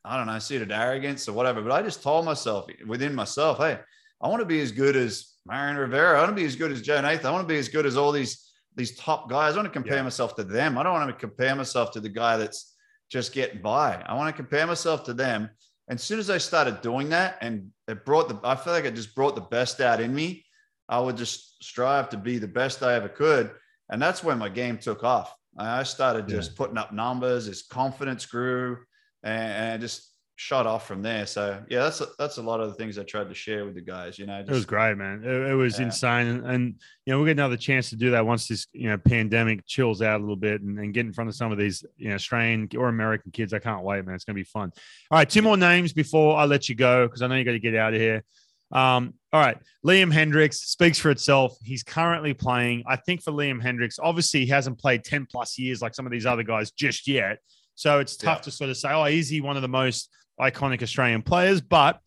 I 0.06 0.16
don't 0.18 0.28
know, 0.28 0.40
suited 0.40 0.72
arrogance 0.72 1.28
or 1.28 1.34
whatever. 1.34 1.62
But 1.62 1.74
I 1.74 1.82
just 1.82 2.02
told 2.02 2.24
myself 2.24 2.68
within 2.86 3.14
myself, 3.14 3.58
hey, 3.58 3.80
I 4.22 4.30
want 4.30 4.40
to 4.40 4.46
be 4.46 4.62
as 4.62 4.72
good 4.72 4.96
as 4.96 5.34
Mariano 5.48 5.80
Rivera. 5.82 6.18
I 6.18 6.22
want 6.24 6.32
to 6.32 6.36
be 6.42 6.46
as 6.46 6.56
good 6.56 6.72
as 6.72 6.82
Joe 6.82 7.02
Nathan. 7.02 7.26
I 7.26 7.32
want 7.32 7.48
to 7.48 7.54
be 7.54 7.58
as 7.60 7.70
good 7.70 7.86
as 7.86 7.98
all 7.98 8.12
these 8.12 8.44
these 8.76 8.96
top 8.96 9.28
guys. 9.28 9.54
I 9.54 9.58
want 9.58 9.66
to 9.68 9.72
compare 9.74 9.96
Yeah. 9.98 10.04
myself 10.04 10.36
to 10.36 10.44
them. 10.44 10.78
I 10.78 10.84
don't 10.84 10.94
want 10.94 11.10
to 11.10 11.16
compare 11.16 11.56
myself 11.56 11.92
to 11.94 12.00
the 12.00 12.10
guy 12.10 12.38
that's 12.38 12.76
just 13.10 13.34
getting 13.34 13.60
by. 13.62 14.04
I 14.06 14.14
want 14.14 14.28
to 14.30 14.40
compare 14.40 14.68
myself 14.68 15.04
to 15.06 15.14
them. 15.16 15.50
And 15.88 15.98
as 15.98 16.04
soon 16.04 16.20
as 16.20 16.30
I 16.30 16.38
started 16.38 16.82
doing 16.82 17.10
that, 17.10 17.40
and 17.42 17.72
it 17.88 18.06
brought 18.06 18.30
the, 18.30 18.40
I 18.48 18.56
feel 18.56 18.74
like 18.74 18.86
it 18.86 18.94
just 18.94 19.16
brought 19.16 19.34
the 19.34 19.42
best 19.42 19.82
out 19.82 20.00
in 20.00 20.14
me. 20.14 20.46
I 20.90 21.00
would 21.00 21.18
just 21.18 21.64
strive 21.64 22.10
to 22.10 22.18
be 22.18 22.38
the 22.38 22.48
best 22.48 22.84
I 22.84 22.94
ever 22.94 23.10
could, 23.10 23.50
and 23.90 24.00
that's 24.02 24.24
when 24.24 24.38
my 24.38 24.50
game 24.50 24.78
took 24.78 25.04
off. 25.04 25.34
I 25.58 25.82
started 25.84 26.28
just 26.28 26.56
putting 26.56 26.78
up 26.78 26.94
numbers. 26.94 27.46
His 27.46 27.64
confidence 27.64 28.28
grew, 28.28 28.78
and, 29.24 29.52
and 29.74 29.82
just 29.82 30.12
shot 30.40 30.68
off 30.68 30.88
from 30.88 31.02
there. 31.02 31.26
So 31.26 31.62
yeah, 31.68 31.80
that's 31.80 32.00
a, 32.00 32.08
that's 32.20 32.38
a 32.38 32.44
lot 32.44 32.60
of 32.62 32.70
the 32.70 32.76
things 32.76 33.00
I 33.00 33.04
tried 33.04 33.28
to 33.28 33.34
share 33.34 33.66
with 33.66 33.74
the 33.74 33.82
guys. 33.82 34.20
You 34.20 34.28
know, 34.28 34.40
It 34.40 34.48
was 34.48 34.68
great, 34.68 34.96
man. 34.96 35.24
It, 35.26 35.50
it 35.50 35.56
was 35.56 35.80
Yeah. 35.80 35.86
insane. 35.88 36.28
And, 36.28 36.46
and, 36.46 36.76
you 37.06 37.12
know, 37.12 37.18
we'll 37.18 37.26
get 37.26 37.32
another 37.32 37.58
chance 37.58 37.90
to 37.90 37.96
do 37.96 38.12
that 38.12 38.24
once 38.24 38.48
this, 38.48 38.68
you 38.72 38.88
know, 38.88 39.00
pandemic 39.00 39.66
chills 39.66 40.04
out 40.04 40.20
a 40.20 40.24
little 40.24 40.36
bit 40.36 40.62
and, 40.62 40.78
and 40.78 40.94
get 40.94 41.08
in 41.08 41.12
front 41.12 41.28
of 41.28 41.36
some 41.36 41.52
of 41.52 41.58
these, 41.58 41.84
you 41.98 42.10
know, 42.10 42.16
Australian 42.16 42.70
or 42.78 42.88
American 42.88 43.32
kids. 43.32 43.52
I 43.52 43.58
can't 43.60 43.82
wait, 43.84 44.06
man. 44.06 44.14
It's 44.14 44.26
going 44.26 44.36
to 44.36 44.40
be 44.40 44.44
fun. 44.46 44.72
All 45.10 45.18
right. 45.18 45.28
Two 45.28 45.42
more 45.42 45.58
names 45.58 45.92
before 45.92 46.38
I 46.38 46.46
let 46.46 46.70
you 46.70 46.76
go 46.76 47.08
because 47.08 47.24
I 47.24 47.28
know 47.28 47.36
you 47.36 47.44
got 47.44 47.54
to 47.54 47.60
get 47.60 47.76
out 47.76 47.96
of 47.96 48.00
here. 48.00 48.24
Um, 48.72 49.16
all 49.34 49.42
right. 49.42 49.58
Liam 49.86 50.14
Hendriks 50.14 50.56
speaks 50.56 51.00
for 51.00 51.10
itself. 51.10 51.58
He's 51.64 51.82
currently 51.82 52.36
playing, 52.36 52.84
I 52.88 52.98
think, 52.98 53.24
for 53.24 53.32
Liam 53.32 53.60
Hendriks. 53.60 53.98
Obviously, 54.00 54.42
he 54.42 54.48
hasn't 54.48 54.78
played 54.78 55.04
10 55.04 55.26
plus 55.32 55.58
years 55.58 55.82
like 55.82 55.96
some 55.96 56.06
of 56.06 56.12
these 56.12 56.28
other 56.28 56.44
guys 56.44 56.70
just 56.72 57.08
yet. 57.08 57.40
So 57.76 58.00
it's 58.00 58.18
tough 58.18 58.40
Yeah. 58.40 58.42
to 58.44 58.52
sort 58.52 58.70
of 58.70 58.78
say, 58.78 58.90
oh, 58.92 59.06
is 59.06 59.30
he 59.30 59.40
one 59.42 59.56
of 59.56 59.62
the 59.62 59.68
most 59.68 60.10
iconic 60.40 60.82
Australian 60.82 61.22
players? 61.22 61.62
But 61.62 62.00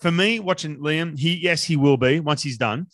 for 0.00 0.10
me, 0.10 0.40
watching 0.40 0.78
Liam, 0.78 1.18
he 1.18 1.34
yes, 1.36 1.64
he 1.64 1.76
will 1.76 1.96
be 1.96 2.20
once 2.20 2.42
he's 2.42 2.58
done. 2.58 2.86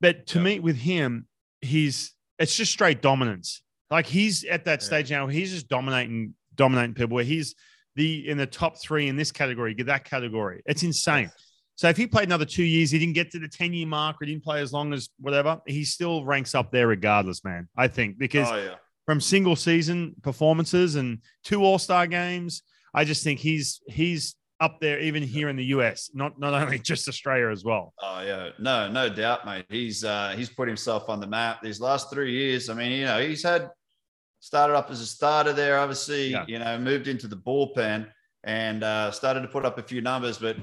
But 0.00 0.26
to 0.28 0.38
Yeah. 0.38 0.44
me, 0.44 0.60
with 0.60 0.76
him, 0.76 1.26
he's 1.60 2.14
it's 2.38 2.56
just 2.56 2.72
straight 2.72 3.02
dominance. 3.02 3.62
Like 3.90 4.06
he's 4.06 4.44
at 4.44 4.64
that 4.64 4.80
Yeah. 4.80 4.86
stage 4.86 5.10
now, 5.10 5.26
he's 5.26 5.50
just 5.52 5.68
dominating, 5.68 6.34
dominating 6.54 6.94
people. 6.94 7.14
Where 7.14 7.24
he's 7.24 7.54
the 7.94 8.28
in 8.28 8.38
the 8.38 8.46
top 8.46 8.80
three 8.80 9.08
in 9.08 9.16
this 9.16 9.30
category, 9.30 9.74
that 9.74 10.04
category. 10.04 10.62
It's 10.66 10.82
insane. 10.82 11.30
So 11.74 11.88
if 11.88 11.96
he 11.96 12.06
played 12.06 12.24
another 12.28 12.44
two 12.44 12.64
years, 12.64 12.90
he 12.90 12.98
didn't 12.98 13.14
get 13.14 13.30
to 13.32 13.38
the 13.38 13.48
10 13.48 13.72
year 13.72 13.86
mark 13.86 14.16
or 14.20 14.24
he 14.26 14.32
didn't 14.32 14.44
play 14.44 14.60
as 14.60 14.72
long 14.72 14.92
as 14.92 15.08
whatever, 15.18 15.60
he 15.66 15.84
still 15.84 16.24
ranks 16.24 16.54
up 16.54 16.70
there 16.70 16.86
regardless, 16.86 17.44
man. 17.44 17.68
I 17.76 17.88
think 17.88 18.18
because 18.18 18.48
oh 18.50 18.56
yeah, 18.56 18.74
from 19.04 19.20
single 19.20 19.56
season 19.56 20.14
performances 20.22 20.94
and 20.96 21.18
two 21.44 21.62
All 21.64 21.78
Star 21.78 22.06
games. 22.06 22.62
I 22.94 23.04
just 23.04 23.24
think 23.24 23.40
he's 23.40 23.80
he's 23.88 24.34
up 24.60 24.78
there 24.80 25.00
even 25.00 25.22
here 25.22 25.48
in 25.48 25.56
the 25.56 25.64
US, 25.76 26.10
not 26.14 26.38
not 26.38 26.54
only 26.54 26.78
just 26.92 27.08
Australia 27.08 27.50
as 27.50 27.64
well. 27.64 27.92
oh 28.02 28.22
yeah, 28.22 28.50
no, 28.58 28.88
no 28.90 29.08
doubt, 29.08 29.44
mate. 29.44 29.66
He's 29.68 30.04
uh, 30.04 30.34
he's 30.36 30.48
put 30.50 30.68
himself 30.68 31.08
on 31.08 31.20
the 31.20 31.26
map 31.26 31.62
these 31.62 31.80
last 31.80 32.10
three 32.10 32.32
years. 32.32 32.68
I 32.70 32.74
mean, 32.74 32.92
you 32.92 33.04
know, 33.04 33.20
he's 33.20 33.42
had 33.42 33.70
started 34.40 34.74
up 34.76 34.90
as 34.90 35.00
a 35.00 35.06
starter 35.06 35.52
there, 35.52 35.78
obviously. 35.78 36.28
Yeah. 36.28 36.44
You 36.46 36.58
know, 36.58 36.78
moved 36.78 37.08
into 37.08 37.26
the 37.28 37.36
bullpen 37.36 38.08
and 38.44 38.82
uh, 38.84 39.10
started 39.10 39.40
to 39.42 39.48
put 39.48 39.64
up 39.64 39.78
a 39.78 39.82
few 39.82 40.00
numbers, 40.00 40.38
but. 40.38 40.56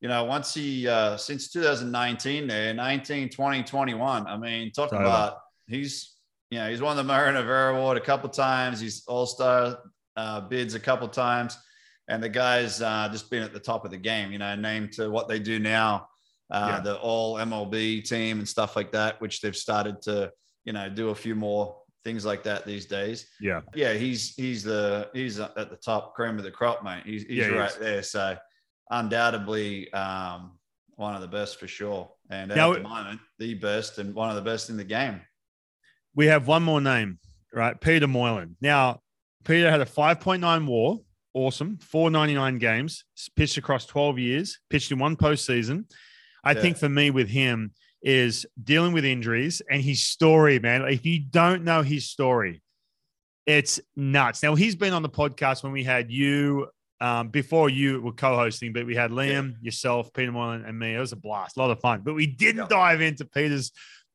You 0.00 0.08
know, 0.08 0.24
once 0.24 0.52
he, 0.52 0.86
uh, 0.86 1.16
since 1.16 1.50
2019 1.50 2.46
there, 2.46 2.74
19, 2.74 3.30
20, 3.30 3.62
21, 3.62 4.26
I 4.26 4.36
mean, 4.36 4.70
talk 4.70 4.86
It's 4.86 4.92
over. 4.92 5.02
about 5.02 5.38
he's, 5.66 6.16
you 6.50 6.58
know, 6.58 6.68
he's 6.68 6.82
won 6.82 6.98
the 6.98 7.02
Mariano 7.04 7.40
Rivera 7.40 7.74
Award 7.74 7.96
a 7.96 8.02
couple 8.02 8.28
times. 8.28 8.80
He's 8.80 9.02
all 9.06 9.24
star 9.24 9.78
uh, 10.16 10.40
bids 10.42 10.74
a 10.74 10.80
couple 10.80 11.08
times. 11.08 11.56
And 12.08 12.22
the 12.22 12.28
guy's 12.28 12.82
uh, 12.82 13.08
just 13.10 13.30
been 13.30 13.42
at 13.42 13.52
the 13.54 13.60
top 13.60 13.84
of 13.84 13.90
the 13.90 13.96
game, 13.96 14.30
you 14.30 14.38
know, 14.38 14.54
named 14.54 14.92
to 14.92 15.10
what 15.10 15.26
they 15.28 15.38
do 15.38 15.58
now, 15.58 16.08
uh, 16.50 16.72
Yeah. 16.76 16.80
the 16.80 16.98
all 16.98 17.36
MLB 17.36 18.02
team 18.06 18.38
and 18.38 18.48
stuff 18.48 18.76
like 18.76 18.92
that, 18.92 19.20
which 19.22 19.40
they've 19.40 19.56
started 19.56 20.02
to, 20.02 20.30
you 20.64 20.72
know, 20.74 20.88
do 20.90 21.08
a 21.08 21.14
few 21.14 21.34
more 21.34 21.78
things 22.04 22.26
like 22.26 22.42
that 22.42 22.66
these 22.66 22.84
days. 22.84 23.26
Yeah. 23.40 23.62
Yeah, 23.74 23.94
he's 23.94 24.34
he's 24.34 24.62
the 24.62 25.08
he's 25.14 25.40
at 25.40 25.54
the 25.54 25.78
top 25.82 26.14
cream 26.14 26.36
of 26.36 26.44
the 26.44 26.50
crop, 26.50 26.84
mate. 26.84 27.04
He's, 27.06 27.22
he's 27.22 27.38
Yeah, 27.38 27.46
right 27.48 27.70
is. 27.70 27.76
there. 27.78 28.02
So 28.02 28.36
undoubtedly 28.90 29.92
um, 29.92 30.58
one 30.96 31.14
of 31.14 31.20
the 31.22 31.28
best 31.28 31.58
for 31.58 31.66
sure. 31.66 32.10
And 32.30 32.50
at 32.50 32.56
Now- 32.56 32.74
the 32.74 32.80
moment, 32.80 33.20
the 33.38 33.54
best 33.54 33.98
and 33.98 34.14
one 34.14 34.28
of 34.30 34.36
the 34.36 34.42
best 34.42 34.70
in 34.70 34.76
the 34.76 34.84
game. 34.84 35.20
We 36.14 36.26
have 36.26 36.46
one 36.46 36.62
more 36.62 36.80
name, 36.80 37.18
right? 37.52 37.78
Peter 37.80 38.06
Moylan. 38.06 38.56
Now, 38.60 39.00
Peter 39.44 39.70
had 39.70 39.80
a 39.80 39.84
5.9 39.86 40.66
war. 40.66 41.00
Awesome. 41.34 41.78
499 41.78 42.58
games, 42.58 43.04
pitched 43.36 43.56
across 43.56 43.86
12 43.86 44.18
years, 44.18 44.58
pitched 44.70 44.92
in 44.92 44.98
one 44.98 45.16
postseason. 45.16 45.84
I 46.44 46.52
Yeah. 46.52 46.60
think 46.60 46.76
for 46.78 46.88
me 46.88 47.10
with 47.10 47.28
him 47.28 47.72
is 48.02 48.46
dealing 48.62 48.92
with 48.92 49.04
injuries 49.04 49.60
and 49.70 49.82
his 49.82 50.02
story, 50.04 50.58
man. 50.58 50.82
If 50.82 51.04
you 51.06 51.20
don't 51.20 51.64
know 51.64 51.82
his 51.82 52.08
story, 52.08 52.62
it's 53.46 53.80
nuts. 53.96 54.42
Now, 54.42 54.54
he's 54.54 54.76
been 54.76 54.92
on 54.92 55.02
the 55.02 55.08
podcast 55.08 55.62
when 55.62 55.72
we 55.72 55.82
had 55.84 56.10
you, 56.10 56.68
um, 57.00 57.28
before 57.28 57.68
you 57.68 58.00
were 58.00 58.12
co 58.12 58.36
hosting, 58.36 58.72
but 58.72 58.86
we 58.86 58.94
had 58.94 59.10
Liam, 59.10 59.56
yourself, 59.60 60.12
Peter 60.12 60.30
Moylan, 60.32 60.64
and 60.64 60.78
me. 60.78 60.94
It 60.94 60.98
was 60.98 61.12
a 61.12 61.16
blast, 61.16 61.56
a 61.56 61.60
lot 61.60 61.70
of 61.70 61.80
fun. 61.80 62.02
But 62.04 62.14
we 62.14 62.26
didn't 62.26 62.62
Yeah. 62.62 62.68
dive 62.68 63.00
into 63.00 63.24
Peter's 63.24 63.72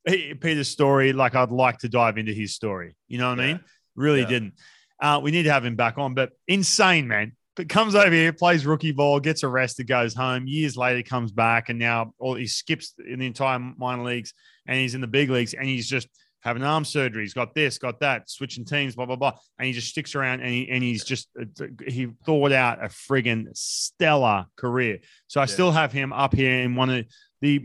Peter's 0.07 0.69
story 0.69 1.11
like 1.11 1.36
I'd 1.36 1.51
like 1.51 1.80
to 1.80 1.89
dive 1.89 2.17
into 2.17 2.34
his 2.34 2.55
story. 2.55 2.95
You 3.09 3.17
know 3.17 3.30
what 3.30 3.39
I 3.41 3.47
mean? 3.47 3.59
Really 3.95 4.21
Yeah. 4.21 4.27
didn't. 4.27 4.53
Uh, 5.01 5.19
we 5.21 5.31
need 5.31 5.43
to 5.43 5.51
have 5.51 5.65
him 5.65 5.75
back 5.75 5.97
on, 5.97 6.13
but 6.13 6.31
insane, 6.47 7.07
man. 7.07 7.33
But 7.55 7.67
comes 7.67 7.93
over 7.95 8.11
here, 8.11 8.31
plays 8.31 8.65
rookie 8.65 8.91
ball, 8.93 9.19
gets 9.19 9.43
arrested, 9.43 9.87
goes 9.87 10.13
home. 10.13 10.47
Years 10.47 10.77
later, 10.77 11.01
comes 11.03 11.31
back, 11.31 11.69
and 11.69 11.77
now 11.77 12.13
all 12.17 12.35
he 12.35 12.47
skips 12.47 12.93
in 13.05 13.19
the 13.19 13.25
entire 13.27 13.59
minor 13.59 14.03
leagues, 14.03 14.33
and 14.65 14.77
he's 14.77 14.95
in 14.95 15.01
the 15.01 15.07
big 15.07 15.29
leagues, 15.29 15.53
and 15.53 15.65
he's 15.67 15.87
just 15.89 16.07
having 16.41 16.63
arm 16.63 16.85
surgery. 16.85 17.23
He's 17.23 17.33
got 17.33 17.53
this, 17.53 17.77
got 17.77 17.99
that, 17.99 18.29
switching 18.29 18.63
teams, 18.63 18.95
blah 18.95 19.05
blah 19.07 19.17
blah, 19.17 19.33
and 19.57 19.65
he 19.67 19.73
just 19.73 19.89
sticks 19.89 20.15
around, 20.15 20.39
and 20.39 20.49
he 20.49 20.69
and 20.69 20.81
he's 20.81 21.03
just 21.03 21.27
uh, 21.37 21.65
he 21.85 22.07
thought 22.25 22.53
out 22.53 22.81
a 22.81 22.87
friggin' 22.87 23.47
stellar 23.57 24.45
career. 24.55 24.99
So 25.27 25.41
I 25.41 25.43
Yeah. 25.43 25.47
still 25.47 25.71
have 25.71 25.91
him 25.91 26.13
up 26.13 26.33
here 26.33 26.61
in 26.61 26.75
one 26.75 26.89
of 26.89 27.05
the 27.41 27.61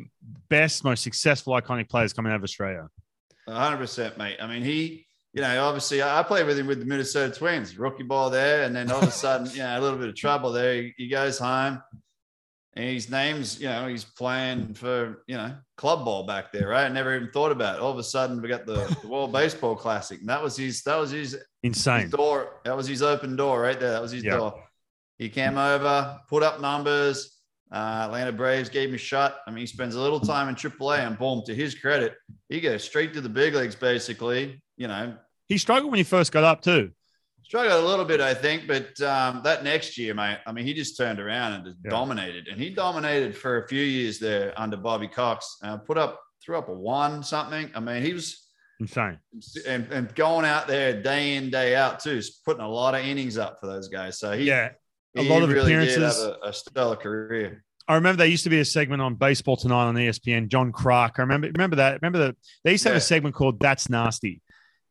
best, 0.49 0.82
most 0.82 1.05
successful, 1.05 1.53
iconic 1.55 1.89
players 1.89 2.12
coming 2.12 2.32
out 2.32 2.37
of 2.37 2.43
Australia. 2.43 2.89
hundred 3.49 3.76
percent, 3.76 4.18
mate. 4.18 4.39
I 4.41 4.47
mean, 4.49 4.62
he, 4.64 5.07
you 5.35 5.43
know, 5.43 5.64
obviously 5.64 6.03
I 6.03 6.22
played 6.22 6.47
with 6.47 6.59
him 6.59 6.66
with 6.68 6.78
the 6.78 6.85
Minnesota 6.87 7.35
Twins, 7.35 7.76
rookie 7.76 8.05
ball 8.05 8.30
there, 8.30 8.62
and 8.62 8.74
then 8.74 8.91
all 8.91 9.03
of 9.03 9.09
a 9.09 9.11
sudden, 9.11 9.51
you 9.51 9.59
know, 9.59 9.78
a 9.78 9.80
little 9.80 9.99
bit 9.99 10.09
of 10.09 10.14
trouble 10.14 10.53
there. 10.53 10.74
He, 10.82 10.95
he 10.97 11.09
goes 11.09 11.39
home, 11.39 11.82
and 12.74 12.85
his 12.89 13.11
name's, 13.11 13.61
you 13.61 13.68
know, 13.68 13.87
he's 13.89 14.05
playing 14.05 14.74
for, 14.74 15.24
you 15.26 15.37
know, 15.37 15.57
club 15.76 16.05
ball 16.05 16.24
back 16.24 16.53
there, 16.53 16.68
right? 16.68 16.85
I 16.85 16.89
never 16.89 17.16
even 17.16 17.30
thought 17.32 17.51
about 17.53 17.76
it. 17.76 17.80
All 17.82 17.91
of 17.91 17.99
a 17.99 18.05
sudden, 18.05 18.41
we 18.41 18.49
got 18.49 18.64
the, 18.64 18.97
the 19.03 19.09
World 19.09 19.32
Baseball 19.32 19.74
Classic, 19.74 20.20
and 20.20 20.28
that 20.28 20.41
was 20.43 20.57
his, 20.57 20.82
that 20.85 20.97
was 20.99 21.11
his, 21.11 21.32
his 21.32 21.43
Insane. 21.64 22.11
door. 22.11 22.61
That 22.64 22.76
was 22.76 22.87
his 22.87 23.03
open 23.03 23.35
door 23.35 23.61
right 23.61 23.78
there. 23.78 23.91
That 23.91 24.03
was 24.03 24.12
his 24.12 24.22
Yeah. 24.22 24.37
door. 24.37 24.64
He 25.18 25.28
came 25.28 25.59
over, 25.59 26.18
put 26.28 26.43
up 26.45 26.61
numbers. 26.61 27.30
Uh, 27.72 28.05
Atlanta 28.07 28.30
Braves 28.32 28.68
gave 28.68 28.89
him 28.91 28.95
a 28.95 28.99
shot. 28.99 29.39
I 29.49 29.51
mean, 29.51 29.59
he 29.61 29.66
spends 29.66 29.97
a 29.97 30.01
little 30.01 30.20
time 30.20 30.49
in 30.49 30.55
AAA, 30.55 31.07
and 31.07 31.18
boom, 31.18 31.43
to 31.47 31.55
his 31.55 31.74
credit, 31.74 32.14
he 32.49 32.61
goes 32.61 32.85
straight 32.85 33.12
to 33.14 33.20
the 33.20 33.28
big 33.28 33.55
leagues. 33.55 33.74
Basically, 33.74 34.62
you 34.76 34.87
know, 34.89 35.16
He 35.49 35.59
struggled 35.59 35.91
when 35.91 35.99
he 35.99 36.05
first 36.05 36.33
got 36.33 36.45
up 36.45 36.63
too. 36.63 36.91
struggled 37.43 37.85
a 37.85 37.87
little 37.87 38.05
bit, 38.07 38.21
I 38.21 38.33
think, 38.35 38.67
but 38.67 38.99
um, 39.03 39.43
that 39.45 39.63
next 39.65 39.99
year, 39.99 40.15
mate, 40.15 40.39
I 40.47 40.53
mean, 40.53 40.65
he 40.65 40.73
just 40.73 40.97
turned 40.97 41.21
around 41.21 41.53
and 41.53 41.65
just 41.67 41.77
Yeah. 41.85 41.91
dominated, 41.91 42.49
and 42.49 42.59
he 42.61 42.71
dominated 42.71 43.37
for 43.37 43.63
a 43.63 43.69
few 43.69 43.83
years 43.83 44.19
there 44.19 44.55
under 44.57 44.77
Bobby 44.79 45.09
Cox. 45.09 45.59
Uh, 45.63 45.77
put 45.77 45.99
up, 45.99 46.21
threw 46.45 46.57
up 46.57 46.69
a 46.69 46.73
one 46.73 47.23
something. 47.23 47.71
I 47.75 47.81
mean, 47.81 48.03
he 48.03 48.13
was 48.15 48.41
Insane. 48.81 49.19
and, 49.69 49.87
and 49.93 50.13
going 50.15 50.45
out 50.47 50.67
there 50.67 51.01
day 51.03 51.37
in 51.37 51.51
day 51.51 51.77
out 51.77 52.01
too, 52.01 52.21
putting 52.47 52.63
a 52.63 52.69
lot 52.69 52.95
of 52.95 53.05
innings 53.05 53.37
up 53.39 53.59
for 53.61 53.67
those 53.67 53.89
guys. 53.89 54.19
So 54.19 54.33
he, 54.37 54.45
Yeah. 54.45 54.71
A 55.17 55.23
he 55.23 55.29
lot 55.29 55.43
of 55.45 55.49
really 55.51 55.73
appearances. 55.75 56.19
a, 56.23 56.37
a 56.43 56.53
stellar 56.53 56.97
career. 56.97 57.63
I 57.87 57.95
remember 57.97 58.17
there 58.19 58.27
used 58.27 58.43
to 58.45 58.51
be 58.51 58.59
a 58.61 58.65
segment 58.65 59.01
on 59.03 59.15
Baseball 59.15 59.57
Tonight 59.57 59.85
on 59.85 59.95
ESPN. 59.95 60.49
John 60.49 60.73
Clark. 60.73 61.17
I 61.19 61.23
remember 61.23 61.47
remember 61.49 61.77
that. 61.77 62.01
Remember 62.03 62.19
that 62.19 62.37
they 62.65 62.73
used 62.73 62.83
to 62.85 62.89
have 62.89 62.95
Yeah. 62.95 62.99
a 62.99 63.03
segment 63.03 63.35
called 63.37 63.61
"That's 63.61 63.89
Nasty," 63.91 64.41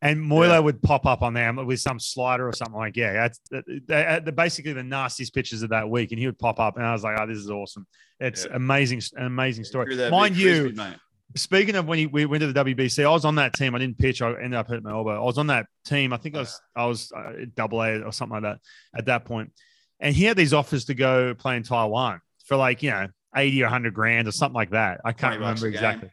and 0.04 0.20
Moylo 0.20 0.50
Yeah. 0.50 0.60
would 0.60 0.82
pop 0.84 1.06
up 1.06 1.22
on 1.22 1.34
there 1.34 1.52
with 1.54 1.80
some 1.80 2.00
slider 2.00 2.48
or 2.48 2.54
something 2.54 2.76
like, 2.76 2.96
yeah, 2.98 3.14
that's 3.14 3.40
the, 3.50 4.22
the, 4.26 4.32
basically 4.32 4.74
the 4.74 4.84
nastiest 4.84 5.34
pitches 5.34 5.64
of 5.64 5.70
that 5.70 5.90
week, 5.90 6.12
and 6.12 6.20
he 6.20 6.26
would 6.26 6.38
pop 6.38 6.60
up, 6.60 6.78
and 6.78 6.86
I 6.86 6.92
was 6.94 7.04
like, 7.04 7.18
oh, 7.20 7.26
this 7.26 7.38
is 7.38 7.50
awesome. 7.50 7.88
It's 8.20 8.46
Yeah. 8.46 8.56
amazing, 8.56 9.02
an 9.16 9.26
amazing 9.26 9.64
story. 9.64 9.96
Mind 10.12 10.36
you, 10.38 10.72
mate. 10.76 10.98
speaking 11.36 11.76
of 11.76 11.88
when 11.88 11.98
he, 12.00 12.06
we 12.06 12.26
went 12.26 12.42
to 12.42 12.52
the 12.52 12.64
WBC, 12.66 13.04
I 13.06 13.10
was 13.10 13.26
on 13.26 13.36
that 13.36 13.54
team. 13.54 13.74
I 13.76 13.80
didn't 13.80 13.98
pitch. 13.98 14.22
I 14.22 14.30
ended 14.34 14.54
up 14.56 14.68
hurting 14.68 14.84
my 14.84 14.92
elbow. 14.92 15.20
I 15.22 15.26
was 15.26 15.38
on 15.38 15.48
that 15.48 15.66
team. 15.86 16.14
I 16.14 16.18
think 16.18 16.36
I 16.36 16.40
was 16.40 16.62
I 16.76 16.86
was 16.86 17.12
uh, 17.12 17.32
double 17.56 17.82
A 17.82 18.02
or 18.04 18.12
something 18.12 18.42
like 18.42 18.44
that 18.44 18.60
at 18.96 19.06
that 19.06 19.26
point. 19.26 19.52
And 20.00 20.16
he 20.16 20.26
had 20.26 20.38
these 20.38 20.54
offers 20.54 20.86
to 20.86 20.94
go 20.94 21.34
play 21.34 21.56
in 21.58 21.64
Taiwan 21.64 22.20
for 22.46 22.56
like 22.58 22.84
you 22.84 22.92
know 22.92 23.08
eighty 23.36 23.64
or 23.64 23.68
hundred 23.68 23.94
grand 23.94 24.28
or 24.28 24.32
something 24.32 24.54
like 24.56 24.72
that. 24.72 25.02
I 25.06 25.14
can't 25.14 25.40
remember 25.40 25.68
exactly. 25.68 26.10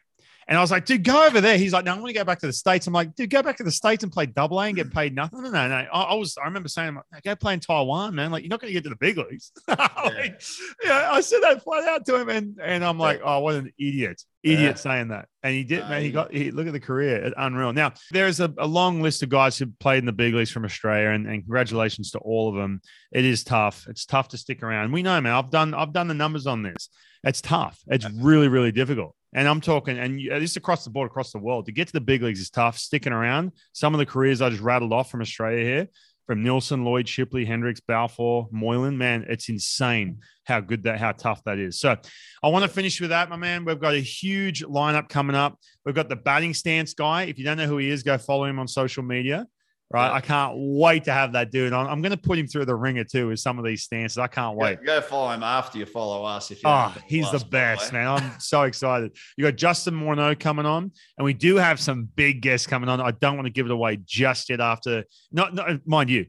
And 0.50 0.58
I 0.58 0.62
was 0.62 0.72
like, 0.72 0.84
dude, 0.84 1.04
go 1.04 1.24
over 1.24 1.40
there. 1.40 1.56
He's 1.56 1.72
like, 1.72 1.84
no, 1.84 1.92
I 1.92 1.94
want 1.94 2.08
to 2.08 2.12
go 2.12 2.24
back 2.24 2.40
to 2.40 2.46
the 2.48 2.52
states. 2.52 2.88
I'm 2.88 2.92
like, 2.92 3.14
dude, 3.14 3.30
go 3.30 3.40
back 3.40 3.56
to 3.58 3.62
the 3.62 3.70
states 3.70 4.02
and 4.02 4.10
play 4.12 4.26
double 4.26 4.60
A 4.60 4.64
and 4.64 4.74
get 4.74 4.92
paid 4.92 5.14
nothing. 5.14 5.42
No, 5.44 5.48
no, 5.48 5.68
no. 5.68 5.74
I, 5.74 5.86
I 6.02 6.14
was, 6.14 6.36
I 6.36 6.44
remember 6.46 6.68
saying, 6.68 6.96
like, 7.12 7.22
go 7.22 7.36
play 7.36 7.54
in 7.54 7.60
Taiwan, 7.60 8.16
man. 8.16 8.32
Like, 8.32 8.42
you're 8.42 8.50
not 8.50 8.60
going 8.60 8.70
to 8.70 8.72
get 8.72 8.82
to 8.82 8.90
the 8.90 8.96
big 8.96 9.16
leagues. 9.16 9.52
like, 9.68 10.42
yeah, 10.82 11.08
I 11.12 11.20
said 11.20 11.38
that 11.42 11.62
flat 11.62 11.84
out 11.88 12.04
to 12.06 12.16
him, 12.16 12.28
and 12.30 12.58
and 12.60 12.84
I'm 12.84 12.98
like, 12.98 13.20
oh, 13.24 13.38
what 13.38 13.54
an 13.54 13.72
idiot, 13.78 14.24
idiot 14.42 14.60
Yeah. 14.60 14.74
saying 14.74 15.08
that. 15.08 15.28
And 15.44 15.54
he 15.54 15.62
did, 15.62 15.88
man. 15.88 16.00
He 16.00 16.08
he- 16.08 16.12
got, 16.12 16.32
he 16.34 16.50
look 16.50 16.66
at 16.66 16.72
the 16.72 16.80
career, 16.80 17.32
unreal. 17.36 17.72
Now 17.72 17.92
there's 18.10 18.40
a, 18.40 18.52
a 18.58 18.66
long 18.66 19.02
list 19.02 19.22
of 19.22 19.28
guys 19.28 19.56
who 19.56 19.66
played 19.78 19.98
in 19.98 20.04
the 20.06 20.12
big 20.12 20.34
leagues 20.34 20.50
from 20.50 20.64
Australia, 20.64 21.10
and, 21.10 21.28
and 21.28 21.44
congratulations 21.44 22.10
to 22.10 22.18
all 22.18 22.48
of 22.48 22.56
them. 22.56 22.80
It 23.12 23.24
is 23.24 23.44
tough. 23.44 23.86
It's 23.88 24.04
tough 24.04 24.26
to 24.30 24.36
stick 24.36 24.64
around. 24.64 24.90
We 24.90 25.04
know, 25.04 25.20
man. 25.20 25.32
I've 25.32 25.50
done, 25.50 25.74
I've 25.74 25.92
done 25.92 26.08
the 26.08 26.14
numbers 26.14 26.48
on 26.48 26.62
this. 26.62 26.88
It's 27.24 27.40
tough. 27.40 27.80
It's 27.86 28.08
really, 28.10 28.48
really 28.48 28.72
difficult. 28.72 29.14
And 29.32 29.46
I'm 29.46 29.60
talking, 29.60 29.98
and 29.98 30.20
you- 30.20 30.30
this 30.40 30.56
across 30.56 30.84
the 30.84 30.90
board, 30.90 31.06
across 31.06 31.32
the 31.32 31.38
world. 31.38 31.66
To 31.66 31.72
get 31.72 31.86
to 31.86 31.92
the 31.92 32.00
big 32.00 32.22
leagues 32.22 32.40
is 32.40 32.50
tough. 32.50 32.78
Sticking 32.78 33.12
around. 33.12 33.52
Some 33.72 33.94
of 33.94 33.98
the 33.98 34.06
careers 34.06 34.40
I 34.40 34.50
just 34.50 34.62
rattled 34.62 34.92
off 34.92 35.10
from 35.10 35.20
Australia 35.20 35.62
here, 35.62 35.88
from 36.26 36.42
Nilsson, 36.42 36.84
Lloyd, 36.84 37.08
Shipley, 37.08 37.46
Hendriks, 37.46 37.80
Balfour, 37.86 38.48
Moylan. 38.50 38.96
Man, 38.98 39.26
it's 39.28 39.48
insane 39.48 40.20
how 40.44 40.60
good 40.60 40.82
that, 40.84 40.98
how 40.98 41.12
tough 41.12 41.44
that 41.44 41.58
is. 41.58 41.78
So, 41.78 41.96
I 42.42 42.48
want 42.48 42.64
to 42.64 42.68
finish 42.68 43.00
with 43.00 43.10
that, 43.10 43.28
my 43.28 43.36
man. 43.36 43.64
We've 43.64 43.78
got 43.78 43.94
a 43.94 44.00
huge 44.00 44.64
lineup 44.64 45.08
coming 45.08 45.36
up. 45.36 45.58
We've 45.84 45.94
got 45.94 46.08
the 46.08 46.16
batting 46.16 46.54
stance 46.54 46.94
guy. 46.94 47.24
If 47.24 47.38
you 47.38 47.44
don't 47.44 47.56
know 47.58 47.66
who 47.66 47.78
he 47.78 47.90
is, 47.90 48.02
go 48.02 48.18
follow 48.18 48.46
him 48.46 48.58
on 48.58 48.66
social 48.66 49.02
media. 49.02 49.46
Right. 49.92 50.12
I 50.12 50.20
can't 50.20 50.54
wait 50.56 51.04
to 51.04 51.12
have 51.12 51.32
that 51.32 51.50
dude 51.50 51.72
on. 51.72 51.88
I'm 51.88 52.00
going 52.00 52.12
to 52.12 52.16
put 52.16 52.38
him 52.38 52.46
through 52.46 52.64
the 52.64 52.76
ringer 52.76 53.02
too 53.02 53.28
with 53.28 53.40
some 53.40 53.58
of 53.58 53.64
these 53.64 53.82
stances. 53.82 54.18
I 54.18 54.28
can't 54.28 54.56
wait. 54.56 54.78
Go, 54.78 54.84
go 54.84 55.00
follow 55.00 55.30
him 55.32 55.42
after 55.42 55.78
you 55.78 55.86
follow 55.86 56.24
us. 56.24 56.52
If 56.52 56.62
you 56.62 56.68
Oh, 56.68 56.94
he's 57.08 57.28
the 57.32 57.44
best, 57.44 57.92
man. 57.92 58.06
I'm 58.06 58.38
so 58.38 58.62
excited. 58.62 59.16
You 59.36 59.46
got 59.46 59.56
Justin 59.56 59.94
Morneau 59.94 60.38
coming 60.38 60.64
on, 60.64 60.92
and 61.18 61.24
we 61.24 61.32
do 61.32 61.56
have 61.56 61.80
some 61.80 62.04
big 62.14 62.40
guests 62.40 62.68
coming 62.68 62.88
on. 62.88 63.00
I 63.00 63.10
don't 63.10 63.34
want 63.34 63.46
to 63.46 63.52
give 63.52 63.66
it 63.66 63.72
away 63.72 63.98
just 64.04 64.48
yet 64.48 64.60
after, 64.60 65.04
not, 65.32 65.54
not 65.54 65.84
mind 65.84 66.08
you, 66.08 66.26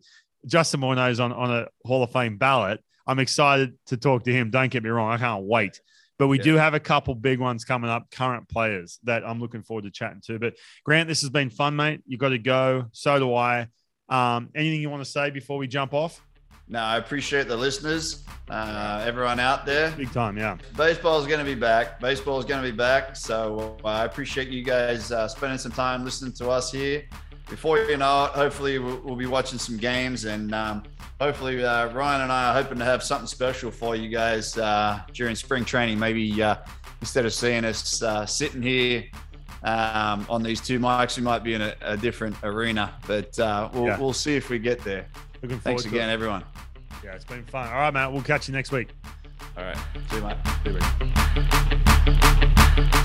Justin 0.47 0.81
Morneau's 0.81 1.19
on, 1.19 1.31
on 1.31 1.51
a 1.51 1.67
Hall 1.85 2.01
of 2.01 2.11
Fame 2.11 2.37
ballot. 2.37 2.83
I'm 3.05 3.19
excited 3.19 3.77
to 3.87 3.97
talk 3.97 4.23
to 4.23 4.33
him. 4.33 4.49
Don't 4.49 4.71
get 4.71 4.83
me 4.83 4.89
wrong. 4.89 5.11
I 5.11 5.17
can't 5.17 5.43
wait. 5.43 5.81
But 6.21 6.27
we 6.27 6.37
Yeah. 6.37 6.43
do 6.43 6.55
have 6.57 6.75
a 6.75 6.79
couple 6.79 7.15
big 7.15 7.39
ones 7.39 7.65
coming 7.65 7.89
up, 7.89 8.11
current 8.11 8.47
players 8.47 8.99
that 9.05 9.23
I'm 9.25 9.39
looking 9.39 9.63
forward 9.63 9.85
to 9.85 9.89
chatting 9.89 10.21
to. 10.27 10.37
But 10.37 10.53
Grant, 10.83 11.09
this 11.09 11.21
has 11.21 11.31
been 11.31 11.49
fun, 11.49 11.75
mate. 11.75 12.01
You 12.05 12.19
got 12.19 12.29
to 12.29 12.37
go. 12.37 12.85
So 12.91 13.17
do 13.17 13.33
I. 13.33 13.65
Um, 14.07 14.49
anything 14.53 14.81
you 14.81 14.91
want 14.91 15.03
to 15.03 15.09
say 15.09 15.31
before 15.31 15.57
we 15.57 15.65
jump 15.65 15.95
off? 15.95 16.21
No, 16.67 16.77
I 16.77 16.97
appreciate 16.97 17.47
the 17.47 17.57
listeners, 17.57 18.23
uh, 18.51 19.03
everyone 19.03 19.39
out 19.39 19.65
there. 19.65 19.89
Big 19.97 20.13
time, 20.13 20.37
yeah. 20.37 20.57
Baseball 20.77 21.19
is 21.19 21.25
going 21.25 21.39
to 21.39 21.45
be 21.45 21.59
back. 21.59 21.99
Baseball 21.99 22.37
is 22.37 22.45
going 22.45 22.63
to 22.63 22.71
be 22.71 22.77
back. 22.77 23.15
So 23.15 23.77
uh, 23.83 23.87
I 23.87 24.05
appreciate 24.05 24.49
you 24.49 24.63
guys 24.63 25.11
uh, 25.11 25.27
spending 25.27 25.57
some 25.57 25.71
time 25.71 26.05
listening 26.05 26.33
to 26.33 26.51
us 26.51 26.71
here. 26.71 27.03
Before 27.51 27.77
you 27.77 27.97
know 27.97 28.25
it, 28.25 28.31
hopefully 28.31 28.79
we'll, 28.79 29.01
we'll 29.03 29.15
be 29.17 29.25
watching 29.27 29.59
some 29.59 29.75
games, 29.77 30.23
and 30.25 30.55
um, 30.55 30.83
hopefully 31.19 31.63
uh, 31.63 31.91
Ryan 31.91 32.21
and 32.21 32.31
I 32.31 32.49
are 32.49 32.53
hoping 32.53 32.79
to 32.79 32.85
have 32.85 33.03
something 33.03 33.27
special 33.27 33.69
for 33.69 33.93
you 33.95 34.07
guys 34.09 34.57
uh, 34.57 35.01
during 35.13 35.35
spring 35.35 35.65
training. 35.65 35.99
Maybe 35.99 36.41
uh, 36.41 36.55
instead 37.01 37.25
of 37.25 37.33
seeing 37.33 37.65
us 37.65 38.01
uh, 38.01 38.25
sitting 38.25 38.61
here 38.61 39.03
um, 39.63 40.25
on 40.29 40.41
these 40.41 40.61
two 40.61 40.79
mics, 40.79 41.17
we 41.17 41.23
might 41.23 41.43
be 41.43 41.53
in 41.53 41.61
a, 41.61 41.75
a 41.81 41.97
different 41.97 42.37
arena. 42.41 42.93
But 43.05 43.37
uh, 43.37 43.69
we'll, 43.73 43.85
Yeah. 43.85 43.99
we'll 43.99 44.13
see 44.13 44.35
if 44.37 44.49
we 44.49 44.57
get 44.57 44.81
there. 44.85 45.05
Looking 45.41 45.59
forward 45.59 45.81
Thanks 45.81 45.85
again, 45.85 46.09
it. 46.09 46.13
everyone. 46.13 46.45
Yeah, 47.03 47.15
it's 47.15 47.25
been 47.25 47.43
fun. 47.43 47.67
All 47.67 47.73
right, 47.75 47.93
Matt. 47.93 48.13
We'll 48.13 48.21
catch 48.23 48.47
you 48.47 48.53
next 48.53 48.71
week. 48.71 48.89
All 49.57 49.63
right, 49.65 49.77
see 50.09 50.15
you, 50.15 50.21
mate. 50.23 51.77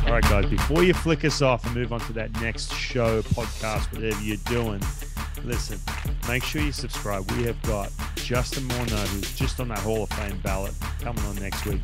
All 0.06 0.12
right, 0.12 0.22
guys, 0.22 0.46
before 0.46 0.84
you 0.84 0.94
flick 0.94 1.24
us 1.24 1.42
off 1.42 1.66
and 1.66 1.74
move 1.74 1.92
on 1.92 1.98
to 2.00 2.12
that 2.12 2.32
next 2.40 2.72
show, 2.72 3.22
podcast, 3.22 3.92
whatever 3.92 4.22
you're 4.22 4.36
doing, 4.46 4.80
listen, 5.42 5.80
make 6.28 6.44
sure 6.44 6.62
you 6.62 6.70
subscribe. 6.70 7.28
We 7.32 7.42
have 7.42 7.60
got 7.62 7.90
Justin 8.14 8.62
Morneau, 8.68 9.04
who's 9.08 9.36
just 9.36 9.58
on 9.58 9.66
that 9.68 9.80
Hall 9.80 10.04
of 10.04 10.10
Fame 10.10 10.38
ballot, 10.44 10.74
coming 11.00 11.24
on 11.24 11.34
next 11.36 11.66
week. 11.66 11.80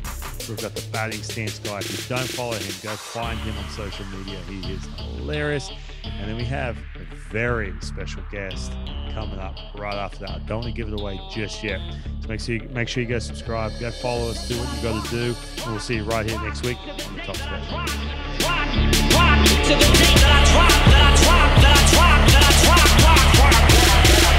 We've 0.47 0.61
got 0.61 0.73
the 0.73 0.87
batting 0.93 1.21
stance 1.21 1.59
guy. 1.59 1.79
If 1.79 1.91
you 1.91 2.15
don't 2.15 2.27
follow 2.27 2.53
him, 2.53 2.73
go 2.81 2.91
find 2.95 3.37
him 3.39 3.57
on 3.57 3.69
social 3.71 4.05
media. 4.05 4.39
He 4.47 4.71
is 4.71 4.85
hilarious. 5.17 5.69
And 6.05 6.29
then 6.29 6.35
we 6.35 6.43
have 6.45 6.77
a 6.95 7.15
very 7.31 7.73
special 7.81 8.23
guest 8.31 8.71
coming 9.13 9.39
up 9.39 9.57
right 9.75 9.93
after 9.93 10.19
that. 10.19 10.29
I 10.29 10.39
don't 10.39 10.61
want 10.61 10.65
to 10.65 10.71
give 10.71 10.87
it 10.91 10.99
away 10.99 11.19
just 11.31 11.63
yet. 11.63 11.79
So 12.21 12.27
make 12.27 12.39
sure 12.39 12.55
you, 12.55 12.69
make 12.69 12.87
sure 12.87 13.03
you 13.03 13.09
go 13.09 13.19
subscribe, 13.19 13.71
go 13.79 13.91
follow 13.91 14.29
us, 14.29 14.47
do 14.47 14.57
what 14.57 14.75
you 14.75 14.81
got 14.81 15.05
to 15.05 15.09
do. 15.09 15.35
And 15.63 15.71
we'll 15.71 15.79
see 15.79 15.95
you 15.95 16.03
right 16.03 16.29
here 16.29 16.39
next 16.41 16.65
week 16.65 16.77
on 16.79 17.15
the 17.15 17.21
Top 17.21 17.35
Step. 17.35 17.61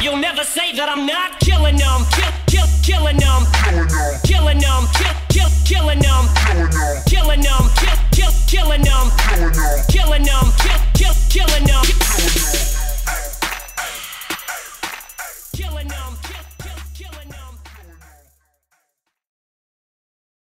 You'll 0.02 0.16
never 0.16 0.44
say 0.44 0.72
that 0.76 0.88
I'm 0.88 1.06
not 1.06 1.40
killing 1.40 1.76
them, 1.76 2.04
kill, 2.12 2.32
kill, 2.46 2.66
killing 2.82 3.16
them, 3.16 3.46
killing 4.24 4.58
them, 4.58 4.86
kill, 4.94 5.23
killing 5.34 5.98
them, 5.98 6.28
killing 7.06 7.40
them, 7.40 7.70
kill, 7.74 7.98
kill, 8.12 8.30
killing 8.46 8.82
them, 8.82 9.10
killing 9.88 10.22
them, 10.22 10.52
kill, 10.58 10.80
kill, 10.94 11.14
killing 11.28 11.64
them. 11.64 12.83